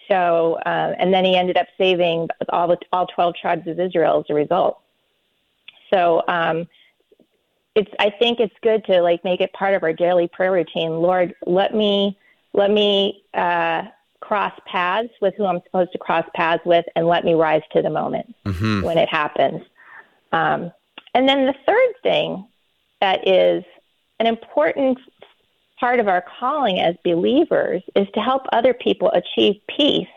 So, 0.09 0.55
uh, 0.65 0.93
and 0.99 1.13
then 1.13 1.23
he 1.23 1.37
ended 1.37 1.55
up 1.55 1.67
saving 1.77 2.27
all 2.49 2.67
the 2.67 2.77
all 2.91 3.07
twelve 3.07 3.35
tribes 3.35 3.65
of 3.65 3.79
Israel 3.79 4.19
as 4.19 4.25
a 4.29 4.33
result. 4.33 4.81
So, 5.89 6.21
um, 6.27 6.67
it's 7.75 7.91
I 7.97 8.09
think 8.09 8.41
it's 8.41 8.53
good 8.61 8.83
to 8.87 9.01
like 9.01 9.23
make 9.23 9.39
it 9.39 9.53
part 9.53 9.73
of 9.73 9.83
our 9.83 9.93
daily 9.93 10.27
prayer 10.27 10.51
routine. 10.51 10.97
Lord, 10.97 11.33
let 11.47 11.73
me 11.73 12.17
let 12.51 12.71
me 12.71 13.23
uh, 13.33 13.83
cross 14.19 14.51
paths 14.65 15.13
with 15.21 15.33
who 15.37 15.45
I'm 15.45 15.61
supposed 15.63 15.93
to 15.93 15.97
cross 15.97 16.25
paths 16.35 16.65
with, 16.65 16.83
and 16.97 17.07
let 17.07 17.23
me 17.23 17.35
rise 17.35 17.61
to 17.71 17.81
the 17.81 17.89
moment 17.89 18.35
Mm-hmm. 18.45 18.81
when 18.81 18.97
it 18.97 19.07
happens. 19.07 19.61
Um, 20.31 20.71
and 21.13 21.27
then 21.27 21.45
the 21.45 21.55
third 21.65 21.93
thing 22.03 22.47
that 23.01 23.27
is 23.27 23.63
an 24.19 24.27
important 24.27 24.99
part 25.79 25.99
of 25.99 26.07
our 26.07 26.23
calling 26.39 26.79
as 26.79 26.95
believers 27.03 27.81
is 27.95 28.07
to 28.13 28.19
help 28.19 28.43
other 28.51 28.73
people 28.73 29.11
achieve 29.11 29.61
peace, 29.75 30.07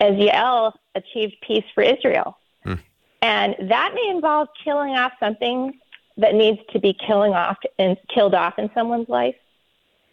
as 0.00 0.12
Yael 0.14 0.72
achieved 0.94 1.34
peace 1.46 1.64
for 1.74 1.82
Israel. 1.82 2.36
Hmm. 2.62 2.74
And 3.22 3.56
that 3.70 3.92
may 3.94 4.10
involve 4.10 4.48
killing 4.62 4.90
off 4.90 5.12
something 5.18 5.72
that 6.16 6.34
needs 6.34 6.60
to 6.72 6.78
be 6.78 6.94
killing 7.06 7.32
off 7.32 7.56
and 7.78 7.96
killed 8.14 8.34
off 8.34 8.58
in 8.58 8.70
someone's 8.74 9.08
life. 9.08 9.34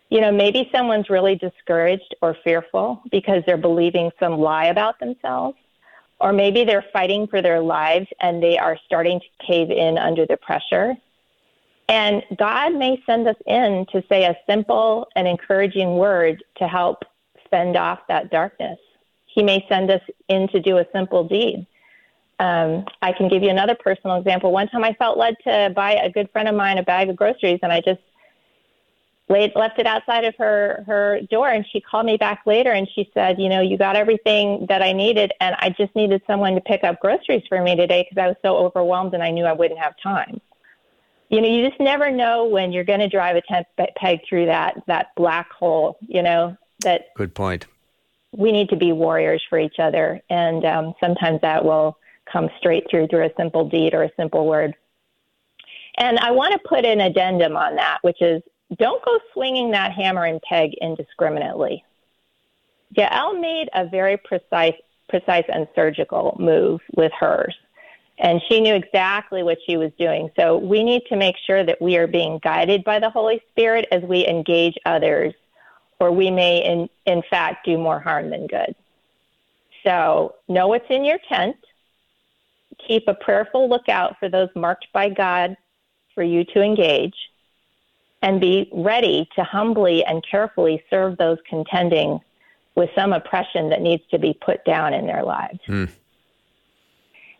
You 0.10 0.20
know, 0.20 0.32
maybe 0.32 0.70
someone's 0.74 1.10
really 1.10 1.36
discouraged 1.36 2.16
or 2.22 2.36
fearful 2.44 3.02
because 3.12 3.44
they're 3.46 3.58
believing 3.58 4.12
some 4.20 4.40
lie 4.40 4.66
about 4.66 5.00
themselves 5.00 5.58
or 6.22 6.32
maybe 6.32 6.64
they're 6.64 6.86
fighting 6.94 7.28
for 7.28 7.42
their 7.42 7.60
lives 7.60 8.08
and 8.22 8.42
they 8.42 8.58
are 8.58 8.78
starting 8.86 9.20
to 9.20 9.46
cave 9.46 9.72
in 9.72 9.98
under 9.98 10.26
the 10.26 10.38
pressure. 10.38 10.96
And 11.90 12.24
God 12.38 12.76
may 12.76 13.02
send 13.06 13.28
us 13.28 13.36
in 13.46 13.86
to 13.92 14.04
say 14.08 14.26
a 14.26 14.38
simple 14.48 15.08
and 15.16 15.28
encouraging 15.28 15.98
word 15.98 16.44
to 16.58 16.68
help 16.68 17.04
fend 17.50 17.76
off 17.76 18.00
that 18.08 18.32
darkness. 18.32 18.80
He 19.26 19.44
may 19.44 19.66
send 19.68 19.90
us 19.92 20.02
in 20.30 20.48
to 20.50 20.62
do 20.62 20.78
a 20.78 20.86
simple 20.94 21.28
deed. 21.28 21.66
Um, 22.40 22.86
I 23.02 23.12
can 23.12 23.28
give 23.28 23.44
you 23.44 23.50
another 23.50 23.76
personal 23.76 24.18
example. 24.18 24.52
One 24.52 24.68
time 24.68 24.84
I 24.84 24.94
felt 24.94 25.18
led 25.18 25.36
to 25.44 25.72
buy 25.76 25.94
a 25.94 26.10
good 26.10 26.30
friend 26.32 26.48
of 26.48 26.56
mine 26.56 26.78
a 26.78 26.84
bag 26.84 27.10
of 27.10 27.16
groceries, 27.16 27.60
and 27.62 27.72
I 27.72 27.82
just 27.82 28.02
laid, 29.32 29.56
left 29.56 29.80
it 29.80 29.88
outside 29.88 30.26
of 30.26 30.36
her 30.38 30.84
her 30.86 31.22
door 31.30 31.50
and 31.50 31.66
she 31.72 31.80
called 31.82 32.06
me 32.06 32.18
back 32.18 32.42
later 32.46 32.72
and 32.72 32.88
she 32.94 33.10
said 33.14 33.40
you 33.40 33.50
know 33.50 33.62
you 33.62 33.78
got 33.78 33.96
everything 33.96 34.66
that 34.68 34.82
i 34.82 34.92
needed 34.92 35.32
and 35.40 35.56
i 35.60 35.70
just 35.70 35.96
needed 35.96 36.22
someone 36.28 36.54
to 36.54 36.62
pick 36.62 36.84
up 36.84 37.00
groceries 37.00 37.44
for 37.48 37.62
me 37.62 37.76
today 37.76 38.06
because 38.08 38.22
i 38.22 38.28
was 38.28 38.36
so 38.42 38.58
overwhelmed 38.58 39.14
and 39.14 39.24
i 39.24 39.32
knew 39.32 39.46
i 39.46 39.54
wouldn't 39.54 39.80
have 39.80 39.94
time 40.04 40.40
you 41.30 41.42
know 41.42 41.48
you 41.48 41.68
just 41.68 41.80
never 41.80 42.12
know 42.12 42.46
when 42.46 42.72
you're 42.72 42.84
going 42.84 43.00
to 43.00 43.08
drive 43.08 43.36
a 43.36 43.42
tent 43.42 43.66
peg 43.96 44.20
through 44.28 44.46
that 44.46 44.82
that 44.88 45.08
black 45.16 45.52
hole 45.52 45.98
you 46.02 46.22
know 46.22 46.56
that 46.82 47.14
Good 47.16 47.34
point. 47.34 47.66
we 48.36 48.52
need 48.52 48.70
to 48.70 48.76
be 48.76 48.92
warriors 48.92 49.44
for 49.50 49.58
each 49.60 49.80
other 49.80 50.22
and 50.30 50.66
um, 50.66 50.94
sometimes 51.00 51.42
that 51.42 51.64
will 51.64 51.98
come 52.32 52.50
straight 52.60 52.86
through 52.90 53.08
through 53.08 53.26
a 53.26 53.32
simple 53.38 53.68
deed 53.68 53.94
or 53.94 54.04
a 54.04 54.12
simple 54.18 54.46
word 54.46 54.76
and 55.98 56.20
i 56.20 56.32
want 56.32 56.54
to 56.54 56.60
put 56.68 56.86
an 56.86 57.02
addendum 57.02 57.56
on 57.56 57.76
that 57.76 58.00
which 58.02 58.22
is 58.22 58.42
don't 58.78 59.04
go 59.04 59.20
swinging 59.34 59.72
that 59.72 59.92
hammer 59.92 60.26
and 60.26 60.42
peg 60.42 60.74
indiscriminately. 60.76 61.84
Yael 62.96 63.40
made 63.40 63.70
a 63.74 63.86
very 63.86 64.18
precise, 64.18 64.76
precise 65.10 65.46
and 65.50 65.68
surgical 65.76 66.36
move 66.40 66.82
with 66.96 67.12
hers, 67.18 67.56
and 68.18 68.42
she 68.48 68.62
knew 68.62 68.74
exactly 68.74 69.44
what 69.44 69.58
she 69.66 69.78
was 69.78 69.92
doing. 69.98 70.30
So 70.36 70.58
we 70.58 70.84
need 70.84 71.04
to 71.10 71.16
make 71.16 71.36
sure 71.46 71.64
that 71.64 71.82
we 71.82 71.98
are 71.98 72.08
being 72.08 72.40
guided 72.40 72.84
by 72.84 73.00
the 73.00 73.10
Holy 73.10 73.42
Spirit 73.52 73.88
as 73.92 74.04
we 74.04 74.28
engage 74.28 74.78
others, 74.86 75.34
or 76.00 76.12
we 76.12 76.32
may, 76.32 76.64
in, 76.64 76.90
in 77.06 77.24
fact, 77.30 77.66
do 77.66 77.78
more 77.78 78.00
harm 78.00 78.30
than 78.30 78.48
good. 78.48 78.76
So 79.84 80.36
know 80.48 80.68
what's 80.68 80.90
in 80.90 81.04
your 81.04 81.20
tent. 81.30 81.58
Keep 82.88 83.08
a 83.08 83.14
prayerful 83.14 83.70
lookout 83.70 84.18
for 84.20 84.30
those 84.30 84.50
marked 84.56 84.88
by 84.94 85.10
God 85.10 85.58
for 86.14 86.24
you 86.24 86.44
to 86.46 86.62
engage 86.62 87.16
and 88.22 88.40
be 88.40 88.70
ready 88.72 89.28
to 89.36 89.44
humbly 89.44 90.04
and 90.06 90.24
carefully 90.30 90.84
serve 90.90 91.18
those 91.18 91.38
contending 91.50 92.20
with 92.76 92.90
some 92.96 93.14
oppression 93.14 93.70
that 93.70 93.82
needs 93.82 94.04
to 94.12 94.20
be 94.20 94.34
put 94.34 94.64
down 94.64 94.94
in 94.94 95.08
their 95.08 95.24
lives. 95.24 95.60
Hmm. 95.66 95.86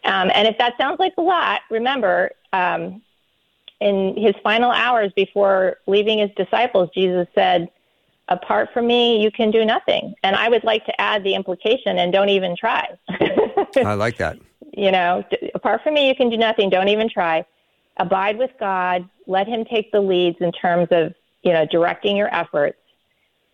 Um, 0.04 0.32
and 0.34 0.48
if 0.48 0.58
that 0.58 0.74
sounds 0.78 1.00
like 1.00 1.14
a 1.18 1.22
lot, 1.22 1.62
remember, 1.70 2.32
um, 2.54 3.02
in 3.80 4.16
his 4.18 4.36
final 4.44 4.72
hours 4.72 5.12
before 5.16 5.78
leaving 5.88 6.20
his 6.20 6.30
disciples, 6.36 6.90
Jesus 6.94 7.28
said, 7.36 7.70
Apart 8.28 8.70
from 8.74 8.88
me, 8.88 9.22
you 9.22 9.30
can 9.30 9.52
do 9.52 9.66
nothing. 9.66 10.14
And 10.24 10.38
I 10.38 10.48
would 10.48 10.64
like 10.64 10.86
to 10.86 11.02
add 11.02 11.24
the 11.24 11.36
implication 11.36 12.00
and 12.00 12.14
don't 12.14 12.30
even 12.30 12.56
try. 12.56 12.88
I 13.76 13.94
like 13.94 14.18
that. 14.18 14.38
you 14.74 14.90
know, 14.90 15.26
apart 15.54 15.82
from 15.84 15.96
me, 15.96 16.08
you 16.08 16.16
can 16.16 16.30
do 16.30 16.38
nothing. 16.38 16.70
Don't 16.70 16.88
even 16.88 17.10
try. 17.10 17.46
Abide 17.98 18.38
with 18.38 18.52
God. 18.60 19.08
Let 19.28 19.48
Him 19.48 19.66
take 19.66 19.92
the 19.92 20.02
leads 20.02 20.38
in 20.40 20.52
terms 20.52 20.88
of, 20.92 21.14
you 21.44 21.54
know, 21.54 21.66
directing 21.66 22.18
your 22.18 22.34
efforts. 22.34 22.78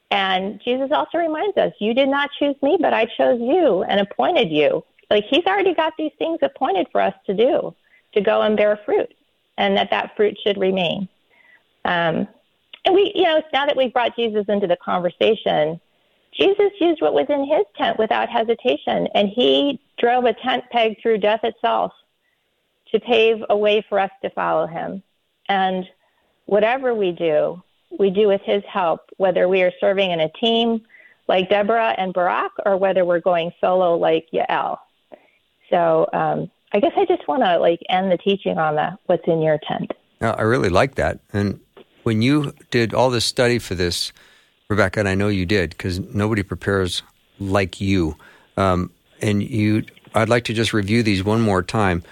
And 0.10 0.62
Jesus 0.64 0.90
also 0.92 1.18
reminds 1.18 1.58
us, 1.58 1.74
you 1.80 1.94
did 1.94 2.10
not 2.10 2.30
choose 2.40 2.56
me, 2.62 2.78
but 2.80 2.94
I 2.94 3.06
chose 3.06 3.40
you 3.42 3.84
and 3.84 4.00
appointed 4.00 4.50
you. 4.50 4.84
Like 5.10 5.26
He's 5.30 5.46
already 5.46 5.74
got 5.74 5.94
these 5.98 6.14
things 6.18 6.40
appointed 6.42 6.88
for 6.92 7.02
us 7.02 7.14
to 7.26 7.34
do, 7.34 7.76
to 8.14 8.22
go 8.22 8.42
and 8.42 8.56
bear 8.56 8.80
fruit, 8.86 9.14
and 9.58 9.76
that 9.76 9.90
that 9.92 10.16
fruit 10.16 10.38
should 10.44 10.58
remain. 10.58 11.10
Um, 11.84 12.28
and 12.86 12.96
we, 12.96 13.12
you 13.16 13.24
know, 13.24 13.42
now 13.52 13.66
that 13.66 13.76
we've 13.76 13.92
brought 13.92 14.16
Jesus 14.16 14.46
into 14.48 14.68
the 14.68 14.78
conversation, 14.78 15.80
Jesus 16.34 16.72
used 16.80 17.02
what 17.02 17.14
was 17.14 17.26
in 17.30 17.46
his 17.46 17.66
tent 17.78 17.98
without 17.98 18.30
hesitation, 18.30 19.08
and 19.14 19.30
he 19.30 19.80
drove 19.98 20.26
a 20.26 20.34
tent 20.34 20.64
peg 20.72 21.02
through 21.02 21.18
death 21.18 21.44
itself 21.44 21.92
to 22.92 23.00
pave 23.00 23.44
a 23.50 23.58
way 23.58 23.86
for 23.88 24.00
us 24.00 24.12
to 24.22 24.30
follow 24.32 24.68
him. 24.68 25.04
And 25.50 25.86
whatever 26.46 26.94
we 26.94 27.12
do, 27.12 27.62
we 27.98 28.10
do 28.10 28.28
with 28.28 28.42
his 28.42 28.64
help, 28.72 29.02
whether 29.18 29.48
we 29.48 29.62
are 29.64 29.72
serving 29.80 30.12
in 30.12 30.20
a 30.20 30.30
team 30.30 30.82
like 31.28 31.50
Deborah 31.50 31.94
and 31.98 32.14
Barak 32.14 32.52
or 32.66 32.78
whether 32.78 33.06
we're 33.06 33.20
going 33.20 33.52
solo 33.60 33.96
like 33.96 34.28
Yael. 34.34 34.78
So 35.70 36.08
um, 36.14 36.50
I 36.74 36.80
guess 36.80 36.94
I 36.96 37.06
just 37.06 37.28
want 37.28 37.44
to 37.44 37.60
like 37.60 37.82
end 37.90 38.12
the 38.12 38.18
teaching 38.18 38.58
on 38.58 38.76
the 38.76 38.98
what's 39.06 39.28
in 39.28 39.42
your 39.42 39.60
tent. 39.68 39.92
No, 40.22 40.32
I 40.32 40.42
really 40.44 40.70
like 40.70 40.96
that. 40.96 41.20
And 41.34 41.60
when 42.04 42.22
you 42.22 42.54
did 42.72 42.94
all 42.94 43.10
this 43.10 43.26
study 43.26 43.60
for 43.60 43.76
this, 43.76 44.12
Rebecca, 44.70 45.00
and 45.00 45.10
I 45.10 45.16
know 45.16 45.28
you 45.28 45.46
did 45.46 45.72
because 45.72 46.00
nobody 46.00 46.44
prepares 46.44 47.04
like 47.40 47.80
you. 47.80 48.16
Um, 48.58 48.92
and 49.22 49.44
you, 49.44 49.84
I'd 50.14 50.30
like 50.30 50.44
to 50.46 50.54
just 50.54 50.74
review 50.74 51.04
these 51.04 51.24
one 51.24 51.42
more 51.42 51.64
time. 51.64 52.04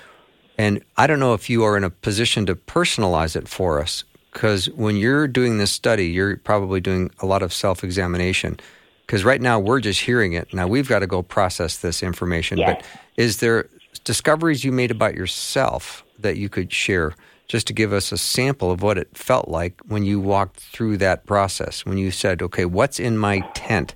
And 0.58 0.84
I 0.98 1.08
don't 1.08 1.20
know 1.20 1.34
if 1.34 1.50
you 1.50 1.64
are 1.64 1.76
in 1.76 1.84
a 1.84 1.90
position 1.90 2.46
to 2.46 2.56
personalize 2.56 3.36
it 3.36 3.48
for 3.48 3.82
us, 3.82 4.04
because 4.32 4.70
when 4.70 4.96
you're 4.96 5.28
doing 5.28 5.58
this 5.58 5.72
study, 5.72 6.08
you're 6.08 6.38
probably 6.38 6.80
doing 6.80 7.12
a 7.20 7.26
lot 7.26 7.42
of 7.42 7.54
self 7.54 7.84
examination. 7.84 8.60
Because 9.06 9.24
right 9.24 9.42
now 9.42 9.60
we're 9.60 9.82
just 9.82 10.02
hearing 10.02 10.34
it. 10.34 10.52
Now 10.54 10.68
we've 10.68 10.90
got 10.90 11.00
to 11.00 11.08
go 11.08 11.22
process 11.22 11.78
this 11.78 12.02
information. 12.02 12.58
Yes. 12.58 12.82
But 12.82 13.02
is 13.18 13.38
there 13.38 13.70
discoveries 14.04 14.64
you 14.64 14.72
made 14.72 14.92
about 14.92 15.14
yourself 15.14 16.04
that 16.20 16.38
you 16.38 16.50
could 16.50 16.72
share 16.74 17.14
just 17.48 17.68
to 17.68 17.74
give 17.74 17.94
us 17.94 18.12
a 18.12 18.18
sample 18.18 18.72
of 18.72 18.82
what 18.82 18.98
it 18.98 19.16
felt 19.16 19.48
like 19.48 19.80
when 19.88 20.04
you 20.04 20.20
walked 20.20 20.60
through 20.60 20.98
that 20.98 21.26
process? 21.28 21.86
When 21.86 21.98
you 21.98 22.10
said, 22.10 22.42
okay, 22.42 22.66
what's 22.66 23.00
in 23.00 23.18
my 23.18 23.42
tent? 23.54 23.94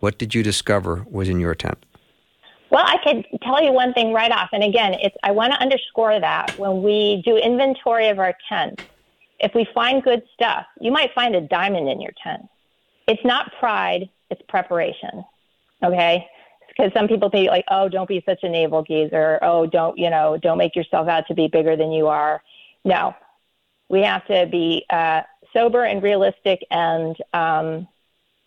What 0.00 0.18
did 0.18 0.34
you 0.34 0.42
discover 0.42 1.06
was 1.08 1.28
in 1.28 1.38
your 1.38 1.54
tent? 1.54 1.78
Well, 2.70 2.84
I 2.86 2.98
could 3.02 3.26
tell 3.42 3.62
you 3.62 3.72
one 3.72 3.94
thing 3.94 4.12
right 4.12 4.30
off. 4.30 4.50
And 4.52 4.62
again, 4.62 4.94
it's, 4.94 5.16
I 5.22 5.30
want 5.30 5.52
to 5.52 5.60
underscore 5.60 6.20
that 6.20 6.58
when 6.58 6.82
we 6.82 7.22
do 7.24 7.36
inventory 7.36 8.08
of 8.08 8.18
our 8.18 8.34
tent, 8.48 8.82
if 9.40 9.54
we 9.54 9.66
find 9.72 10.02
good 10.02 10.22
stuff, 10.34 10.66
you 10.80 10.92
might 10.92 11.14
find 11.14 11.34
a 11.34 11.40
diamond 11.40 11.88
in 11.88 12.00
your 12.00 12.12
tent. 12.22 12.46
It's 13.06 13.24
not 13.24 13.52
pride, 13.58 14.10
it's 14.30 14.42
preparation. 14.48 15.24
Okay? 15.82 16.26
Because 16.68 16.92
some 16.92 17.08
people 17.08 17.30
think 17.30 17.48
like, 17.48 17.64
oh, 17.70 17.88
don't 17.88 18.08
be 18.08 18.22
such 18.26 18.40
a 18.42 18.48
navel 18.48 18.82
gazer. 18.82 19.38
Oh, 19.42 19.66
don't, 19.66 19.96
you 19.96 20.10
know, 20.10 20.36
don't 20.36 20.58
make 20.58 20.76
yourself 20.76 21.08
out 21.08 21.26
to 21.28 21.34
be 21.34 21.48
bigger 21.48 21.76
than 21.76 21.90
you 21.90 22.08
are. 22.08 22.42
No. 22.84 23.14
We 23.88 24.02
have 24.02 24.26
to 24.26 24.46
be 24.46 24.84
uh, 24.90 25.22
sober 25.54 25.84
and 25.84 26.02
realistic 26.02 26.64
and 26.70 27.16
um, 27.32 27.88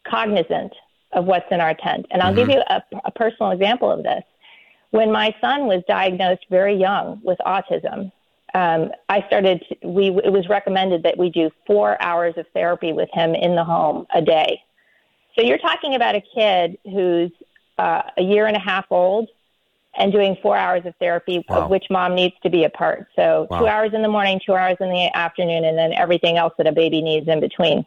cognizant 0.07 0.74
of 1.14 1.26
what's 1.26 1.45
in 1.51 1.59
our 1.62 1.74
tent. 1.74 2.05
And 2.12 2.22
I'll 2.22 2.36
give 2.36 2.49
you 2.49 2.62
a, 2.70 2.82
a 3.05 3.12
personal 3.12 3.51
example 3.51 3.91
of 3.91 4.03
this. 4.03 4.24
When 4.91 5.12
my 5.12 5.34
son 5.39 5.68
was 5.68 5.84
diagnosed 5.88 6.45
very 6.49 6.76
young 6.76 7.22
with 7.24 7.38
autism, 7.45 8.12
um, 8.53 8.91
I 9.07 9.26
started. 9.28 9.64
We 9.84 10.09
it 10.09 10.32
was 10.32 10.49
recommended 10.49 11.03
that 11.03 11.18
we 11.18 11.30
do 11.30 11.49
four 11.66 12.01
hours 12.01 12.34
of 12.38 12.45
therapy 12.53 12.91
with 12.91 13.09
him 13.14 13.34
in 13.34 13.55
the 13.55 13.64
home 13.64 14.05
a 14.14 14.22
day. 14.22 14.62
So 15.38 15.45
you're 15.45 15.57
talking 15.57 15.95
about 15.95 16.16
a 16.16 16.22
kid 16.36 16.78
who's 16.84 17.32
uh, 17.78 18.01
a 18.18 18.22
year 18.22 18.47
and 18.47 18.57
a 18.57 18.59
half 18.59 18.86
old 18.91 19.30
and 19.97 20.12
doing 20.12 20.36
four 20.41 20.57
hours 20.57 20.86
of 20.86 20.93
therapy, 20.99 21.45
Wow. 21.49 21.64
of 21.64 21.70
which 21.70 21.86
mom 21.89 22.16
needs 22.16 22.36
to 22.43 22.49
be 22.49 22.66
a 22.66 22.70
part. 22.70 23.07
So 23.16 23.47
Wow. 23.49 23.59
two 23.59 23.68
hours 23.68 23.93
in 23.93 24.01
the 24.01 24.07
morning, 24.09 24.39
two 24.45 24.55
hours 24.55 24.78
in 24.80 24.89
the 24.89 25.09
afternoon, 25.16 25.64
and 25.66 25.78
then 25.78 25.93
everything 25.93 26.38
else 26.38 26.53
that 26.57 26.68
a 26.68 26.72
baby 26.72 27.01
needs 27.01 27.28
in 27.28 27.39
between. 27.39 27.86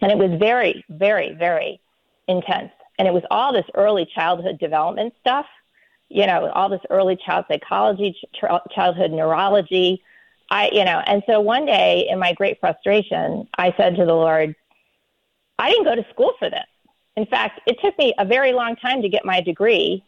And 0.00 0.10
it 0.10 0.18
was 0.18 0.38
very, 0.38 0.84
very, 0.88 1.32
very 1.34 1.80
intense. 2.28 2.70
And 2.98 3.08
it 3.08 3.14
was 3.14 3.22
all 3.30 3.52
this 3.52 3.66
early 3.74 4.06
childhood 4.14 4.58
development 4.58 5.14
stuff, 5.20 5.46
you 6.08 6.26
know, 6.26 6.50
all 6.50 6.68
this 6.68 6.80
early 6.90 7.16
child 7.16 7.44
psychology, 7.48 8.16
ch- 8.34 8.74
childhood 8.74 9.10
neurology. 9.10 10.02
I, 10.50 10.70
you 10.72 10.84
know, 10.84 11.02
and 11.06 11.22
so 11.26 11.40
one 11.40 11.66
day 11.66 12.06
in 12.08 12.18
my 12.18 12.32
great 12.34 12.60
frustration, 12.60 13.48
I 13.58 13.74
said 13.76 13.96
to 13.96 14.04
the 14.04 14.14
Lord, 14.14 14.54
I 15.58 15.70
didn't 15.70 15.84
go 15.84 15.94
to 15.94 16.06
school 16.10 16.34
for 16.38 16.50
this. 16.50 16.66
In 17.16 17.26
fact, 17.26 17.60
it 17.66 17.78
took 17.82 17.96
me 17.98 18.12
a 18.18 18.24
very 18.24 18.52
long 18.52 18.76
time 18.76 19.02
to 19.02 19.08
get 19.08 19.24
my 19.24 19.40
degree. 19.40 20.04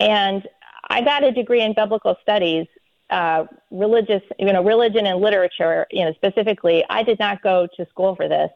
And 0.00 0.46
I 0.88 1.02
got 1.02 1.24
a 1.24 1.32
degree 1.32 1.62
in 1.62 1.74
biblical 1.74 2.16
studies, 2.22 2.66
uh, 3.10 3.44
religious, 3.70 4.22
you 4.38 4.52
know, 4.52 4.62
religion 4.64 5.06
and 5.06 5.20
literature, 5.20 5.86
you 5.90 6.04
know, 6.04 6.12
specifically. 6.14 6.84
I 6.88 7.02
did 7.02 7.18
not 7.18 7.42
go 7.42 7.68
to 7.76 7.86
school 7.90 8.14
for 8.16 8.28
this. 8.28 8.50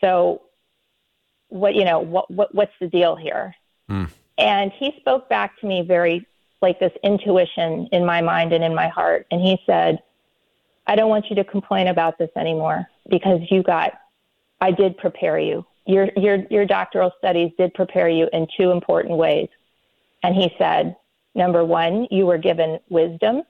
So 0.00 0.42
what, 1.50 1.74
you 1.74 1.84
know, 1.84 2.00
what, 2.00 2.30
what 2.30 2.54
what's 2.54 2.72
the 2.80 2.88
deal 2.88 3.16
here? 3.16 3.54
Hmm. 3.88 4.04
And 4.38 4.72
he 4.72 4.94
spoke 5.00 5.28
back 5.28 5.58
to 5.60 5.66
me 5.66 5.82
very 5.82 6.26
like 6.62 6.78
this 6.78 6.92
intuition 7.02 7.88
in 7.92 8.04
my 8.04 8.20
mind 8.20 8.52
and 8.52 8.62
in 8.62 8.74
my 8.74 8.88
heart. 8.88 9.26
And 9.30 9.40
he 9.40 9.58
said, 9.66 10.02
I 10.86 10.96
don't 10.96 11.08
want 11.08 11.26
you 11.30 11.36
to 11.36 11.44
complain 11.44 11.88
about 11.88 12.18
this 12.18 12.30
anymore 12.36 12.86
because 13.08 13.40
you 13.50 13.62
got, 13.62 13.98
I 14.60 14.70
did 14.70 14.96
prepare 14.98 15.38
you. 15.38 15.64
Your, 15.86 16.10
your, 16.16 16.44
your 16.50 16.66
doctoral 16.66 17.12
studies 17.18 17.52
did 17.56 17.74
prepare 17.74 18.08
you 18.08 18.28
in 18.32 18.46
two 18.56 18.70
important 18.70 19.16
ways. 19.16 19.48
And 20.22 20.34
he 20.34 20.52
said, 20.58 20.96
number 21.34 21.64
one, 21.64 22.06
you 22.10 22.26
were 22.26 22.38
given 22.38 22.78
wisdom. 22.88 23.42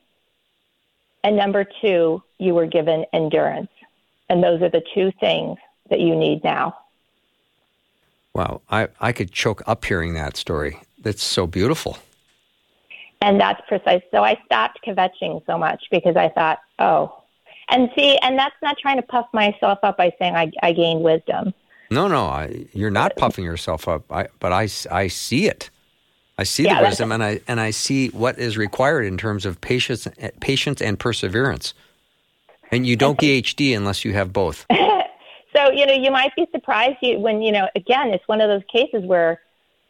And 1.24 1.36
number 1.36 1.66
two, 1.80 2.22
you 2.38 2.54
were 2.54 2.66
given 2.66 3.04
endurance. 3.12 3.70
And 4.28 4.42
those 4.42 4.62
are 4.62 4.70
the 4.70 4.84
two 4.94 5.10
things 5.18 5.58
that 5.90 6.00
you 6.00 6.14
need 6.14 6.44
now. 6.44 6.78
Wow, 8.34 8.62
I, 8.70 8.88
I 9.00 9.12
could 9.12 9.32
choke 9.32 9.62
up 9.66 9.84
hearing 9.84 10.14
that 10.14 10.36
story. 10.36 10.80
That's 10.98 11.22
so 11.22 11.46
beautiful. 11.46 11.98
And 13.22 13.40
that's 13.40 13.60
precise. 13.68 14.02
So 14.10 14.24
I 14.24 14.40
stopped 14.46 14.80
kvetching 14.86 15.44
so 15.46 15.58
much 15.58 15.84
because 15.90 16.16
I 16.16 16.28
thought, 16.30 16.60
oh, 16.78 17.22
and 17.68 17.90
see, 17.96 18.16
and 18.18 18.38
that's 18.38 18.54
not 18.62 18.78
trying 18.78 18.96
to 18.96 19.02
puff 19.02 19.26
myself 19.32 19.78
up 19.82 19.96
by 19.96 20.12
saying 20.18 20.34
I, 20.34 20.50
I 20.62 20.72
gained 20.72 21.02
wisdom. 21.02 21.52
No, 21.90 22.08
no, 22.08 22.26
I, 22.26 22.66
you're 22.72 22.90
not 22.90 23.16
puffing 23.16 23.44
yourself 23.44 23.88
up, 23.88 24.10
I, 24.10 24.28
but 24.38 24.52
I, 24.52 24.68
I 24.90 25.08
see 25.08 25.46
it. 25.46 25.70
I 26.38 26.44
see 26.44 26.64
Yeah, 26.64 26.80
the 26.80 26.86
wisdom, 26.88 27.12
and 27.12 27.22
I 27.22 27.40
and 27.48 27.60
I 27.60 27.70
see 27.70 28.08
what 28.08 28.38
is 28.38 28.56
required 28.56 29.04
in 29.04 29.18
terms 29.18 29.44
of 29.44 29.60
patience, 29.60 30.08
patience 30.40 30.80
and 30.80 30.98
perseverance. 30.98 31.74
And 32.72 32.86
you 32.86 32.96
don't 32.96 33.18
PhD 33.18 33.76
unless 33.76 34.06
you 34.06 34.14
have 34.14 34.32
both. 34.32 34.64
So, 35.54 35.70
you 35.70 35.86
know, 35.86 35.92
you 35.92 36.10
might 36.10 36.34
be 36.36 36.46
surprised 36.52 36.98
you, 37.02 37.18
when, 37.18 37.42
you 37.42 37.52
know, 37.52 37.68
again, 37.74 38.10
it's 38.10 38.26
one 38.28 38.40
of 38.40 38.48
those 38.48 38.62
cases 38.72 39.04
where, 39.04 39.40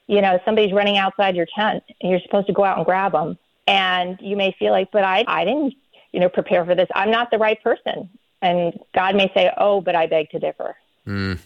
you 0.07 0.21
know, 0.21 0.41
somebody's 0.45 0.73
running 0.73 0.97
outside 0.97 1.37
your 1.37 1.47
tent 1.55 1.83
and 2.01 2.11
you're 2.11 2.21
supposed 2.21 2.47
to 2.47 2.53
go 2.53 2.65
out 2.65 2.79
and 2.79 2.87
grab 2.87 3.13
them. 3.13 3.39
And 3.67 4.19
you 4.21 4.37
may 4.37 4.55
feel 4.59 4.73
like, 4.73 4.91
but 4.91 5.05
I, 5.05 5.25
I 5.29 5.45
didn't, 5.45 5.75
you 6.13 6.21
know, 6.21 6.29
prepare 6.29 6.65
for 6.65 6.75
this. 6.75 6.89
I'm 6.95 7.11
not 7.11 7.31
the 7.31 7.39
right 7.39 7.63
person. 7.63 8.09
And 8.43 8.79
God 8.95 9.15
may 9.15 9.31
say, 9.35 9.53
oh, 9.59 9.81
but 9.81 9.95
I 9.95 10.07
beg 10.07 10.31
to 10.31 10.39
differ. 10.39 10.77
Mm. 11.07 11.39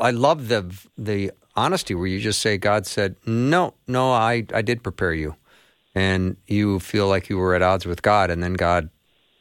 I 0.00 0.10
love 0.10 0.48
the 0.48 0.72
the 0.96 1.32
honesty 1.56 1.94
where 1.94 2.06
you 2.06 2.20
just 2.20 2.40
say, 2.40 2.58
God 2.58 2.86
said, 2.86 3.16
no, 3.26 3.74
no, 3.86 4.12
I, 4.12 4.46
I 4.52 4.62
did 4.62 4.82
prepare 4.82 5.12
you. 5.12 5.36
And 5.94 6.36
you 6.46 6.80
feel 6.80 7.08
like 7.08 7.28
you 7.28 7.38
were 7.38 7.54
at 7.54 7.62
odds 7.62 7.86
with 7.86 8.02
God, 8.02 8.30
and 8.30 8.42
then 8.42 8.54
God 8.54 8.90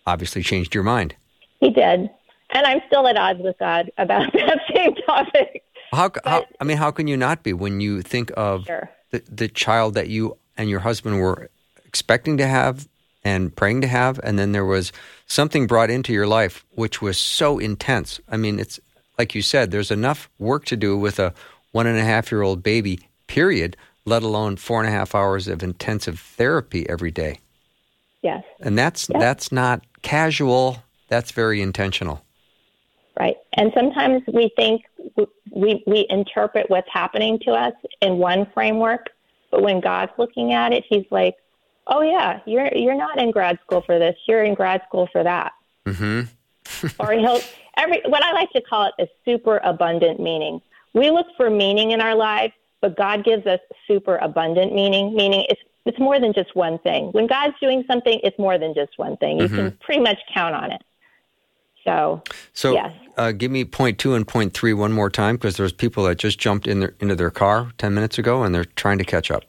obviously 0.05 0.43
changed 0.43 0.75
your 0.75 0.83
mind. 0.83 1.15
He 1.59 1.71
did. 1.71 2.09
And 2.53 2.65
I'm 2.65 2.81
still 2.87 3.07
at 3.07 3.17
odds 3.17 3.41
with 3.41 3.57
God 3.59 3.91
about 3.97 4.31
that 4.33 4.59
same 4.73 4.95
topic. 4.95 5.63
How, 5.91 6.09
c- 6.09 6.21
how 6.25 6.45
I 6.59 6.63
mean, 6.63 6.77
how 6.77 6.91
can 6.91 7.07
you 7.07 7.17
not 7.17 7.43
be 7.43 7.53
when 7.53 7.81
you 7.81 8.01
think 8.01 8.31
of 8.37 8.65
Sure. 8.65 8.89
the, 9.11 9.23
the 9.29 9.47
child 9.47 9.93
that 9.95 10.07
you 10.07 10.37
and 10.57 10.69
your 10.69 10.79
husband 10.79 11.19
were 11.19 11.49
expecting 11.85 12.37
to 12.37 12.47
have 12.47 12.87
and 13.23 13.55
praying 13.55 13.81
to 13.81 13.87
have, 13.87 14.19
and 14.23 14.37
then 14.37 14.51
there 14.51 14.65
was 14.65 14.91
something 15.27 15.65
brought 15.67 15.89
into 15.89 16.11
your 16.13 16.27
life 16.27 16.65
which 16.75 17.01
was 17.01 17.17
so 17.17 17.57
intense. 17.59 18.19
I 18.29 18.37
mean, 18.37 18.59
it's 18.59 18.79
like 19.17 19.33
you 19.35 19.41
said, 19.41 19.71
there's 19.71 19.91
enough 19.91 20.29
work 20.39 20.65
to 20.65 20.75
do 20.77 20.97
with 20.97 21.19
a 21.19 21.33
one 21.71 21.87
and 21.87 21.97
a 21.97 22.03
half 22.03 22.31
year 22.31 22.41
old 22.41 22.61
baby, 22.63 22.99
period, 23.27 23.77
let 24.05 24.23
alone 24.23 24.57
four 24.57 24.79
and 24.79 24.89
a 24.89 24.91
half 24.91 25.15
hours 25.15 25.47
of 25.47 25.63
intensive 25.63 26.19
therapy 26.19 26.87
every 26.89 27.11
day. 27.11 27.39
Yes. 28.21 28.43
And 28.59 28.77
that's 28.77 29.07
that's 29.07 29.51
not 29.51 29.83
casual, 30.01 30.83
that's 31.07 31.31
very 31.31 31.61
intentional. 31.61 32.23
Right. 33.19 33.35
And 33.53 33.71
sometimes 33.75 34.23
we 34.33 34.51
think 34.55 34.83
we, 35.51 35.83
we 35.85 36.07
interpret 36.09 36.69
what's 36.69 36.89
happening 36.91 37.37
to 37.45 37.51
us 37.51 37.73
in 38.01 38.17
one 38.17 38.47
framework, 38.53 39.09
but 39.51 39.61
when 39.61 39.81
God's 39.81 40.11
looking 40.17 40.53
at 40.53 40.73
it, 40.73 40.83
he's 40.89 41.05
like, 41.11 41.35
oh, 41.87 42.01
yeah, 42.01 42.39
you're, 42.45 42.73
you're 42.73 42.95
not 42.95 43.19
in 43.19 43.29
grad 43.29 43.59
school 43.63 43.83
for 43.85 43.99
this. 43.99 44.15
You're 44.27 44.43
in 44.43 44.55
grad 44.55 44.81
school 44.87 45.07
for 45.11 45.23
that. 45.23 45.51
hmm 45.87 46.21
or 46.99 47.11
he'll, 47.11 47.41
every, 47.77 48.01
what 48.07 48.23
I 48.23 48.31
like 48.31 48.49
to 48.51 48.61
call 48.61 48.85
it 48.85 48.93
is 48.97 49.09
super 49.25 49.57
abundant 49.63 50.19
meaning. 50.19 50.61
We 50.93 51.11
look 51.11 51.27
for 51.35 51.49
meaning 51.49 51.91
in 51.91 52.01
our 52.01 52.15
lives, 52.15 52.53
but 52.81 52.97
God 52.97 53.23
gives 53.25 53.45
us 53.45 53.59
super 53.87 54.17
abundant 54.17 54.73
meaning, 54.73 55.13
meaning 55.13 55.45
it's, 55.49 55.61
it's 55.85 55.99
more 55.99 56.19
than 56.19 56.33
just 56.33 56.55
one 56.55 56.79
thing. 56.79 57.07
When 57.11 57.27
God's 57.27 57.55
doing 57.59 57.83
something, 57.85 58.19
it's 58.23 58.39
more 58.39 58.57
than 58.57 58.73
just 58.73 58.97
one 58.97 59.17
thing. 59.17 59.39
You 59.39 59.49
can 59.49 59.77
pretty 59.81 60.01
much 60.01 60.17
count 60.33 60.55
on 60.55 60.71
it. 60.71 60.81
So, 61.83 62.21
So, 62.53 62.73
Yes. 62.73 62.91
uh, 63.17 63.31
give 63.31 63.51
me 63.51 63.65
point 63.65 63.97
two 63.97 64.13
and 64.15 64.27
point 64.27 64.53
three 64.53 64.73
one 64.73 64.91
more 64.91 65.09
time 65.09 65.35
because 65.35 65.57
there's 65.57 65.73
people 65.73 66.03
that 66.05 66.17
just 66.17 66.39
jumped 66.39 66.67
in 66.67 66.79
their, 66.79 66.95
into 66.99 67.15
their 67.15 67.29
car 67.31 67.71
10 67.77 67.93
minutes 67.93 68.17
ago 68.17 68.43
and 68.43 68.53
they're 68.55 68.65
trying 68.65 68.97
to 68.99 69.03
catch 69.05 69.29
up. 69.31 69.43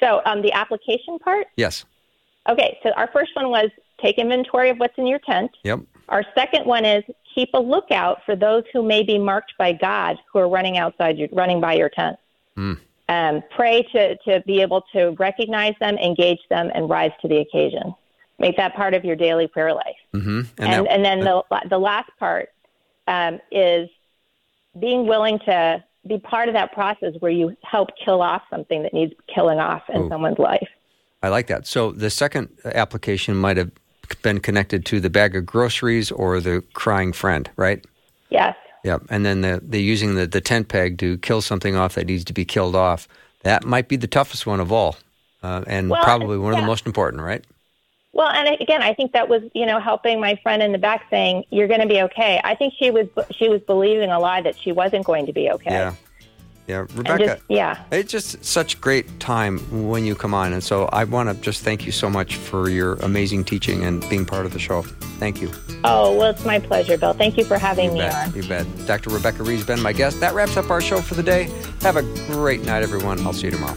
so 0.00 0.20
um, 0.26 0.42
the 0.42 0.52
application 0.52 1.18
part. 1.18 1.46
Yes. 1.56 1.84
Okay, 2.48 2.78
so 2.82 2.90
our 2.96 3.08
first 3.12 3.30
one 3.34 3.50
was 3.50 3.70
take 4.02 4.18
inventory 4.18 4.70
of 4.70 4.78
what's 4.78 4.96
in 4.98 5.06
your 5.06 5.18
tent. 5.20 5.50
Yep. 5.64 5.80
Our 6.08 6.24
second 6.34 6.64
one 6.66 6.84
is 6.84 7.02
keep 7.34 7.48
a 7.54 7.58
lookout 7.58 8.18
for 8.24 8.36
those 8.36 8.62
who 8.72 8.82
may 8.82 9.02
be 9.02 9.18
marked 9.18 9.54
by 9.58 9.72
God 9.72 10.16
who 10.32 10.38
are 10.38 10.48
running 10.48 10.78
outside 10.78 11.18
your, 11.18 11.28
running 11.32 11.60
by 11.60 11.74
your 11.74 11.88
tent. 11.88 12.16
Hmm. 12.54 12.74
Um, 13.08 13.42
pray 13.54 13.82
to, 13.92 14.16
to 14.18 14.40
be 14.46 14.60
able 14.60 14.82
to 14.92 15.10
recognize 15.18 15.74
them, 15.80 15.96
engage 15.96 16.40
them, 16.50 16.70
and 16.74 16.88
rise 16.90 17.12
to 17.22 17.28
the 17.28 17.38
occasion. 17.38 17.94
Make 18.38 18.56
that 18.58 18.74
part 18.74 18.92
of 18.94 19.04
your 19.04 19.16
daily 19.16 19.46
prayer 19.46 19.72
life. 19.72 19.96
hmm 20.12 20.40
And, 20.58 20.72
that- 20.72 20.86
and, 20.90 21.04
then 21.04 21.20
the, 21.20 21.42
the 21.70 21.78
last 21.78 22.10
part 22.18 22.50
um, 23.08 23.40
is 23.50 23.88
being 24.78 25.06
willing 25.06 25.38
to 25.46 25.82
be 26.06 26.18
part 26.18 26.48
of 26.48 26.54
that 26.54 26.72
process 26.72 27.14
where 27.20 27.32
you 27.32 27.56
help 27.62 27.90
kill 28.04 28.20
off 28.22 28.42
something 28.50 28.82
that 28.82 28.92
needs 28.92 29.12
killing 29.34 29.58
off 29.58 29.82
in 29.88 30.02
Ooh. 30.02 30.08
someone's 30.08 30.38
life. 30.38 30.68
I 31.22 31.28
like 31.30 31.46
that. 31.48 31.66
So 31.66 31.92
the 31.92 32.10
second 32.10 32.50
application 32.64 33.34
might 33.34 33.56
have 33.56 33.70
been 34.22 34.38
connected 34.40 34.84
to 34.86 35.00
the 35.00 35.10
bag 35.10 35.34
of 35.34 35.46
groceries 35.46 36.12
or 36.12 36.40
the 36.40 36.62
crying 36.74 37.12
friend, 37.12 37.50
right? 37.56 37.84
Yes. 38.28 38.54
Yep. 38.84 39.02
And 39.08 39.24
then 39.24 39.40
the, 39.40 39.60
the 39.64 39.80
using 39.82 40.14
the, 40.14 40.26
the 40.26 40.40
tent 40.40 40.68
peg 40.68 40.98
to 40.98 41.18
kill 41.18 41.40
something 41.40 41.74
off 41.74 41.94
that 41.94 42.06
needs 42.06 42.24
to 42.26 42.32
be 42.32 42.44
killed 42.44 42.76
off. 42.76 43.08
That 43.42 43.64
might 43.64 43.88
be 43.88 43.96
the 43.96 44.06
toughest 44.06 44.46
one 44.46 44.60
of 44.60 44.70
all, 44.70 44.96
uh, 45.42 45.64
and 45.66 45.90
Well, 45.90 46.02
probably 46.04 46.38
one 46.38 46.52
of 46.52 46.60
the 46.60 46.66
most 46.66 46.86
important, 46.86 47.22
right? 47.22 47.44
Well, 48.16 48.30
and 48.30 48.58
again, 48.62 48.80
I 48.80 48.94
think 48.94 49.12
that 49.12 49.28
was 49.28 49.42
you 49.54 49.66
know 49.66 49.78
helping 49.78 50.20
my 50.20 50.36
friend 50.42 50.62
in 50.62 50.72
the 50.72 50.78
back 50.78 51.04
saying 51.10 51.44
you're 51.50 51.68
going 51.68 51.82
to 51.82 51.86
be 51.86 52.00
okay. 52.02 52.40
I 52.42 52.54
think 52.54 52.72
she 52.78 52.90
was 52.90 53.08
she 53.30 53.50
was 53.50 53.60
believing 53.60 54.10
a 54.10 54.18
lie 54.18 54.40
that 54.40 54.58
she 54.58 54.72
wasn't 54.72 55.04
going 55.04 55.26
to 55.26 55.34
be 55.34 55.50
okay. 55.50 55.70
Yeah. 55.70 55.94
Yeah. 56.66 56.86
Rebecca, 56.94 57.26
just 57.26 57.42
yeah. 57.48 57.84
it's 57.92 58.10
just 58.10 58.42
such 58.42 58.80
great 58.80 59.20
time 59.20 59.58
when 59.86 60.06
you 60.06 60.14
come 60.14 60.32
on. 60.32 60.54
And 60.54 60.64
so 60.64 60.86
I 60.86 61.04
want 61.04 61.28
to 61.28 61.34
just 61.42 61.62
thank 61.62 61.84
you 61.84 61.92
so 61.92 62.08
much 62.08 62.36
for 62.36 62.70
your 62.70 62.94
amazing 62.94 63.44
teaching 63.44 63.84
and 63.84 64.00
being 64.08 64.24
part 64.24 64.46
of 64.46 64.54
the 64.54 64.58
show. 64.58 64.80
Thank 65.20 65.42
you. 65.42 65.52
Oh 65.84 66.16
well, 66.16 66.30
it's 66.30 66.44
my 66.46 66.58
pleasure, 66.58 66.96
Bill. 66.96 67.12
Thank 67.12 67.36
you 67.36 67.44
for 67.44 67.58
having 67.58 67.90
You 67.90 67.92
me 67.92 67.98
bet. 67.98 68.28
on. 68.28 68.34
You 68.34 68.48
bet. 68.48 68.86
Dr. 68.86 69.10
Rebecca 69.10 69.42
Rhee's 69.42 69.66
been 69.66 69.82
my 69.82 69.92
guest. 69.92 70.20
That 70.20 70.34
wraps 70.34 70.56
up 70.56 70.70
our 70.70 70.80
show 70.80 71.02
for 71.02 71.14
the 71.14 71.22
day. 71.22 71.50
Have 71.82 71.96
a 71.96 72.02
great 72.32 72.64
night, 72.64 72.82
everyone. 72.82 73.20
I'll 73.26 73.34
see 73.34 73.48
you 73.48 73.52
tomorrow. 73.52 73.76